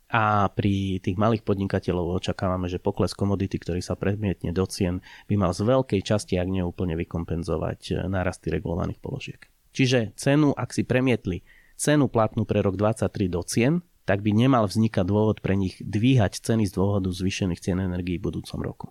a 0.10 0.50
pri 0.50 1.02
tých 1.02 1.18
malých 1.18 1.46
podnikateľov 1.46 2.22
očakávame, 2.22 2.66
že 2.66 2.82
pokles 2.82 3.14
komodity, 3.14 3.62
ktorý 3.62 3.82
sa 3.82 3.94
predmietne 3.94 4.50
do 4.50 4.66
cien, 4.66 5.06
by 5.30 5.38
mal 5.38 5.54
z 5.54 5.66
veľkej 5.66 6.02
časti, 6.02 6.38
ak 6.38 6.50
neúplne 6.50 6.98
vykompenzovať 6.98 8.10
nárasty 8.10 8.50
regulovaných 8.54 9.02
položiek. 9.02 9.42
Čiže 9.70 10.18
cenu, 10.18 10.50
ak 10.58 10.74
si 10.74 10.82
premietli 10.82 11.46
cenu 11.80 12.12
platnú 12.12 12.44
pre 12.44 12.60
rok 12.60 12.76
2023 12.76 13.32
do 13.32 13.42
cien, 13.48 13.74
tak 14.04 14.20
by 14.20 14.36
nemal 14.36 14.68
vznikať 14.68 15.06
dôvod 15.08 15.40
pre 15.40 15.56
nich 15.56 15.80
dvíhať 15.80 16.44
ceny 16.44 16.68
z 16.68 16.76
dôvodu 16.76 17.08
zvýšených 17.08 17.64
cien 17.64 17.80
energií 17.80 18.20
v 18.20 18.28
budúcom 18.28 18.60
roku. 18.60 18.86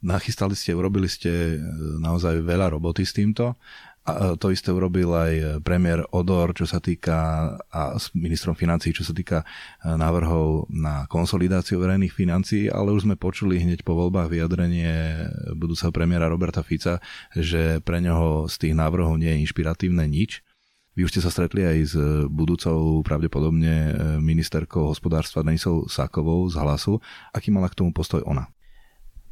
Nachystali 0.00 0.56
ste, 0.56 0.72
urobili 0.72 1.06
ste 1.12 1.28
e, 1.28 1.56
naozaj 2.00 2.40
veľa 2.40 2.72
roboty 2.72 3.04
s 3.04 3.12
týmto. 3.12 3.60
A 4.08 4.32
e, 4.32 4.40
to 4.40 4.48
isté 4.48 4.72
urobil 4.72 5.12
aj 5.12 5.60
premiér 5.60 6.08
Odor, 6.08 6.56
čo 6.56 6.64
sa 6.64 6.80
týka 6.80 7.52
a 7.68 8.00
s 8.00 8.08
ministrom 8.16 8.56
financí, 8.56 8.96
čo 8.96 9.04
sa 9.04 9.12
týka 9.12 9.44
návrhov 9.84 10.72
na 10.72 11.04
konsolidáciu 11.04 11.76
verejných 11.76 12.16
financií, 12.16 12.72
ale 12.72 12.96
už 12.96 13.04
sme 13.04 13.20
počuli 13.20 13.60
hneď 13.60 13.84
po 13.84 13.92
voľbách 13.92 14.32
vyjadrenie 14.32 15.20
budúceho 15.52 15.92
premiéra 15.92 16.32
Roberta 16.32 16.64
Fica, 16.64 16.96
že 17.36 17.84
pre 17.84 18.00
neho 18.00 18.48
z 18.48 18.56
tých 18.56 18.74
návrhov 18.74 19.20
nie 19.20 19.36
je 19.36 19.44
inšpiratívne 19.44 20.08
nič. 20.08 20.40
Vy 21.00 21.08
už 21.08 21.16
ste 21.16 21.24
sa 21.24 21.32
stretli 21.32 21.64
aj 21.64 21.78
s 21.80 21.94
e, 21.96 22.28
budúcou 22.28 23.00
pravdepodobne 23.00 23.72
e, 23.72 23.92
ministerkou 24.20 24.92
hospodárstva 24.92 25.40
Denisou 25.40 25.88
Sákovou 25.88 26.44
z 26.52 26.60
Hlasu. 26.60 27.00
Aký 27.32 27.48
mala 27.48 27.72
k 27.72 27.80
tomu 27.80 27.88
postoj 27.88 28.20
ona? 28.28 28.52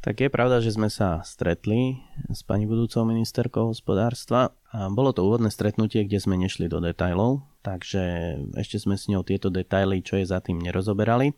Tak 0.01 0.17
je 0.17 0.33
pravda, 0.33 0.65
že 0.65 0.73
sme 0.73 0.89
sa 0.89 1.21
stretli 1.21 2.01
s 2.25 2.41
pani 2.41 2.65
budúcou 2.65 3.05
ministerkou 3.05 3.69
hospodárstva 3.69 4.57
a 4.73 4.89
bolo 4.89 5.13
to 5.13 5.21
úvodné 5.21 5.53
stretnutie, 5.53 6.09
kde 6.09 6.17
sme 6.17 6.41
nešli 6.41 6.65
do 6.65 6.81
detajlov, 6.81 7.45
takže 7.61 8.33
ešte 8.57 8.81
sme 8.81 8.97
s 8.97 9.05
ňou 9.05 9.21
tieto 9.21 9.53
detaily, 9.53 10.01
čo 10.01 10.17
je 10.17 10.25
za 10.25 10.41
tým, 10.41 10.57
nerozoberali. 10.57 11.37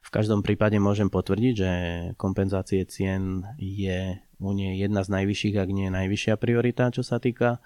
V 0.00 0.08
každom 0.08 0.40
prípade 0.40 0.80
môžem 0.80 1.12
potvrdiť, 1.12 1.52
že 1.52 1.70
kompenzácie 2.16 2.88
cien 2.88 3.44
je 3.60 4.24
u 4.40 4.50
nej 4.56 4.80
jedna 4.80 5.04
z 5.04 5.12
najvyšších, 5.20 5.56
ak 5.60 5.68
nie 5.68 5.92
najvyššia 5.92 6.40
priorita, 6.40 6.88
čo 6.92 7.04
sa 7.04 7.20
týka 7.20 7.60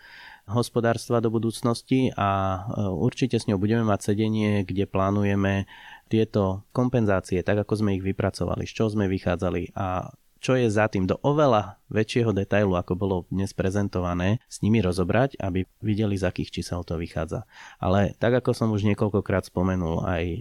hospodárstva 0.51 1.23
do 1.23 1.31
budúcnosti 1.31 2.11
a 2.19 2.29
e, 2.29 2.59
určite 2.91 3.39
s 3.39 3.47
ňou 3.47 3.57
budeme 3.57 3.87
mať 3.87 4.13
sedenie, 4.13 4.67
kde 4.67 4.91
plánujeme 4.91 5.71
tieto 6.11 6.67
kompenzácie, 6.75 7.41
tak 7.47 7.63
ako 7.63 7.87
sme 7.87 7.97
ich 7.97 8.05
vypracovali, 8.05 8.67
z 8.67 8.73
čoho 8.75 8.91
sme 8.91 9.07
vychádzali 9.07 9.73
a 9.79 10.11
čo 10.41 10.57
je 10.57 10.73
za 10.73 10.89
tým 10.89 11.05
do 11.05 11.21
oveľa 11.21 11.77
väčšieho 11.93 12.33
detailu, 12.33 12.73
ako 12.73 12.97
bolo 12.97 13.17
dnes 13.29 13.53
prezentované, 13.53 14.41
s 14.49 14.65
nimi 14.65 14.81
rozobrať, 14.81 15.37
aby 15.37 15.69
videli, 15.85 16.17
z 16.17 16.33
akých 16.33 16.61
čísel 16.61 16.81
to 16.81 16.97
vychádza. 16.97 17.45
Ale 17.77 18.17
tak 18.17 18.41
ako 18.41 18.57
som 18.57 18.73
už 18.73 18.89
niekoľkokrát 18.89 19.45
spomenul, 19.45 20.01
aj 20.01 20.25
e, 20.25 20.39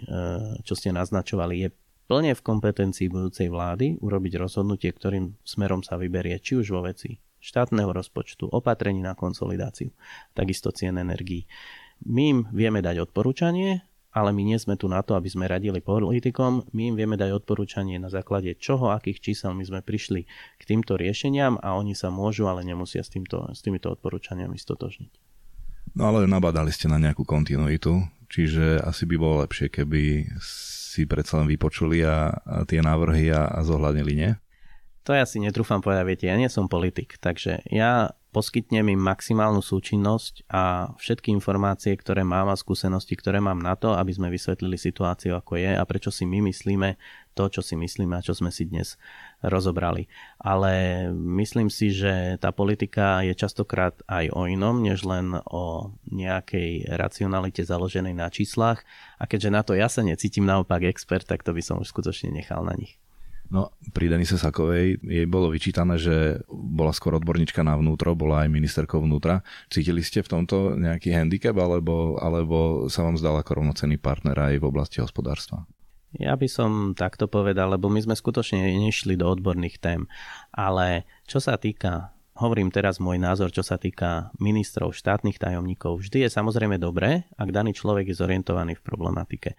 čo 0.64 0.74
ste 0.80 0.95
naznačovali, 0.95 1.68
je 1.68 1.70
plne 2.07 2.32
v 2.32 2.41
kompetencii 2.41 3.12
budúcej 3.12 3.51
vlády 3.51 3.99
urobiť 3.99 4.34
rozhodnutie, 4.39 4.89
ktorým 4.89 5.36
smerom 5.43 5.84
sa 5.84 5.99
vyberie, 5.99 6.39
či 6.39 6.55
už 6.57 6.72
vo 6.72 6.88
veci 6.88 7.20
štátneho 7.40 7.92
rozpočtu, 7.92 8.48
opatrení 8.52 9.04
na 9.04 9.16
konsolidáciu, 9.16 9.92
takisto 10.36 10.72
cien 10.72 11.00
energií. 11.00 11.48
My 12.04 12.24
im 12.32 12.40
vieme 12.56 12.80
dať 12.80 13.12
odporúčanie, 13.12 13.84
ale 14.10 14.34
my 14.34 14.42
nie 14.42 14.58
sme 14.58 14.74
tu 14.74 14.90
na 14.90 15.06
to, 15.06 15.14
aby 15.14 15.30
sme 15.30 15.46
radili 15.46 15.84
politikom. 15.84 16.66
My 16.74 16.92
im 16.92 16.96
vieme 16.98 17.14
dať 17.14 17.44
odporúčanie 17.44 18.02
na 18.02 18.10
základe 18.10 18.58
čoho, 18.58 18.90
akých 18.90 19.22
čísel 19.22 19.54
my 19.54 19.62
sme 19.62 19.80
prišli 19.86 20.26
k 20.58 20.64
týmto 20.66 20.98
riešeniam 20.98 21.62
a 21.62 21.78
oni 21.78 21.94
sa 21.94 22.10
môžu, 22.10 22.50
ale 22.50 22.66
nemusia 22.66 23.06
s, 23.06 23.14
týmto, 23.14 23.46
s 23.54 23.62
týmito 23.62 23.94
odporúčaniami 23.94 24.58
stotožniť. 24.58 25.12
No 25.98 26.10
ale 26.10 26.30
nabadali 26.30 26.70
ste 26.74 26.90
na 26.90 27.02
nejakú 27.02 27.26
kontinuitu, 27.26 28.02
čiže 28.30 28.82
asi 28.82 29.10
by 29.10 29.16
bolo 29.18 29.42
lepšie, 29.46 29.74
keby 29.74 30.34
si 30.42 31.06
predsa 31.06 31.42
len 31.42 31.50
vypočuli 31.50 32.02
a, 32.06 32.34
a 32.34 32.56
tie 32.66 32.82
návrhy 32.82 33.30
a, 33.34 33.50
a 33.50 33.60
zohľadnili, 33.62 34.14
nie? 34.18 34.32
To 35.08 35.16
ja 35.16 35.24
si 35.24 35.39
netrúfam 35.39 35.80
povedať, 35.80 36.04
viete, 36.06 36.26
ja 36.28 36.36
nie 36.36 36.52
som 36.52 36.68
politik, 36.68 37.18
takže 37.18 37.64
ja 37.72 38.14
poskytnem 38.30 38.93
im 38.93 39.02
maximálnu 39.02 39.66
súčinnosť 39.66 40.45
a 40.54 40.93
všetky 41.02 41.34
informácie, 41.34 41.97
ktoré 41.97 42.22
mám 42.22 42.54
a 42.54 42.60
skúsenosti, 42.60 43.18
ktoré 43.18 43.41
mám 43.41 43.58
na 43.58 43.74
to, 43.74 43.97
aby 43.97 44.14
sme 44.14 44.30
vysvetlili 44.30 44.78
situáciu, 44.78 45.34
ako 45.34 45.58
je 45.58 45.74
a 45.74 45.84
prečo 45.89 46.14
si 46.14 46.30
my 46.30 46.45
myslíme 46.45 47.02
to, 47.34 47.50
čo 47.50 47.66
si 47.66 47.74
myslíme 47.74 48.14
a 48.14 48.26
čo 48.26 48.38
sme 48.38 48.54
si 48.54 48.70
dnes 48.70 49.02
rozobrali. 49.41 50.06
Ale 50.38 51.08
myslím 51.16 51.74
si, 51.74 51.89
že 51.89 52.38
tá 52.38 52.54
politika 52.54 53.26
je 53.26 53.34
častokrát 53.34 53.97
aj 54.06 54.30
o 54.30 54.45
inom, 54.45 54.86
než 54.86 55.02
len 55.10 55.34
o 55.50 55.95
nejakej 56.14 56.86
racionalite 56.86 57.66
založenej 57.66 58.14
na 58.14 58.30
číslach 58.30 58.86
a 59.18 59.26
keďže 59.26 59.50
na 59.50 59.62
to 59.66 59.74
ja 59.74 59.89
sa 59.89 60.06
necítim 60.06 60.45
naopak 60.45 60.86
expert, 60.86 61.26
tak 61.26 61.41
to 61.41 61.50
by 61.50 61.66
som 61.66 61.82
už 61.82 61.89
skutočne 61.89 62.30
nechal 62.30 62.62
na 62.62 62.78
nich. 62.78 63.02
No, 63.50 63.74
pri 63.97 64.14
Denise 64.14 64.38
Sakovej 64.38 65.02
jej 65.02 65.26
bolo 65.26 65.50
vyčítané, 65.50 65.97
že 65.97 66.45
bola 66.54 66.93
skôr 66.93 67.18
odborníčka 67.18 67.66
na 67.66 67.74
vnútro, 67.74 68.14
bola 68.14 68.45
aj 68.45 68.54
ministerkou 68.54 69.02
vnútra. 69.02 69.41
Cítili 69.74 70.06
ste 70.06 70.22
v 70.22 70.30
tomto 70.30 70.78
nejaký 70.78 71.10
handicap, 71.10 71.58
alebo, 71.58 72.22
alebo 72.22 72.86
sa 72.93 73.02
vám 73.02 73.18
zdal 73.18 73.41
ako 73.41 73.58
rovnocenný 73.58 73.97
partner 73.97 74.38
aj 74.38 74.62
v 74.62 74.68
oblasti 74.70 75.02
hospodárstva? 75.02 75.66
Ja 76.14 76.38
by 76.38 76.45
som 76.45 76.72
takto 76.93 77.26
povedal, 77.26 77.74
lebo 77.74 77.89
my 77.89 78.02
sme 78.02 78.14
skutočne 78.18 78.70
nešli 78.78 79.18
do 79.18 79.30
odborných 79.30 79.82
tém. 79.82 80.06
Ale 80.54 81.10
čo 81.26 81.41
sa 81.41 81.58
týka, 81.58 82.14
hovorím 82.38 82.70
teraz 82.70 83.02
môj 83.02 83.18
názor, 83.18 83.50
čo 83.50 83.66
sa 83.66 83.82
týka 83.82 84.30
ministrov, 84.38 84.93
štátnych 84.93 85.41
tajomníkov, 85.41 86.06
vždy 86.06 86.26
je 86.26 86.30
samozrejme 86.30 86.78
dobré, 86.78 87.26
ak 87.34 87.50
daný 87.50 87.74
človek 87.74 88.14
je 88.14 88.18
zorientovaný 88.18 88.78
v 88.78 88.86
problematike. 88.86 89.58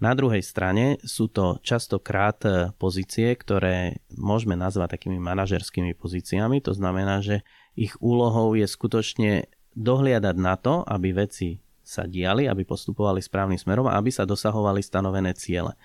Na 0.00 0.16
druhej 0.16 0.40
strane 0.40 0.96
sú 1.04 1.28
to 1.28 1.60
častokrát 1.60 2.40
e, 2.48 2.72
pozície, 2.80 3.36
ktoré 3.36 4.00
môžeme 4.16 4.56
nazvať 4.56 4.96
takými 4.96 5.20
manažerskými 5.20 5.92
pozíciami. 5.92 6.64
To 6.64 6.72
znamená, 6.72 7.20
že 7.20 7.44
ich 7.76 7.92
úlohou 8.00 8.56
je 8.56 8.64
skutočne 8.64 9.52
dohliadať 9.76 10.36
na 10.40 10.56
to, 10.56 10.80
aby 10.88 11.12
veci 11.12 11.60
sa 11.84 12.08
diali, 12.08 12.48
aby 12.48 12.64
postupovali 12.64 13.20
správnym 13.20 13.60
smerom 13.60 13.90
a 13.90 14.00
aby 14.00 14.08
sa 14.08 14.24
dosahovali 14.24 14.80
stanovené 14.80 15.36
ciele. 15.36 15.76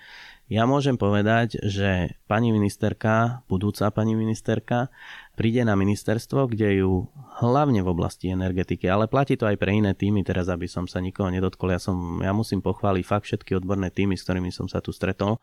Ja 0.46 0.62
môžem 0.62 0.94
povedať, 0.94 1.58
že 1.58 2.14
pani 2.30 2.54
ministerka, 2.54 3.42
budúca 3.50 3.90
pani 3.90 4.14
ministerka, 4.14 4.94
príde 5.34 5.66
na 5.66 5.74
ministerstvo, 5.74 6.46
kde 6.46 6.86
ju 6.86 7.10
hlavne 7.42 7.82
v 7.82 7.90
oblasti 7.90 8.30
energetiky, 8.30 8.86
ale 8.86 9.10
platí 9.10 9.34
to 9.34 9.50
aj 9.50 9.58
pre 9.58 9.74
iné 9.74 9.90
týmy, 9.90 10.22
teraz 10.22 10.46
aby 10.46 10.70
som 10.70 10.86
sa 10.86 11.02
nikoho 11.02 11.34
nedotkol, 11.34 11.74
ja, 11.74 11.82
som, 11.82 12.22
ja 12.22 12.30
musím 12.30 12.62
pochváliť 12.62 13.02
fakt 13.02 13.26
všetky 13.26 13.58
odborné 13.58 13.90
týmy, 13.90 14.14
s 14.14 14.22
ktorými 14.22 14.54
som 14.54 14.70
sa 14.70 14.78
tu 14.78 14.94
stretol, 14.94 15.42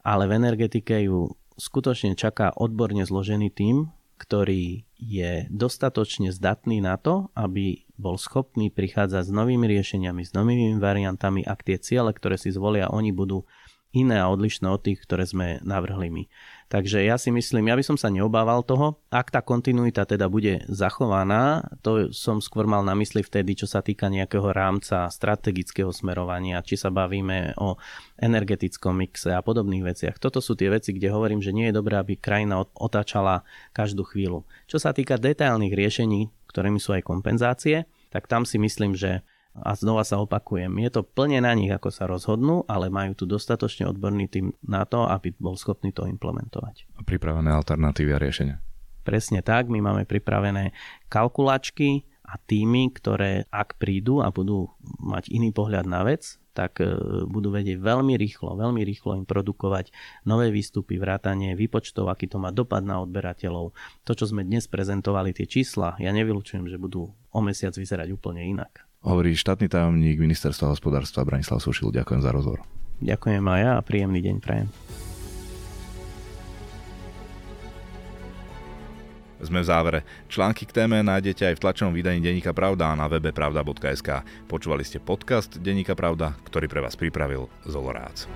ale 0.00 0.24
v 0.24 0.40
energetike 0.40 1.04
ju 1.04 1.36
skutočne 1.60 2.16
čaká 2.16 2.56
odborne 2.56 3.04
zložený 3.04 3.52
tým, 3.52 3.92
ktorý 4.20 4.88
je 4.96 5.48
dostatočne 5.52 6.32
zdatný 6.32 6.80
na 6.80 6.96
to, 6.96 7.28
aby 7.36 7.84
bol 8.00 8.16
schopný 8.16 8.72
prichádzať 8.72 9.28
s 9.28 9.32
novými 9.32 9.68
riešeniami, 9.68 10.24
s 10.24 10.32
novými 10.32 10.80
variantami, 10.80 11.44
ak 11.44 11.60
tie 11.60 11.76
ciele, 11.76 12.12
ktoré 12.16 12.40
si 12.40 12.48
zvolia, 12.48 12.88
oni 12.88 13.12
budú 13.12 13.44
iné 13.90 14.22
a 14.22 14.30
odlišné 14.30 14.66
od 14.70 14.80
tých, 14.82 15.02
ktoré 15.02 15.26
sme 15.26 15.58
navrhli 15.66 16.08
my. 16.10 16.24
Takže 16.70 17.02
ja 17.02 17.18
si 17.18 17.34
myslím, 17.34 17.66
ja 17.66 17.74
by 17.74 17.82
som 17.82 17.98
sa 17.98 18.06
neobával 18.14 18.62
toho, 18.62 19.02
ak 19.10 19.34
tá 19.34 19.42
kontinuita 19.42 20.06
teda 20.06 20.30
bude 20.30 20.62
zachovaná, 20.70 21.66
to 21.82 22.14
som 22.14 22.38
skôr 22.38 22.70
mal 22.70 22.86
na 22.86 22.94
mysli 22.94 23.26
vtedy, 23.26 23.58
čo 23.58 23.66
sa 23.66 23.82
týka 23.82 24.06
nejakého 24.06 24.54
rámca 24.54 25.10
strategického 25.10 25.90
smerovania, 25.90 26.62
či 26.62 26.78
sa 26.78 26.94
bavíme 26.94 27.58
o 27.58 27.74
energetickom 28.22 29.02
mixe 29.02 29.34
a 29.34 29.42
podobných 29.42 29.82
veciach. 29.82 30.22
Toto 30.22 30.38
sú 30.38 30.54
tie 30.54 30.70
veci, 30.70 30.94
kde 30.94 31.10
hovorím, 31.10 31.42
že 31.42 31.50
nie 31.50 31.74
je 31.74 31.76
dobré, 31.82 31.98
aby 31.98 32.14
krajina 32.14 32.62
otáčala 32.78 33.42
každú 33.74 34.06
chvíľu. 34.06 34.46
Čo 34.70 34.78
sa 34.78 34.94
týka 34.94 35.18
detailných 35.18 35.74
riešení, 35.74 36.30
ktorými 36.46 36.78
sú 36.78 36.94
aj 36.94 37.02
kompenzácie, 37.02 37.90
tak 38.14 38.30
tam 38.30 38.46
si 38.46 38.62
myslím, 38.62 38.94
že 38.94 39.26
a 39.54 39.74
znova 39.74 40.06
sa 40.06 40.22
opakujem, 40.22 40.70
je 40.86 40.90
to 40.94 41.02
plne 41.02 41.42
na 41.42 41.52
nich, 41.58 41.70
ako 41.70 41.90
sa 41.90 42.06
rozhodnú, 42.06 42.62
ale 42.70 42.86
majú 42.86 43.18
tu 43.18 43.24
dostatočne 43.26 43.90
odborný 43.90 44.30
tým 44.30 44.54
na 44.62 44.86
to, 44.86 45.04
aby 45.10 45.34
bol 45.36 45.58
schopný 45.58 45.90
to 45.90 46.06
implementovať. 46.06 46.86
A 46.96 47.02
pripravené 47.02 47.50
alternatívy 47.50 48.10
a 48.14 48.22
riešenia. 48.22 48.56
Presne 49.02 49.42
tak, 49.42 49.66
my 49.66 49.82
máme 49.82 50.04
pripravené 50.06 50.70
kalkulačky 51.10 52.06
a 52.22 52.38
týmy, 52.38 52.94
ktoré 52.94 53.50
ak 53.50 53.74
prídu 53.82 54.22
a 54.22 54.30
budú 54.30 54.70
mať 55.02 55.34
iný 55.34 55.50
pohľad 55.50 55.88
na 55.88 56.06
vec, 56.06 56.38
tak 56.54 56.78
e, 56.82 56.86
budú 57.26 57.50
vedieť 57.50 57.78
veľmi 57.78 58.14
rýchlo, 58.14 58.54
veľmi 58.54 58.82
rýchlo 58.86 59.18
im 59.18 59.26
produkovať 59.26 59.90
nové 60.26 60.54
výstupy, 60.54 60.98
vrátanie 60.98 61.58
výpočtov, 61.58 62.06
aký 62.06 62.30
to 62.30 62.38
má 62.38 62.54
dopad 62.54 62.86
na 62.86 63.02
odberateľov. 63.02 63.74
To, 64.06 64.12
čo 64.14 64.30
sme 64.30 64.46
dnes 64.46 64.70
prezentovali, 64.70 65.34
tie 65.34 65.46
čísla, 65.46 65.98
ja 65.98 66.10
nevylučujem, 66.14 66.66
že 66.70 66.78
budú 66.78 67.10
o 67.10 67.40
mesiac 67.42 67.74
vyzerať 67.74 68.14
úplne 68.14 68.46
inak. 68.46 68.89
Hovorí 69.00 69.32
štátny 69.32 69.72
tajomník 69.72 70.20
ministerstva 70.20 70.76
hospodárstva 70.76 71.24
Branislav 71.24 71.64
Sušil. 71.64 71.88
Ďakujem 71.88 72.20
za 72.20 72.30
rozhovor. 72.36 72.60
Ďakujem 73.00 73.40
aj 73.40 73.60
ja 73.64 73.70
a 73.76 73.80
príjemný 73.80 74.20
deň 74.20 74.36
prajem. 74.44 74.68
Sme 79.40 79.64
v 79.64 79.66
závere. 79.72 80.00
Články 80.28 80.68
k 80.68 80.84
téme 80.84 81.00
nájdete 81.00 81.48
aj 81.48 81.56
v 81.56 81.62
tlačenom 81.64 81.96
vydaní 81.96 82.20
Deníka 82.20 82.52
Pravda 82.52 82.92
na 82.92 83.08
webe 83.08 83.32
pravda.sk. 83.32 84.20
Počúvali 84.44 84.84
ste 84.84 85.00
podcast 85.00 85.56
Deníka 85.56 85.96
Pravda, 85.96 86.36
ktorý 86.44 86.68
pre 86.68 86.84
vás 86.84 86.92
pripravil 86.92 87.48
Zolorác. 87.64 88.28